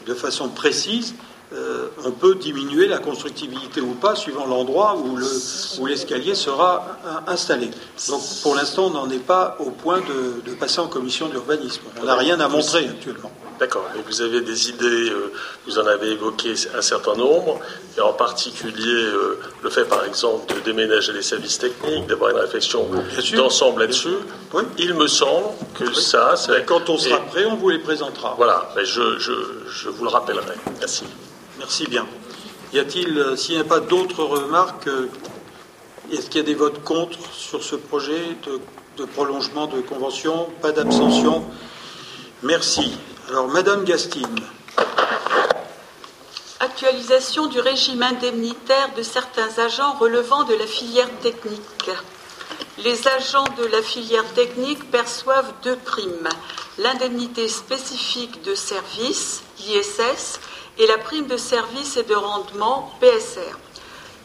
[0.07, 1.15] de façon précise,
[1.55, 7.71] euh, on peut diminuer la constructibilité ou pas suivant l'endroit où l'escalier sera installé.
[8.09, 11.83] Donc pour l'instant, on n'en est pas au point de, passer en commission d'urbanisme.
[12.01, 13.31] On n'a rien à montrer actuellement.
[13.59, 15.33] D'accord, mais vous avez des idées, euh,
[15.65, 17.61] vous en avez évoqué un certain nombre,
[17.97, 22.39] et en particulier euh, le fait par exemple de déménager les services techniques, d'avoir une
[22.39, 22.89] réflexion
[23.37, 24.17] d'ensemble là-dessus.
[24.79, 26.67] Il me semble que ça, c'est...
[26.67, 28.35] Quand on sera prêt, on vous les présentera.
[28.37, 30.55] Voilà, mais je, je vous le rappellerai.
[30.81, 31.05] Merci.
[31.59, 32.07] Merci bien.
[32.73, 35.09] Y a-t-il, euh, s'il n'y a pas d'autres remarques, euh,
[36.13, 38.37] est-ce qu'il y a des votes contre sur ce projet
[38.97, 40.49] de, prolongement de convention?
[40.61, 41.45] Pas d'abstention
[42.43, 42.93] Merci.
[43.29, 44.41] Alors, Madame Gastine.
[46.61, 51.91] Actualisation du régime indemnitaire de certains agents relevant de la filière technique.
[52.79, 56.29] Les agents de la filière technique perçoivent deux primes
[56.79, 60.41] l'indemnité spécifique de service, l'ISS,
[60.79, 63.59] et la prime de service et de rendement PSR.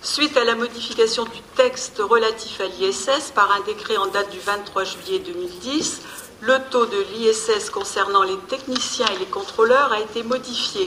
[0.01, 4.39] Suite à la modification du texte relatif à l'ISS par un décret en date du
[4.39, 6.01] 23 juillet 2010,
[6.41, 10.85] le taux de l'ISS concernant les techniciens et les contrôleurs a été modifié.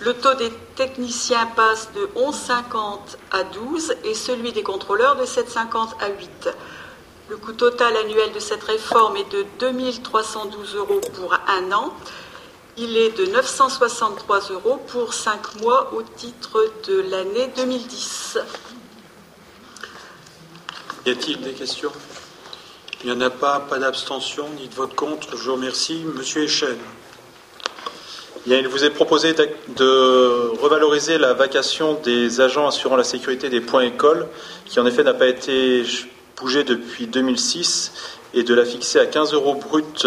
[0.00, 2.98] Le taux des techniciens passe de 11,50
[3.30, 6.50] à 12 et celui des contrôleurs de 7,50 à 8.
[7.28, 11.94] Le coût total annuel de cette réforme est de 2312 euros pour un an
[12.76, 18.38] il est de 963 euros pour 5 mois au titre de l'année 2010.
[21.06, 21.92] Y a-t-il des questions?
[23.02, 25.36] Il n'y en a pas, pas d'abstention ni de vote contre.
[25.36, 26.02] Je vous remercie.
[26.16, 26.78] Monsieur Echen.
[28.46, 33.82] Il vous est proposé de revaloriser la vacation des agents assurant la sécurité des points
[33.82, 34.26] écoles,
[34.66, 35.82] qui en effet n'a pas été
[36.36, 37.92] bougée depuis 2006,
[38.34, 40.06] et de la fixer à 15 euros brut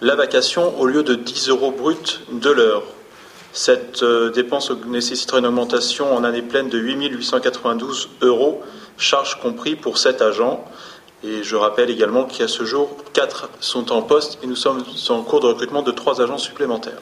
[0.00, 2.82] la vacation au lieu de 10 euros brut de l'heure.
[3.52, 8.62] Cette euh, dépense nécessiterait une augmentation en année pleine de 8 892 euros,
[8.98, 10.64] charges compris pour 7 agents.
[11.22, 15.22] Et je rappelle également qu'à ce jour, 4 sont en poste et nous sommes en
[15.22, 17.00] cours de recrutement de 3 agents supplémentaires.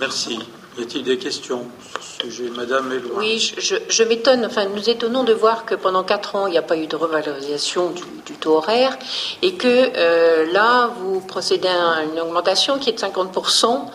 [0.00, 0.38] Merci.
[0.78, 5.24] Y a-t-il des questions sur ce sujet Madame Eloy Oui, je, m'étonne, enfin nous étonnons
[5.24, 7.92] de voir que pendant quatre ans, il n'y a pas eu de revalorisation
[8.26, 8.98] du, taux horaire
[9.40, 9.66] et que
[9.96, 13.86] euh, là, vous procédez à une augmentation qui est de 50%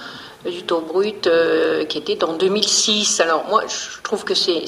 [0.46, 3.20] du taux brut euh, qui était en 2006.
[3.20, 4.66] Alors moi, je trouve que c'est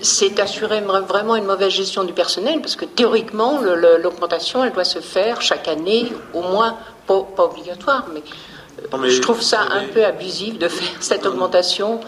[0.00, 3.60] c'est assurer vraiment une mauvaise gestion du personnel parce que théoriquement,
[4.00, 8.22] l'augmentation, elle doit se faire chaque année, au moins, pas, pas obligatoire, mais
[9.08, 12.00] je trouve ça un peu abusif de faire cette augmentation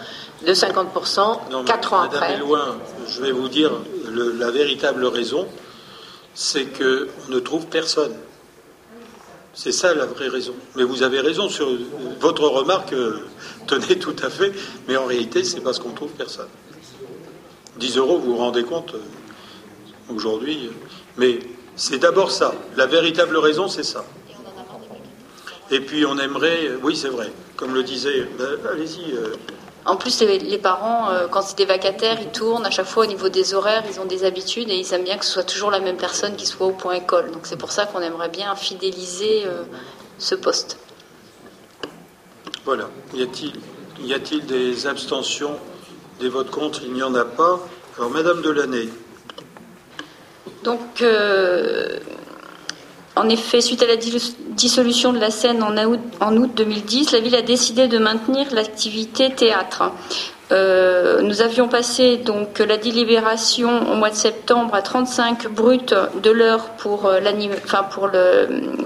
[0.45, 2.37] de 50% quatre ans Madame après.
[2.37, 2.77] loin,
[3.07, 3.71] je vais vous dire
[4.11, 5.47] la véritable raison,
[6.33, 8.13] c'est qu'on ne trouve personne.
[9.53, 10.53] C'est ça la vraie raison.
[10.75, 11.67] Mais vous avez raison sur
[12.19, 13.21] votre remarque, euh,
[13.67, 14.51] tenez tout à fait,
[14.87, 16.47] mais en réalité, c'est parce qu'on ne trouve personne.
[17.77, 20.69] 10 euros, vous vous rendez compte euh, aujourd'hui,
[21.17, 21.39] mais
[21.75, 22.53] c'est d'abord ça.
[22.75, 24.05] La véritable raison, c'est ça.
[25.71, 29.35] Et puis on aimerait, oui c'est vrai, comme le disait, ben, allez-y, euh,
[29.85, 33.03] En plus, les, les parents, euh, quand c'est des vacataires, ils tournent à chaque fois
[33.03, 35.43] au niveau des horaires, ils ont des habitudes et ils aiment bien que ce soit
[35.43, 37.31] toujours la même personne qui soit au point école.
[37.31, 39.63] Donc c'est pour ça qu'on aimerait bien fidéliser euh,
[40.17, 40.77] ce poste.
[42.65, 42.89] Voilà.
[43.13, 43.53] Y a-t-il
[44.05, 45.55] y a-t-il des abstentions,
[46.19, 46.81] des votes contre?
[46.83, 47.59] Il n'y en a pas.
[47.97, 48.89] Alors, Madame Delaney.
[50.63, 51.97] Donc, euh,
[53.17, 57.11] en effet, suite à la dis- dissolution de la Seine en août, en août 2010,
[57.11, 59.91] la ville a décidé de maintenir l'activité théâtre.
[60.51, 62.21] Euh, nous avions passé
[62.59, 65.79] la délibération au mois de septembre à 35 bruts
[66.23, 67.19] de l'heure pour, euh,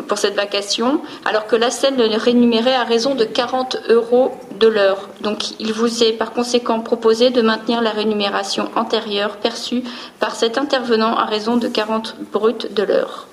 [0.08, 4.68] pour, cette vacation, alors que la Seine le rémunérait à raison de 40 euros de
[4.68, 5.10] l'heure.
[5.22, 9.84] Donc il vous est par conséquent proposé de maintenir la rémunération antérieure perçue
[10.20, 13.28] par cet intervenant à raison de 40 bruts de l'heure,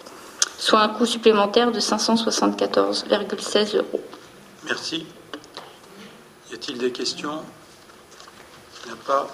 [0.59, 4.03] soit un coût supplémentaire de 574,16 euros.
[4.65, 5.07] Merci.
[6.51, 7.41] Y a-t-il des questions?
[8.85, 9.29] Il n'y en a pas.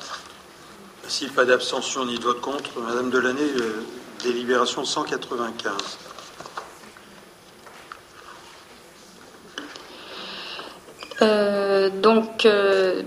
[1.09, 3.85] S'il n'y a pas d'abstention ni de vote contre, Madame Delaney, euh,
[4.23, 5.73] délibération 195.
[11.23, 13.03] Euh, donc, euh,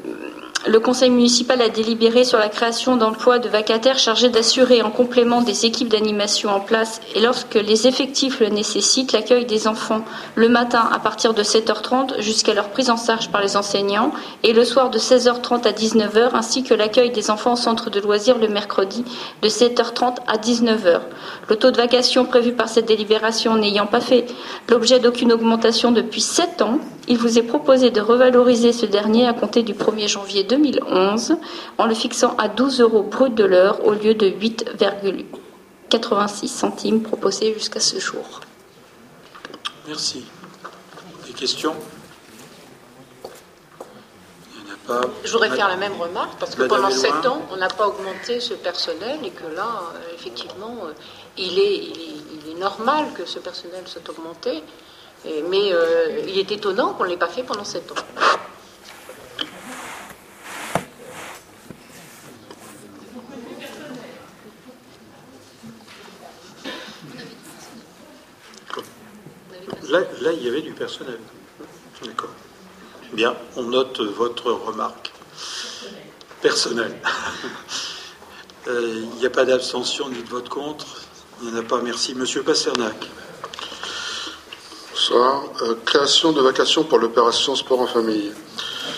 [0.68, 5.42] le conseil municipal a délibéré sur la création d'emplois de vacataires chargés d'assurer en complément
[5.42, 10.04] des équipes d'animation en place et lorsque les effectifs le nécessitent, l'accueil des enfants
[10.36, 14.12] le matin à partir de 7h30 jusqu'à leur prise en charge par les enseignants
[14.44, 18.00] et le soir de 16h30 à 19h ainsi que l'accueil des enfants au centre de
[18.00, 19.06] loisirs le mercredi
[19.42, 21.00] de 7h30 à 19h.
[21.50, 24.26] Le taux de vacation prévu par cette délibération n'ayant pas fait
[24.68, 29.34] l'objet d'aucune augmentation depuis 7 ans, il vous est proposé de revaloriser ce dernier à
[29.34, 31.38] compter du 1er janvier 2011
[31.78, 37.54] en le fixant à 12 euros brut de l'heure au lieu de 8,86 centimes proposés
[37.54, 38.42] jusqu'à ce jour.
[39.88, 40.26] Merci.
[41.26, 41.76] Des questions?
[44.54, 45.00] Il n'y en a pas.
[45.24, 47.88] Je voudrais faire la même remarque parce que Madame pendant sept ans, on n'a pas
[47.88, 50.92] augmenté ce personnel et que là, euh, effectivement, euh,
[51.38, 54.62] il est, il, est, il est normal que ce personnel soit augmenté.
[55.26, 57.96] Mais euh, il est étonnant qu'on ne l'ait pas fait pendant sept ans.
[69.90, 71.20] Là, là, il y avait du personnel.
[72.04, 72.30] D'accord.
[73.14, 75.12] Bien, on note votre remarque
[76.42, 76.96] personnelle.
[78.68, 80.86] Euh, Il n'y a pas d'abstention ni de vote contre.
[81.42, 81.80] Il n'y en a pas.
[81.82, 82.16] Merci.
[82.16, 83.10] Monsieur Pasternak.
[85.12, 88.32] Euh, création de vacations pour l'opération Sport en famille.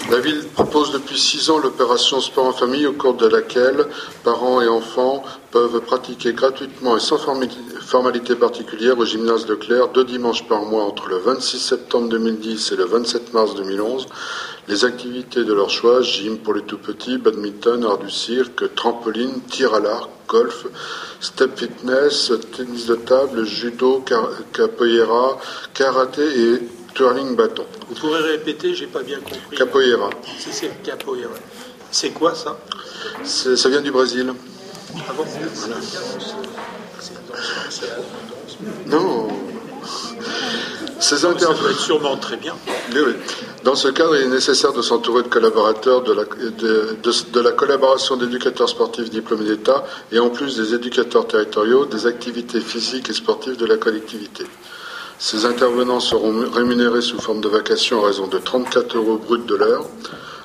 [0.09, 3.85] La ville propose depuis six ans l'opération Sport en famille au cours de laquelle
[4.23, 10.47] parents et enfants peuvent pratiquer gratuitement et sans formalité particulière au gymnase Leclerc deux dimanches
[10.47, 14.07] par mois entre le 26 septembre 2010 et le 27 mars 2011
[14.69, 19.41] les activités de leur choix, gym pour les tout petits, badminton, art du cirque, trampoline,
[19.49, 20.67] tir à l'arc, golf,
[21.19, 24.05] step fitness, tennis de table, judo,
[24.53, 25.39] capoeira,
[25.73, 26.59] karaté et
[26.93, 27.65] twirling bâton.
[27.89, 29.57] Vous pourrez répéter, j'ai pas bien compris.
[29.57, 30.11] Capoeira.
[30.37, 31.33] Si c'est capoeira.
[31.89, 32.59] C'est quoi ça?
[33.23, 34.31] Ça vient du Brésil.
[34.95, 35.25] Ah bon?
[38.85, 39.27] Non.
[40.99, 42.53] Ces être sûrement très bien.
[42.93, 43.13] Oui, oui.
[43.63, 47.39] Dans ce cadre, il est nécessaire de s'entourer de collaborateurs de la, de, de- de
[47.39, 53.09] la collaboration d'éducateurs sportifs diplômés d'État et en plus des éducateurs territoriaux des activités physiques
[53.09, 54.45] et sportives de la collectivité.
[55.17, 59.55] Ces intervenants seront rémunérés sous forme de vacations à raison de 34 euros bruts de
[59.55, 59.85] l'heure.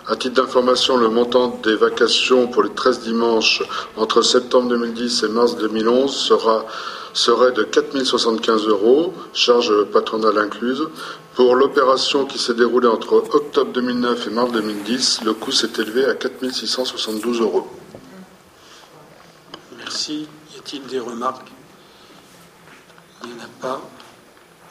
[0.08, 3.62] À titre d'information, le montant des vacations pour les 13 dimanches
[3.96, 6.66] entre septembre 2010 et mars 2011 sera,
[7.14, 10.86] serait de 4075 euros, charges patronales incluses.
[11.34, 16.04] Pour l'opération qui s'est déroulée entre octobre 2009 et mars 2010, le coût s'est élevé
[16.04, 17.68] à 4672 euros.
[19.78, 20.28] Merci.
[20.54, 21.48] Y a-t-il des remarques?
[23.22, 23.80] Il n'y en a pas.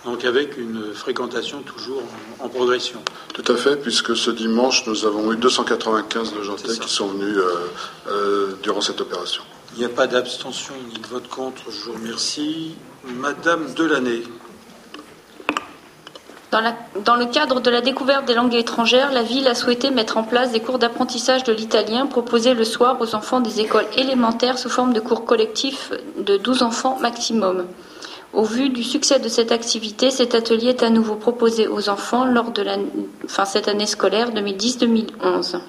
[0.06, 2.04] Donc avec une fréquentation toujours
[2.40, 3.02] en, progression.
[3.34, 7.68] Tout à fait, puisque ce dimanche, nous avons eu 295 Nogentais qui sont venus euh,
[8.08, 9.44] euh, durant cette opération.
[9.76, 11.72] Il n'y a pas d'abstention ni de vote contre.
[11.72, 12.76] Je vous remercie.
[13.06, 14.22] Madame Delaney.
[16.52, 16.62] Dans,
[17.04, 20.24] dans le cadre de la découverte des langues étrangères, la ville a souhaité mettre en
[20.24, 24.70] place des cours d'apprentissage de l'italien proposés le soir aux enfants des écoles élémentaires sous
[24.70, 27.66] forme de cours collectifs de 12 enfants maximum.
[28.34, 32.26] Au vu du succès de cette activité, cet atelier est à nouveau proposé aux enfants
[32.26, 32.64] lors de
[33.28, 35.60] cette année scolaire 2010-2011.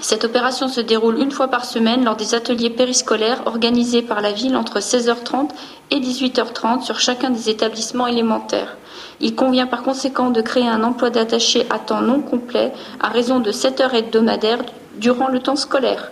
[0.00, 4.32] Cette opération se déroule une fois par semaine lors des ateliers périscolaires organisés par la
[4.32, 5.50] ville entre 16h30
[5.90, 8.76] et 18h30 sur chacun des établissements élémentaires.
[9.20, 13.40] Il convient par conséquent de créer un emploi d'attaché à temps non complet à raison
[13.40, 14.62] de 7 heures hebdomadaires
[14.96, 16.10] durant le temps scolaire.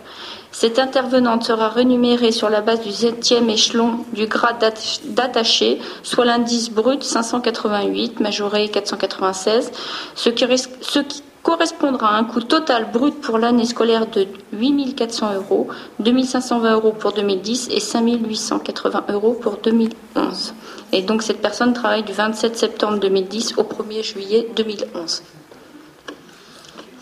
[0.53, 6.71] Cette intervenante sera rémunérée sur la base du septième échelon du grade d'attaché, soit l'indice
[6.71, 9.73] brut 588, majoré 496,
[10.15, 10.45] ce qui,
[10.83, 15.69] ce qui correspondra à un coût total brut pour l'année scolaire de 8 400 euros,
[15.99, 20.55] 2 520 euros pour 2010 et 5 880 euros pour 2011.
[20.93, 25.23] Et donc cette personne travaille du 27 septembre 2010 au 1er juillet 2011.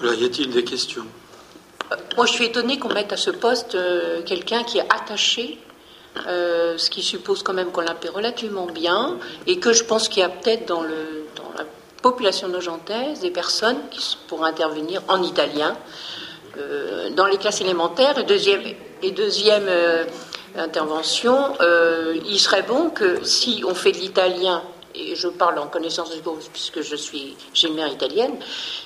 [0.03, 1.05] y a-t-il des questions?
[2.17, 5.59] Moi, je suis étonnée qu'on mette à ce poste euh, quelqu'un qui est attaché,
[6.29, 10.09] euh, ce qui suppose quand même qu'on la paie relativement bien, et que je pense
[10.09, 10.89] qu'il y a peut-être dans, la
[12.03, 15.77] population nogentaise des personnes qui pourraient intervenir en italien
[16.59, 18.19] euh, dans les classes élémentaires.
[18.19, 18.63] Et deuxième,
[19.03, 19.69] deuxième
[20.57, 21.55] intervention,
[22.27, 24.63] il serait bon que si on fait de l'italien
[24.95, 28.35] et je parle en connaissance de cause puisque je suis gilmère italienne,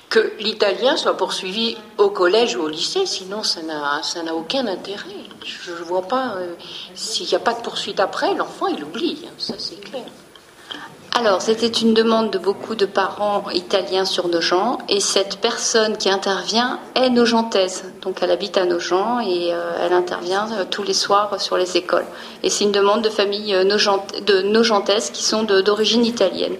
[0.09, 5.15] que l'italien soit poursuivi au collège ou au lycée, sinon ça n'a aucun intérêt.
[5.43, 6.55] Je ne vois pas, euh,
[6.93, 10.05] s'il n'y a pas de poursuite après, l'enfant il oublie, hein, ça c'est clair.
[11.17, 16.09] Alors, c'était une demande de beaucoup de parents italiens sur Nogent, et cette personne qui
[16.09, 17.85] intervient est nogentaise.
[18.01, 21.77] Donc, elle habite à Nogent et euh, elle intervient euh, tous les soirs sur les
[21.77, 22.03] écoles.
[22.43, 26.57] Et c'est une demande de familles euh, de nogentaises qui sont d'origine italienne.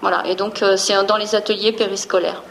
[0.00, 2.42] Voilà, et donc c'est dans les ateliers périscolaires.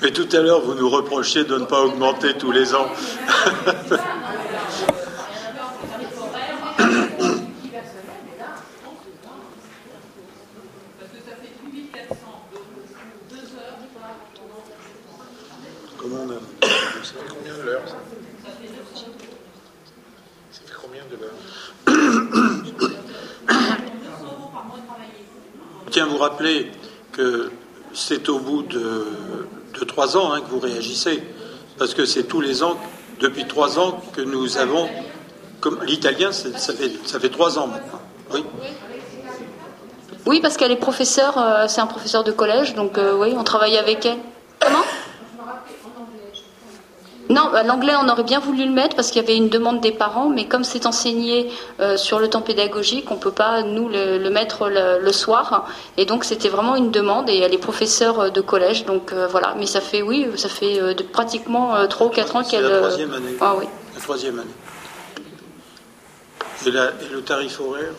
[0.00, 2.86] Mais tout à l'heure, vous nous reprochiez de ne pas augmenter tous les ans.
[15.96, 16.34] Comment on a
[17.02, 17.96] Ça fait combien de l'heure Ça
[20.64, 21.34] fait combien de l'heure
[25.86, 26.70] Je tiens à vous rappeler
[27.10, 27.50] que
[27.92, 29.04] c'est au bout de
[29.78, 31.22] de trois ans hein, que vous réagissez,
[31.78, 32.76] parce que c'est tous les ans,
[33.20, 34.88] depuis trois ans, que nous avons.
[35.60, 38.00] Comme l'italien, ça fait, ça fait trois ans maintenant.
[38.32, 38.44] Oui.
[40.26, 43.44] Oui, parce qu'elle est professeure, euh, c'est un professeur de collège, donc euh, oui, on
[43.44, 44.18] travaille avec elle.
[44.60, 44.84] Comment?
[47.28, 49.80] Non, bah, l'anglais, on aurait bien voulu le mettre parce qu'il y avait une demande
[49.80, 51.50] des parents, mais comme c'est enseigné
[51.80, 55.68] euh, sur le temps pédagogique, on ne peut pas, nous, le, mettre le, soir.
[55.96, 59.26] Et donc, c'était vraiment une demande, et elle est professeure euh, de collège, donc euh,
[59.26, 59.54] voilà.
[59.58, 60.80] Mais ça fait, oui, ça fait
[61.12, 62.64] pratiquement 3 ou 4 ans qu'elle.
[62.64, 63.36] la troisième année.
[63.40, 63.66] Ah oui.
[63.94, 64.48] La troisième année.
[66.66, 67.92] Et, et le tarif horaire?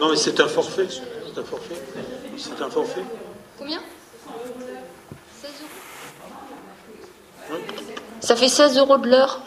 [0.00, 0.88] Non, mais c'est un forfait.
[0.88, 1.74] C'est un forfait.
[2.36, 3.04] C'est un forfait.
[3.58, 3.80] Combien?
[8.20, 9.40] Ça fait 16 euros de l'heure.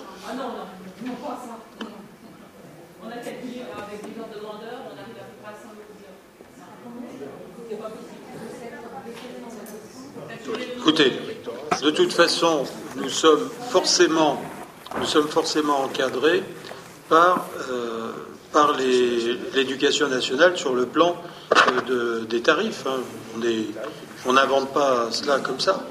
[10.78, 11.12] Écoutez,
[11.84, 12.64] de toute façon,
[12.96, 14.42] nous sommes forcément,
[15.00, 16.44] nous sommes forcément encadrés
[17.10, 18.12] par, euh,
[18.54, 18.78] par
[19.54, 21.16] l'éducation nationale sur le plan
[21.52, 21.82] euh,
[22.22, 22.86] de, des tarifs.
[22.88, 23.02] Hein.
[24.26, 25.84] On n'invente pas cela comme ça.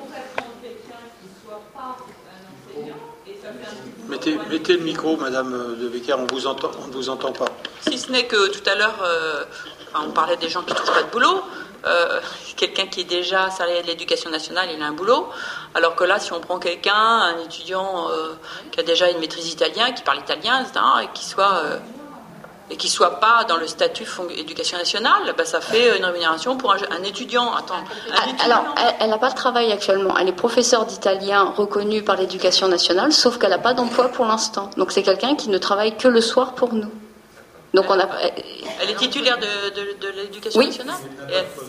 [4.08, 7.46] Mettez, le micro, Madame De Becker, on ne vous entend pas.
[7.80, 9.44] Si ce n'est que tout à l'heure, euh,
[9.94, 11.42] on parlait des gens qui ne trouvent pas de boulot.
[11.86, 12.20] Euh,
[12.56, 15.28] quelqu'un qui est déjà salarié de l'éducation nationale, il a un boulot.
[15.74, 18.34] Alors que là, si on prend quelqu'un, un étudiant euh,
[18.70, 21.62] qui a déjà une maîtrise italien, qui parle italien, etc., et qui soit
[22.70, 24.06] et qui soit pas dans le statut
[24.36, 27.54] éducation nationale, bah, ça fait une rémunération pour un, étudiant.
[27.54, 28.64] Attends, ah, Alors,
[28.98, 30.16] elle n'a pas de travail actuellement.
[30.18, 34.70] Elle est professeure d'italien reconnue par l'éducation nationale, sauf qu'elle n'a pas d'emploi pour l'instant.
[34.76, 36.90] Donc c'est quelqu'un qui ne travaille que le soir pour nous.
[37.72, 38.08] Donc on a.
[38.80, 40.96] Elle est titulaire de, l'éducation nationale.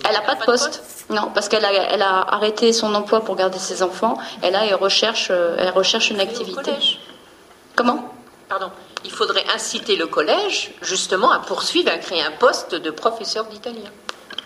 [0.06, 0.84] Elle n'a pas, de poste.
[1.10, 4.18] Non, parce qu'elle a, elle a arrêté son emploi pour garder ses enfants.
[4.42, 6.72] Elle a, elle recherche, euh, elle recherche une activité.
[7.76, 8.14] Comment?
[8.50, 8.72] Pardon
[9.08, 13.90] il faudrait inciter le collège justement à poursuivre, à créer un poste de professeur d'italien.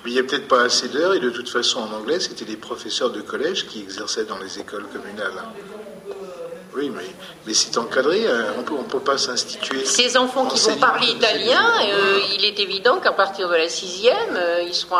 [0.03, 2.45] Mais il n'y a peut-être pas assez d'heures et de toute façon en anglais, c'était
[2.45, 5.43] les professeurs de collège qui exerçaient dans les écoles communales.
[6.75, 7.03] Oui, mais,
[7.45, 8.45] mais c'est encadré, hein.
[8.71, 9.83] on ne peut pas s'instituer.
[9.83, 14.37] Ces enfants qui vont parler italien, euh, il est évident qu'à partir de la sixième,
[14.37, 14.95] euh, ils, seront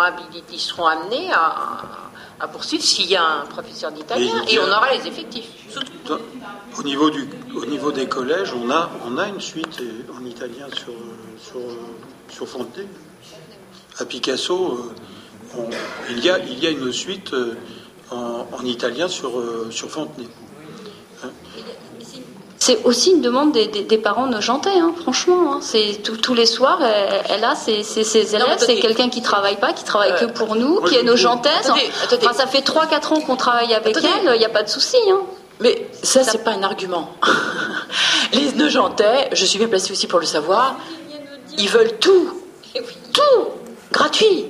[0.52, 2.11] ils seront amenés à,
[2.42, 5.48] à poursuivre s'il y a un professeur d'italien Et on aura les effectifs.
[6.78, 10.26] Au niveau, du, au niveau des collèges, on a, on a une suite euh, en
[10.26, 10.94] italien sur,
[11.40, 11.60] sur,
[12.34, 12.88] sur Fontenay.
[14.00, 14.56] À Picasso,
[15.56, 15.70] euh, on-
[16.10, 17.56] il, y a, il y a une suite euh,
[18.10, 19.32] en, en italien sur,
[19.70, 20.28] sur Fontenay.
[22.64, 25.54] C'est aussi une demande des, des- des parents nojentais, hein, franchement.
[25.54, 25.60] hein.
[25.62, 27.80] C'est tous- tous les soirs, elle, elle a ses,
[28.36, 28.46] élèves.
[28.60, 31.52] C'est quelqu'un qui travaille pas, qui travaille que pour nous, moi, qui est nogentaise.
[31.66, 32.24] Attendez, attendez.
[32.28, 34.14] Enfin, ça fait 3-4 ans qu'on travaille avec Attendez.
[34.28, 34.98] elle, il n'y a pas de souci.
[35.12, 35.22] Hein.
[35.60, 37.10] Mais ça, c'est pas un argument.
[38.34, 40.76] Les Neugentais, je suis bien placée aussi pour le savoir,
[41.58, 42.30] ils veulent tout.
[43.12, 43.48] Tout
[43.92, 44.46] gratuit.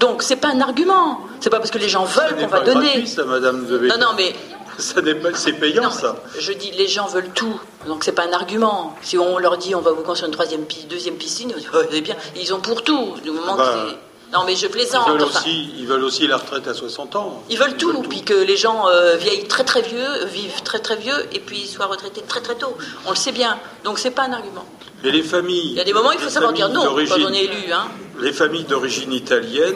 [0.00, 1.20] Donc, c'est pas un argument.
[1.40, 2.84] C'est pas parce que les gens Ça veulent qu'on va donner.
[2.88, 4.34] gratuit, ça, Madame Non, non, mais
[4.78, 5.00] Ça
[5.34, 6.16] c'est payant, ça.
[6.38, 7.60] je dis les gens veulent tout.
[7.86, 8.96] Donc, c'est pas un argument.
[9.02, 12.16] Si on leur dit on va vous construire une troisième deuxième piscine, Oh, c'est bien.
[12.36, 13.14] Ils ont pour tout.
[13.22, 13.96] Du moment Bah, que c'est-
[14.34, 15.08] Non, mais je Ils plaisante.
[15.08, 15.40] veulent, enfin.
[15.40, 17.42] aussi, ils veulent aussi la retraite à 60 ans.
[17.48, 20.96] Ils veulent tout, puis que les gens euh, vieillent très très vieux, vivent très très
[20.96, 22.76] vieux, et puis soient retraités très très tôt.
[23.06, 24.64] On le sait bien, donc c'est pas un argument.
[25.04, 25.70] Mais les familles.
[25.72, 27.72] Il y a des moments où il faut savoir dire non quand on est élu.
[27.72, 27.86] Hein.
[28.20, 29.74] Les familles d'origine italienne,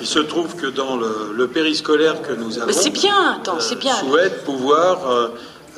[0.00, 3.58] il se trouve que dans le, le périscolaire que nous avons, Mais c'est bien, attends,
[3.60, 3.94] c'est bien.
[3.96, 5.28] souhaitent pouvoir, euh,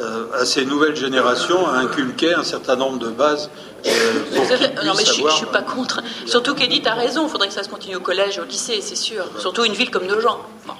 [0.00, 3.50] euh, à ces nouvelles générations, inculquer un certain nombre de bases
[3.86, 3.90] euh,
[4.34, 4.44] pour
[4.84, 6.00] Non mais je, suis- je avoir- suis pas contre.
[6.26, 8.96] Surtout qu'Edith a raison, il faudrait que ça se continue au collège, au lycée, c'est
[8.96, 9.24] sûr.
[9.38, 10.38] Surtout une ville comme Nogent.
[10.66, 10.74] Bon.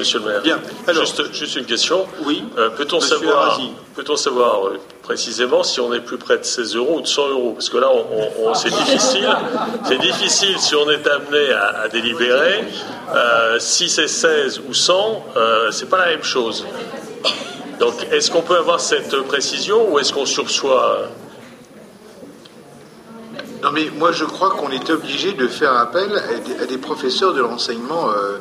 [0.00, 0.40] Monsieur le maire.
[0.42, 0.58] Bien.
[0.86, 2.06] Alors- juste, juste une question.
[2.24, 2.42] Oui.
[2.58, 7.06] Euh, peut-on savoir, euh, précisément si on est plus près de 16 euros ou de
[7.06, 7.52] 100 euros?
[7.52, 9.28] Parce que là, on, on- on- c'est difficile.
[9.84, 12.64] C'est difficile si on est amené à, à délibérer.
[13.14, 16.64] Euh, si c'est 16 ou 100, euh, c'est pas la même chose.
[17.78, 21.08] Donc, est-ce qu'on peut avoir cette précision ou est-ce qu'on sursoit
[23.62, 26.78] Non, mais moi je crois qu'on est obligé de faire appel à des, à des
[26.78, 28.38] professeurs de l'enseignement euh,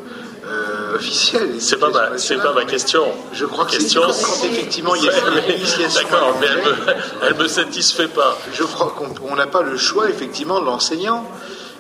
[0.50, 1.56] euh, officiel.
[1.60, 3.04] C'est pas ma, c'est pas ma question.
[3.34, 4.02] Je crois que c'est question.
[4.02, 6.02] quand, quand effectivement il y a une initiation.
[6.10, 6.76] D'accord, mais elle me,
[7.24, 8.38] elle me satisfait pas.
[8.54, 11.26] Je crois qu'on on n'a pas le choix effectivement de l'enseignant.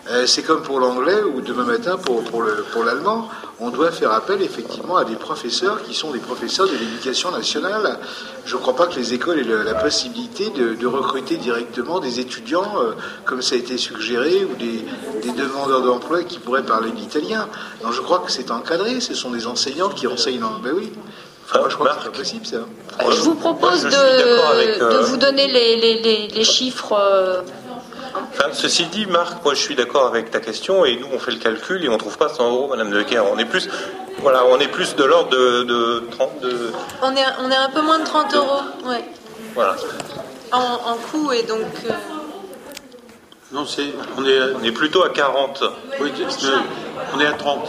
[0.10, 3.30] Euh, c'est comme pour l'anglais ou demain matin pour, pour, le, pour l'allemand.
[3.62, 8.00] On doit faire appel effectivement à des professeurs qui sont des professeurs de l'éducation nationale.
[8.46, 12.00] Je ne crois pas que les écoles aient le- la possibilité de, de recruter directement
[12.00, 12.92] des étudiants, euh,
[13.26, 14.86] comme ça a été suggéré, ou des,
[15.22, 17.50] des demandeurs d'emploi qui pourraient parler l'italien.
[17.84, 19.02] Non, je crois que c'est encadré.
[19.02, 20.44] Ce sont des enseignants qui enseignent.
[20.44, 20.94] en- Ben oui.
[21.46, 22.58] Enfin, moi, je crois que c'est possible ça.
[23.10, 26.28] Je vous propose je de, suis d'accord avec, euh, de vous donner les, les- les-
[26.28, 26.94] les chiffres.
[26.98, 27.42] euh,
[28.42, 31.32] Enfin, ceci dit, Marc, moi je suis d'accord avec ta question et nous on fait
[31.32, 33.26] le calcul et on trouve pas 100 euros, Madame de Guerre.
[33.32, 33.68] On est plus,
[34.22, 36.72] voilà, on est plus de l'ordre de, de 30, de,
[37.02, 39.04] On est, on est un peu moins de 30 euros ouais,
[39.56, 39.76] voilà.
[40.54, 41.66] en, en coût et donc.
[41.90, 41.94] euh,
[43.52, 43.88] Non, c'est,
[44.18, 45.62] on est, On est plutôt à 40.
[46.00, 46.12] oui,
[47.14, 47.68] on est à 30.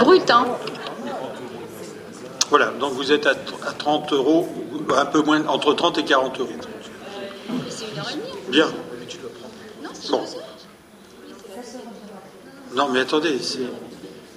[0.00, 0.46] brut, hein.
[2.48, 3.32] Voilà, donc vous êtes à,
[3.66, 4.48] à 30 euros,
[4.96, 6.48] un peu moins, entre 30 et 40 euros.
[8.48, 8.66] Bien.
[10.10, 10.22] Bon.
[12.74, 13.38] Non, mais attendez,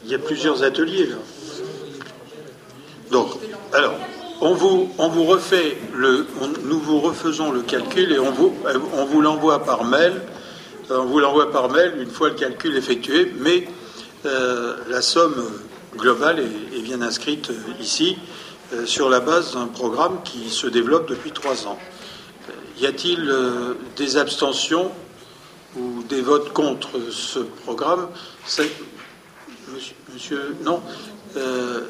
[0.05, 1.15] il y a plusieurs ateliers là.
[3.11, 3.31] Donc,
[3.73, 3.95] alors,
[4.41, 8.53] on vous, on vous refait le, on- nous vous refaisons le calcul et on vous,
[8.65, 10.13] euh, on vous l'envoie par mail.
[10.91, 13.67] Euh, On vous l'envoie par mail une fois le calcul effectué, mais
[14.25, 15.43] euh, la somme
[15.97, 17.49] globale est, est bien inscrite
[17.81, 18.17] ici
[18.73, 21.77] euh, sur la base d'un programme qui se développe depuis trois ans.
[22.79, 24.91] Y a-t-il euh, des abstentions
[25.77, 28.07] ou des votes contre ce programme?
[30.13, 30.81] Monsieur, non.
[31.35, 31.81] Euh,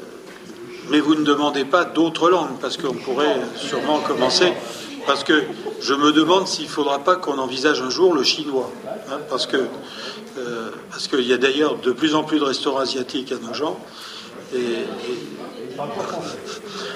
[0.89, 4.53] mais vous ne demandez pas d'autres langues, parce qu'on pourrait sûrement commencer.
[5.05, 5.43] Parce que
[5.81, 8.71] je me demande s'il ne faudra pas qu'on envisage un jour le chinois.
[9.09, 9.57] hein, parce que
[10.37, 13.53] euh, parce qu'il y a d'ailleurs de plus en plus de restaurants asiatiques à nos
[13.53, 13.79] gens.
[14.53, 14.85] Et-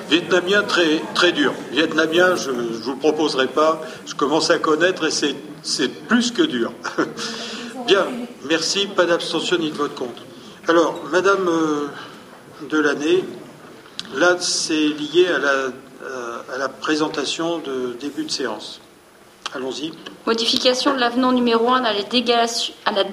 [0.09, 1.53] vietnamien très, très dur.
[1.71, 3.81] Vietnamien, je ne vous le proposerai pas.
[4.05, 5.11] Je commence à connaître et
[5.63, 6.73] c'est, plus que dur.
[7.87, 8.05] Bien,
[8.49, 8.87] merci.
[8.87, 10.23] Pas d'abstention ni de vote contre.
[10.67, 11.87] Alors, Madame euh,
[12.69, 13.23] Delaney,
[14.15, 18.81] là, c'est lié à la, euh, à la présentation de début de séance.
[19.53, 19.91] Allons-y.
[20.25, 23.03] Modification de l'avenant numéro 1 à la, délégation, la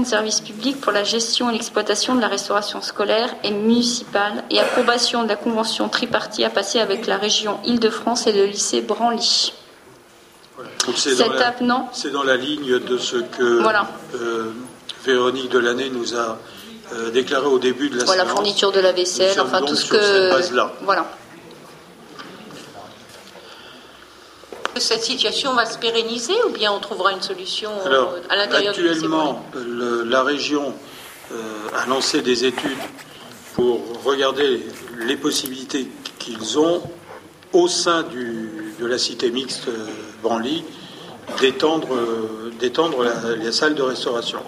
[0.00, 4.60] de services publics pour la gestion et l'exploitation de la restauration scolaire et municipale et
[4.60, 9.52] approbation de la convention tripartie à passer avec la région Île-de-France et le lycée Branly.
[10.96, 13.88] Cet la- avenant, C'est dans la ligne de ce que Voilà.
[14.14, 14.52] euh,
[15.04, 16.38] Véronique Delaney nous a
[16.92, 18.34] euh, déclaré au début de la voilà, séance.
[18.36, 20.84] fourniture de la vaisselle, enfin tout ce cette que.
[20.84, 21.06] Voilà.
[24.76, 28.74] Cette situation va se pérenniser ou bien on trouvera une solution euh, Alors, à l'intérieur
[28.74, 30.74] du actuellement, le- la région
[31.32, 31.36] euh,
[31.76, 32.78] a lancé des études
[33.54, 34.60] pour regarder
[34.98, 35.88] les possibilités
[36.18, 36.82] qu'ils ont
[37.52, 39.86] au sein du- de la cité mixte euh,
[40.22, 40.64] Branly
[41.40, 42.50] d'étendre euh,
[43.04, 44.40] la, la salle de restauration.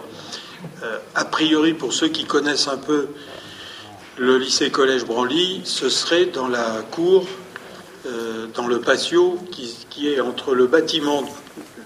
[1.14, 3.08] A priori, pour ceux qui connaissent un peu
[4.16, 7.24] le lycée-collège Branly, ce serait dans la cour,
[8.06, 11.24] euh, dans le patio qui, est entre le bâtiment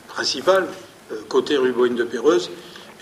[0.08, 0.66] principal,
[1.12, 2.50] euh, côté rue Boine de Péreuse,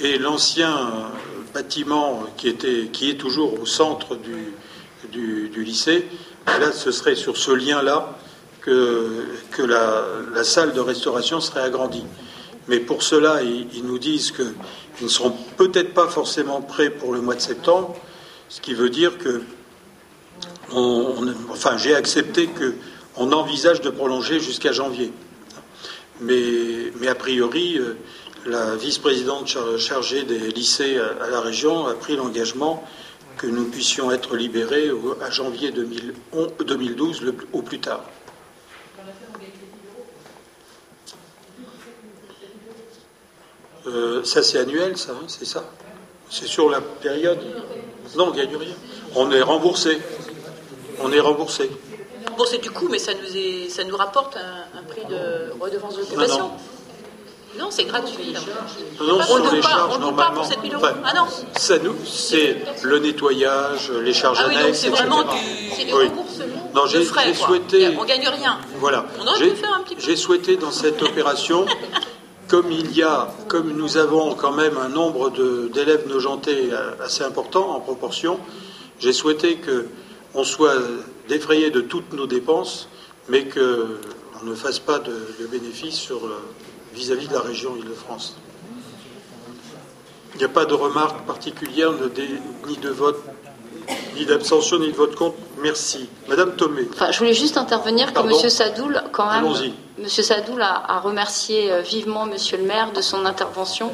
[0.00, 6.06] et l'ancien euh, bâtiment qui, est toujours au centre du, lycée.
[6.54, 8.18] Et là, ce serait sur ce lien-là
[8.60, 9.24] que,
[9.60, 12.04] la, salle de restauration serait agrandie.
[12.68, 14.52] Mais pour cela, ils, nous disent qu'ils
[15.00, 17.96] ne seront peut-être pas forcément prêts pour le mois de septembre,
[18.50, 19.40] ce qui veut dire que,
[20.70, 22.74] enfin, j'ai accepté que
[23.16, 25.12] on envisage de prolonger jusqu'à janvier.
[26.20, 27.96] Mais, a priori, euh,
[28.46, 32.82] la vice-présidente char- chargée des lycées à, la région a pris l'engagement
[33.36, 34.90] que nous puissions être libérés
[35.20, 38.04] à janvier 2011 2012 le- au plus tard.
[43.86, 45.64] Euh, ça, c'est annuel, ça, hein, c'est ça?
[46.28, 47.38] C'est sur la période?
[48.16, 48.74] Non, on ne gagne rien.
[49.14, 49.98] On est remboursé.
[51.00, 51.70] On est remboursé.
[52.36, 55.52] Bon, c'est du coup, mais ça nous, est, ça nous rapporte un, un prix de
[55.60, 56.38] redevance d'occupation.
[57.58, 58.34] Non, Non, c'est gratuit.
[59.00, 59.56] Non, non, on ne les
[60.06, 60.84] loue pas, pour 7 000 euros.
[60.84, 61.24] Enfin, ah non
[61.56, 65.28] Ça nous, c'est le nettoyage, les charges Ah oui, annexes, c'est vraiment du,
[65.94, 66.10] Oui.
[66.74, 67.96] Non, j'ai souhaité.
[67.98, 68.58] On gagne rien.
[68.78, 69.06] Voilà.
[69.18, 70.02] On aurait J'ai- pu faire un petit peu.
[70.02, 71.64] J'ai souhaité dans cette opération,
[72.48, 75.30] comme il y a, comme nous avons quand même un nombre
[75.72, 78.38] d'élèves nojentés euh, assez important en proportion,
[78.98, 79.88] j'ai souhaité que
[80.36, 80.74] on soit
[81.28, 82.88] défrayé de toutes nos dépenses,
[83.28, 83.98] mais que
[84.40, 86.18] on ne fasse pas de, de bénéfices le-
[86.94, 88.36] vis-à-vis de la région Île-de-France.
[90.34, 91.90] Il n'y a pas de remarque particulière,
[92.68, 93.18] ni de vote,
[94.14, 95.36] ni d'abstention, ni de vote contre.
[95.62, 96.08] Merci.
[96.28, 96.86] Madame Thomé.
[96.92, 98.50] Enfin, je voulais juste intervenir que Pardon M.
[98.50, 99.72] Sadoul, quand même, Allons-y.
[99.98, 100.06] M.
[100.08, 102.34] Sadoul a, a remercié euh, vivement M.
[102.52, 103.90] le maire de son intervention.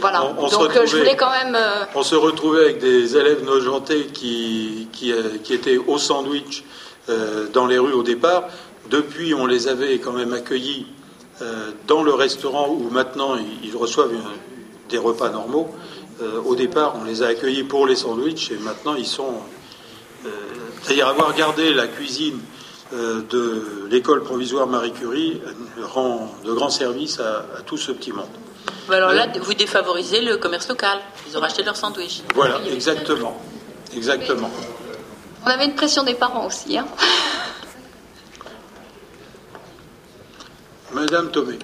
[0.00, 0.24] Voilà.
[0.24, 1.54] On- Donc, euh, je retrouvait- voulais quand même.
[1.54, 6.64] euh, On se retrouvait avec des élèves nojentés qui, qui, euh, qui étaient au sandwich
[7.08, 8.44] euh, dans les rues au départ.
[8.90, 10.86] Depuis, on les avait quand même accueillis
[11.40, 15.68] euh, dans le restaurant où maintenant ils, ils reçoivent une- des repas normaux.
[16.46, 19.34] Au départ, on les a accueillis pour les sandwichs et maintenant ils sont.
[20.82, 22.40] C'est-à-dire avoir gardé la cuisine
[22.92, 25.40] de l'école provisoire Marie Curie
[25.82, 28.26] rend de grands services à, à tout ce petit monde.
[28.88, 30.98] Mais alors là, vous défavorisez le commerce local.
[31.28, 32.22] Ils ont racheté leur sandwich.
[32.34, 33.40] Voilà, exactement.
[33.94, 34.50] Exactement.
[35.44, 36.76] On avait une pression des parents aussi.
[36.78, 36.86] Hein.
[40.92, 41.58] Madame Thomé.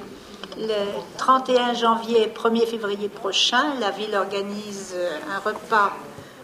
[0.57, 0.75] Le
[1.19, 5.93] 31 janvier et 1er février prochain, la ville organise euh, un repas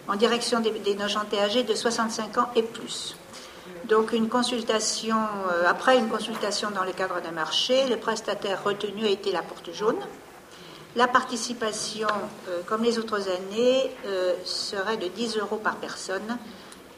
[0.09, 3.15] en direction des, des nojentés âgés de 65 ans et plus.
[3.89, 5.17] Donc une consultation,
[5.53, 9.43] euh, après une consultation dans le cadre d'un marché, le prestataire retenu a été la
[9.43, 9.99] porte jaune.
[10.97, 12.09] La participation,
[12.49, 16.37] euh, comme les autres années, euh, serait de 10 euros par personne,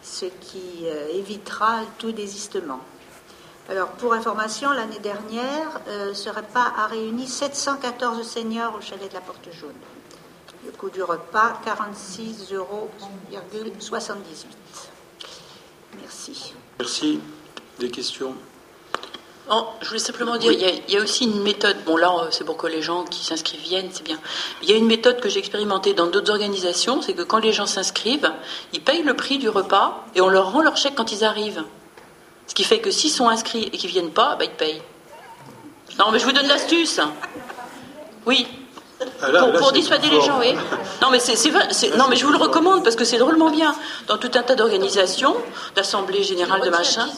[0.02, 2.80] ce qui euh, évitera tout désistement.
[3.68, 5.80] Alors, pour information, l'année dernière,
[6.14, 9.70] ce repas a réuni 714 seniors au chalet de la Porte Jaune.
[10.66, 12.90] Le coût du repas, 46,78 euros.
[16.00, 16.54] Merci.
[16.80, 17.20] Merci.
[17.78, 18.34] Des questions?
[19.50, 21.76] Oh, je voulais simplement dire, il y, a, il y a aussi une méthode.
[21.84, 24.18] Bon, là, euh, c'est pour que les gens qui s'inscrivent viennent, c'est bien.
[24.62, 27.52] Il y a une méthode que j'ai expérimentée dans d'autres organisations, c'est que quand les
[27.52, 28.30] gens s'inscrivent,
[28.72, 31.64] ils payent le prix du repas et on leur rend leur chèque quand ils arrivent.
[32.46, 34.82] Ce qui fait que s'ils sont inscrits et qu'ils viennent pas, bah, ils payent.
[35.98, 37.00] Non, mais je vous donne l'astuce.
[38.26, 38.46] Oui.
[39.20, 40.54] Ah, là, pour là, pour c'est dissuader les gens, oui.
[41.02, 41.66] Non, mais c'est c'est vrai.
[41.72, 43.74] c'est- Non, mais je vous le recommande parce que c'est drôlement bien.
[44.06, 45.36] Dans tout un tas d'organisations,
[45.74, 47.08] d'assemblées générales, de machin.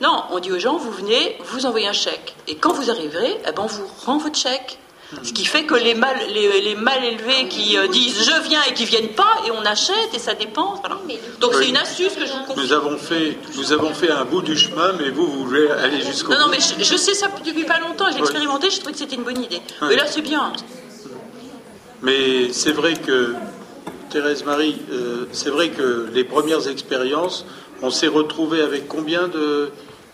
[0.00, 2.34] Non, on dit aux gens, vous venez, vous envoyez un chèque.
[2.48, 4.78] Et quand vous arriverez, eh ben, on vous rend votre chèque.
[5.24, 8.60] Ce qui fait que les mal, les, les mal élevés qui euh, disent je viens
[8.68, 10.78] et qui viennent pas, et on achète et ça dépense.
[10.78, 10.98] voilà.
[11.40, 12.60] Donc c'est une astuce que je vous confie.
[12.60, 16.00] Nous avons fait, nous avons fait un bout du chemin, mais vous, vous voulez aller
[16.00, 16.52] jusqu'au Non, non, bout.
[16.52, 18.20] mais je, je sais ça depuis pas longtemps, j'ai Oui.
[18.20, 19.60] expérimenté, j'ai trouvé que c'était une bonne idée.
[19.82, 19.88] Oui.
[19.88, 20.52] Mais là, c'est bien.
[22.02, 23.34] Mais c'est vrai que,
[24.10, 27.44] Thérèse Marie, euh, c'est vrai que les premières expériences,
[27.82, 29.70] on s'est retrouvé avec combien de,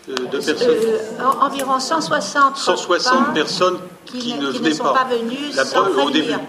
[0.07, 4.73] de, de personnes Euh, en- environ 160, 160 repas personnes qui, qui ne, qui venaient
[4.73, 4.93] sont pas.
[4.93, 6.37] pas, venus La sans preuve, au prévenir.
[6.37, 6.39] début.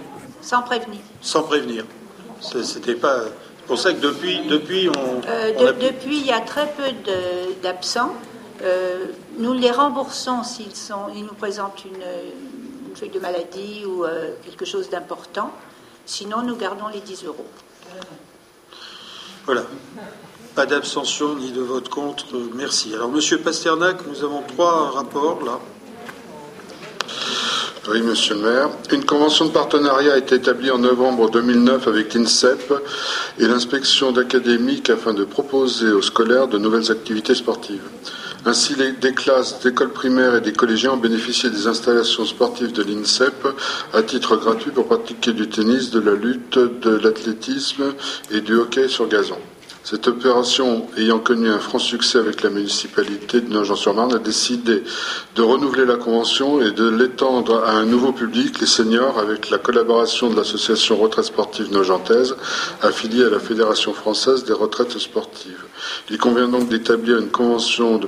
[0.40, 1.00] Sans prévenir.
[1.20, 1.84] sans prévenir.
[2.40, 3.20] C'était pas.
[3.24, 5.20] C'est pour ça que depuis, depuis on.
[5.28, 6.84] Euh, on de- a- depuis, il y a très peu
[7.62, 8.12] d'absents.
[8.62, 9.06] Euh,
[9.38, 12.02] nous les remboursons s'ils sont, ils nous présentent une,
[12.90, 14.04] une feuille de maladie ou
[14.44, 15.50] quelque chose d'important.
[16.06, 17.46] Sinon, nous gardons les 10 euros.
[19.44, 19.62] Voilà.
[20.58, 22.26] Pas d'abstention ni de vote contre.
[22.56, 22.92] Merci.
[22.92, 25.60] Alors, Monsieur Pasternak, nous avons trois rapports là.
[27.88, 28.68] Oui, monsieur le maire.
[28.90, 32.74] Une convention de partenariat a été établie en novembre 2009 avec l'INSEP
[33.38, 37.88] et l'inspection d'académique afin de proposer aux scolaires de nouvelles activités sportives.
[38.44, 43.46] Ainsi, des classes d'école primaire et des collégiens ont bénéficié des installations sportives de l'INSEP
[43.92, 47.94] à titre gratuit pour pratiquer du tennis, de la lutte, de l'athlétisme
[48.32, 49.38] et du hockey sur gazon.
[49.90, 54.82] Cette opération ayant connu un franc succès avec la municipalité de Nogent-sur-Marne a décidé
[55.34, 59.56] de renouveler la convention et de l'étendre à un nouveau public, les seniors, avec la
[59.56, 62.36] collaboration de l'association Retraite sportive nogentaise,
[62.82, 65.64] affiliée à la Fédération française des retraites sportives.
[66.10, 68.06] Il convient donc d'établir une convention de,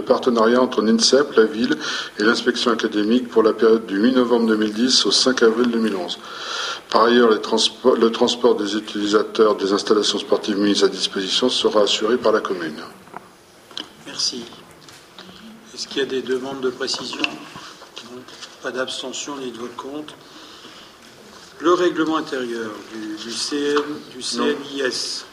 [0.00, 1.76] partenariat entre l'INSEP, la ville
[2.18, 6.18] et l'inspection académique pour la période du 8 novembre 2010 au 5 avril 2011.
[6.90, 11.82] Par ailleurs, les transpo- le transport des utilisateurs des installations sportives mises à disposition sera
[11.82, 12.76] assuré par la commune.
[14.06, 14.44] Merci.
[15.74, 17.20] Est-ce qu'il y a des demandes de précision?
[17.22, 18.22] Non.
[18.62, 20.14] Pas d'abstention ni de vote contre.
[21.60, 23.82] Le règlement intérieur du, du CN,
[24.16, 25.24] du CNIS.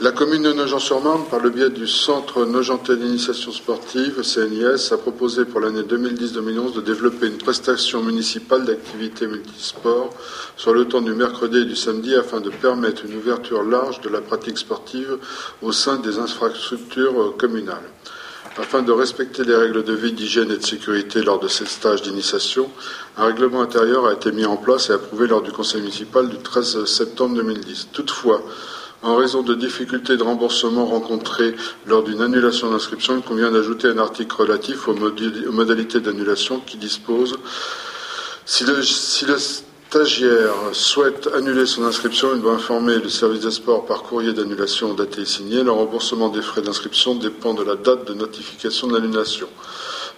[0.00, 5.44] La commune de Nogent-sur-Marne, par le biais du Centre Nogentais d'initiation sportive, CNIS, a proposé
[5.44, 10.10] pour l'année 2010-2011 de développer une prestation municipale d'activités multisports
[10.56, 14.08] sur le temps du mercredi et du samedi afin de permettre une ouverture large de
[14.08, 15.18] la pratique sportive
[15.62, 17.90] au sein des infrastructures communales.
[18.60, 22.02] Afin de respecter les règles de vie, d'hygiène et de sécurité lors de ces stages
[22.02, 22.68] d'initiation,
[23.16, 26.38] un règlement intérieur a été mis en place et approuvé lors du conseil municipal du
[26.38, 27.88] 13 septembre 2010.
[27.92, 28.42] Toutefois,
[29.02, 31.54] en raison de difficultés de remboursement rencontrées
[31.86, 34.96] lors d'une annulation d'inscription, il convient d'ajouter un article relatif aux,
[35.52, 37.38] modalités d'annulation qui dispose
[38.44, 39.36] si le, si le
[39.88, 44.92] stagiaire souhaite annuler son inscription, il doit informer le service des sports par courrier d'annulation
[44.92, 45.62] daté et signé.
[45.62, 49.48] Le remboursement des frais d'inscription dépend de la date de notification de l'annulation.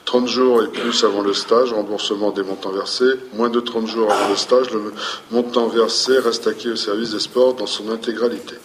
[0.06, 3.12] 30 jours et plus avant le stage, remboursement des montants versés.
[3.34, 4.92] Moins de 30 jours avant le stage, le
[5.30, 8.56] montant versé reste acquis au service des sports dans son intégralité.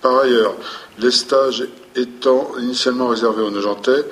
[0.00, 0.54] Par ailleurs,
[1.00, 1.66] les stages
[1.96, 4.04] étant initialement réservés aux Nogentais,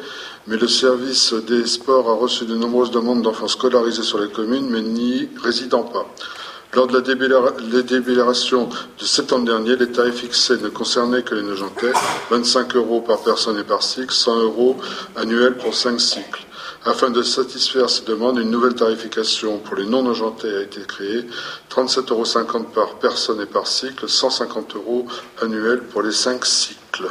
[0.48, 4.68] mais le service des sports a reçu de nombreuses demandes d'enfants scolarisés sur les communes,
[4.68, 6.06] mais n'y résidant pas.
[6.73, 8.69] Lors de la délibérations
[8.99, 11.93] de septembre dernier, les tarifs fixés ne concernaient que les Nogentais,
[12.31, 14.77] 25 euros par personne et par cycle, 100 euros
[15.17, 16.47] annuels pour 5 cycles.
[16.85, 21.27] Afin de satisfaire ces demandes, une nouvelle tarification pour les non-nogentais a été créée,
[21.71, 25.07] 37,50 euros par personne et par cycle, 150 euros
[25.43, 27.09] annuels pour les 5 cycles.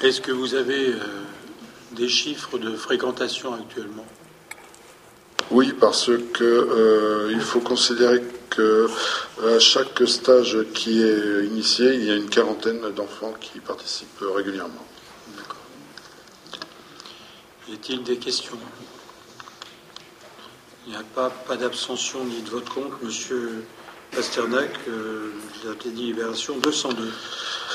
[0.00, 0.98] Est-ce que vous avez euh,
[1.92, 4.06] des chiffres de fréquentation actuellement?
[5.52, 8.88] Oui, parce que euh, il faut considérer que
[9.58, 14.86] chaque stage qui est initié, il y a une quarantaine d'enfants qui participent régulièrement.
[17.68, 18.58] Y a-t-il des questions?
[20.86, 22.96] Il n'y a pas, pas d'abstention ni de vote contre.
[23.02, 23.64] Monsieur
[24.14, 25.30] Pasternak, euh,
[25.64, 27.10] la délibération 202.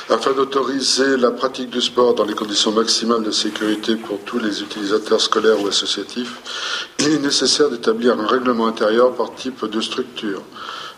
[0.10, 4.62] Afin d'autoriser la pratique du sport dans les conditions maximales de sécurité pour tous les
[4.62, 10.44] utilisateurs scolaires ou associatifs, il est nécessaire d'établir un règlement intérieur par type de structure.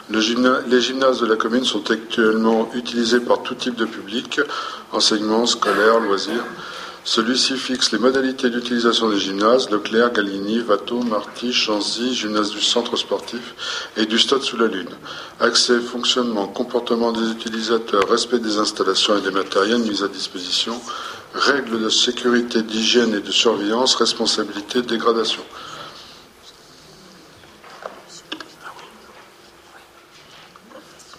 [0.10, 4.42] Les gymnases de la commune sont actuellement utilisés par tout type de public,
[4.92, 6.44] enseignement, scolaire, loisirs.
[7.06, 12.98] Celui-ci fixe les modalités d'utilisation des gymnases, Leclerc, Galligny, Watteau, Marty, Chanzy, gymnase du centre
[12.98, 14.90] sportif et du stade sous la Lune.
[15.40, 20.80] Accès, fonctionnement, comportement des utilisateurs, respect des installations et des matériels mis à disposition,
[21.34, 25.44] règles de sécurité, d'hygiène et de surveillance, responsabilité, dégradation.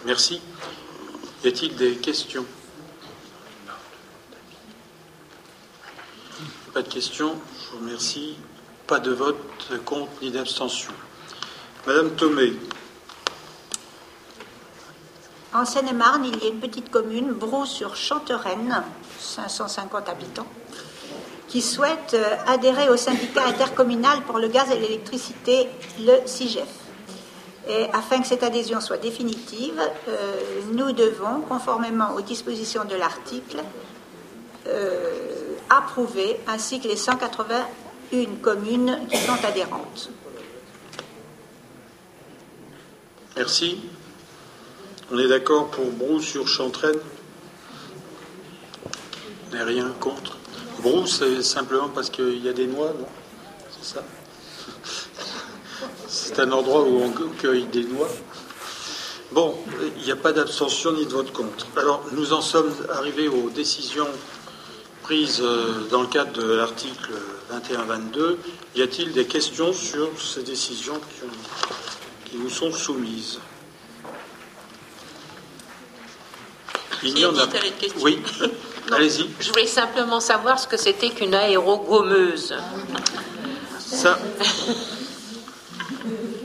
[0.05, 0.41] Merci.
[1.43, 2.45] Y a-t-il des questions?
[6.73, 7.35] Pas de questions.
[7.59, 8.37] Je vous remercie.
[8.87, 9.37] Pas de vote
[9.83, 10.93] contre ni d'abstention.
[11.85, 12.53] Madame Thomé.
[15.53, 18.83] En Seine-et-Marne, il y a une petite commune, Brou-sur-Chantereine,
[19.19, 20.47] 550 habitants,
[21.49, 25.67] qui souhaite euh, adhérer au syndicat intercommunal pour le gaz et l'électricité,
[25.99, 26.69] le CIGEF.
[27.67, 30.39] Et afin que cette adhésion soit définitive, euh,
[30.71, 33.57] nous devons, conformément aux dispositions de l'article,
[34.67, 40.09] euh, approuver ainsi que les 181 communes qui sont adhérentes.
[43.37, 43.79] Merci.
[45.11, 46.99] On est d'accord pour Brou sur Chantraine?
[49.51, 50.37] N'est rien contre.
[50.81, 53.07] Brou, c'est simplement parce qu'il y a des noix, non?
[53.79, 54.03] C'est ça
[56.07, 58.09] C'est un endroit où on cueille des noix.
[59.31, 59.55] Bon,
[59.97, 61.67] il n'y a pas d'abstention ni de vote contre.
[61.77, 64.07] Alors, nous en sommes arrivés aux décisions
[65.13, 67.11] euh, dans le cadre de l'article
[67.51, 68.37] 21-22.
[68.75, 73.39] Y a-t-il des questions sur ces décisions qui, ont- qui vous sont soumises?
[77.03, 77.45] Il n'y en a.
[78.01, 78.21] Oui,
[78.91, 79.29] allez-y.
[79.39, 82.55] Je voulais simplement savoir ce que c'était qu'une aérogommeuse.
[83.79, 84.17] Ça,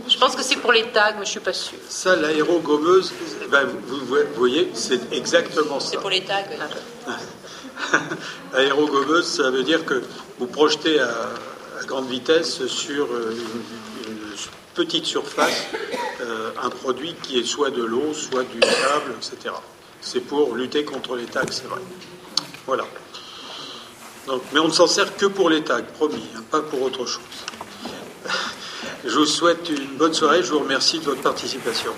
[0.09, 1.79] Je pense que c'est pour les tags, mais je ne suis pas sûre.
[1.89, 3.13] ça l'aérogommeuse,
[3.45, 5.91] eh ben, vous, vous voyez, c'est exactement ça.
[5.91, 6.43] C'est pour les tags.
[6.51, 7.13] oui.
[8.55, 10.03] Aérogommeuse, ça veut dire que
[10.39, 11.11] vous projetez à,
[11.87, 13.37] grande vitesse sur euh,
[14.09, 14.17] une,
[14.75, 15.69] petite surface
[16.21, 19.55] euh, un produit qui est soit de l'eau, soit du sable, etc.
[20.03, 21.81] C'est pour lutter contre les tags, c'est vrai.
[22.67, 22.85] Voilà.
[24.53, 27.21] Mais on ne s'en sert que pour les tags, promis, hein, pas pour autre chose.
[29.05, 31.93] Je vous souhaite une bonne soirée, je vous remercie de votre participation.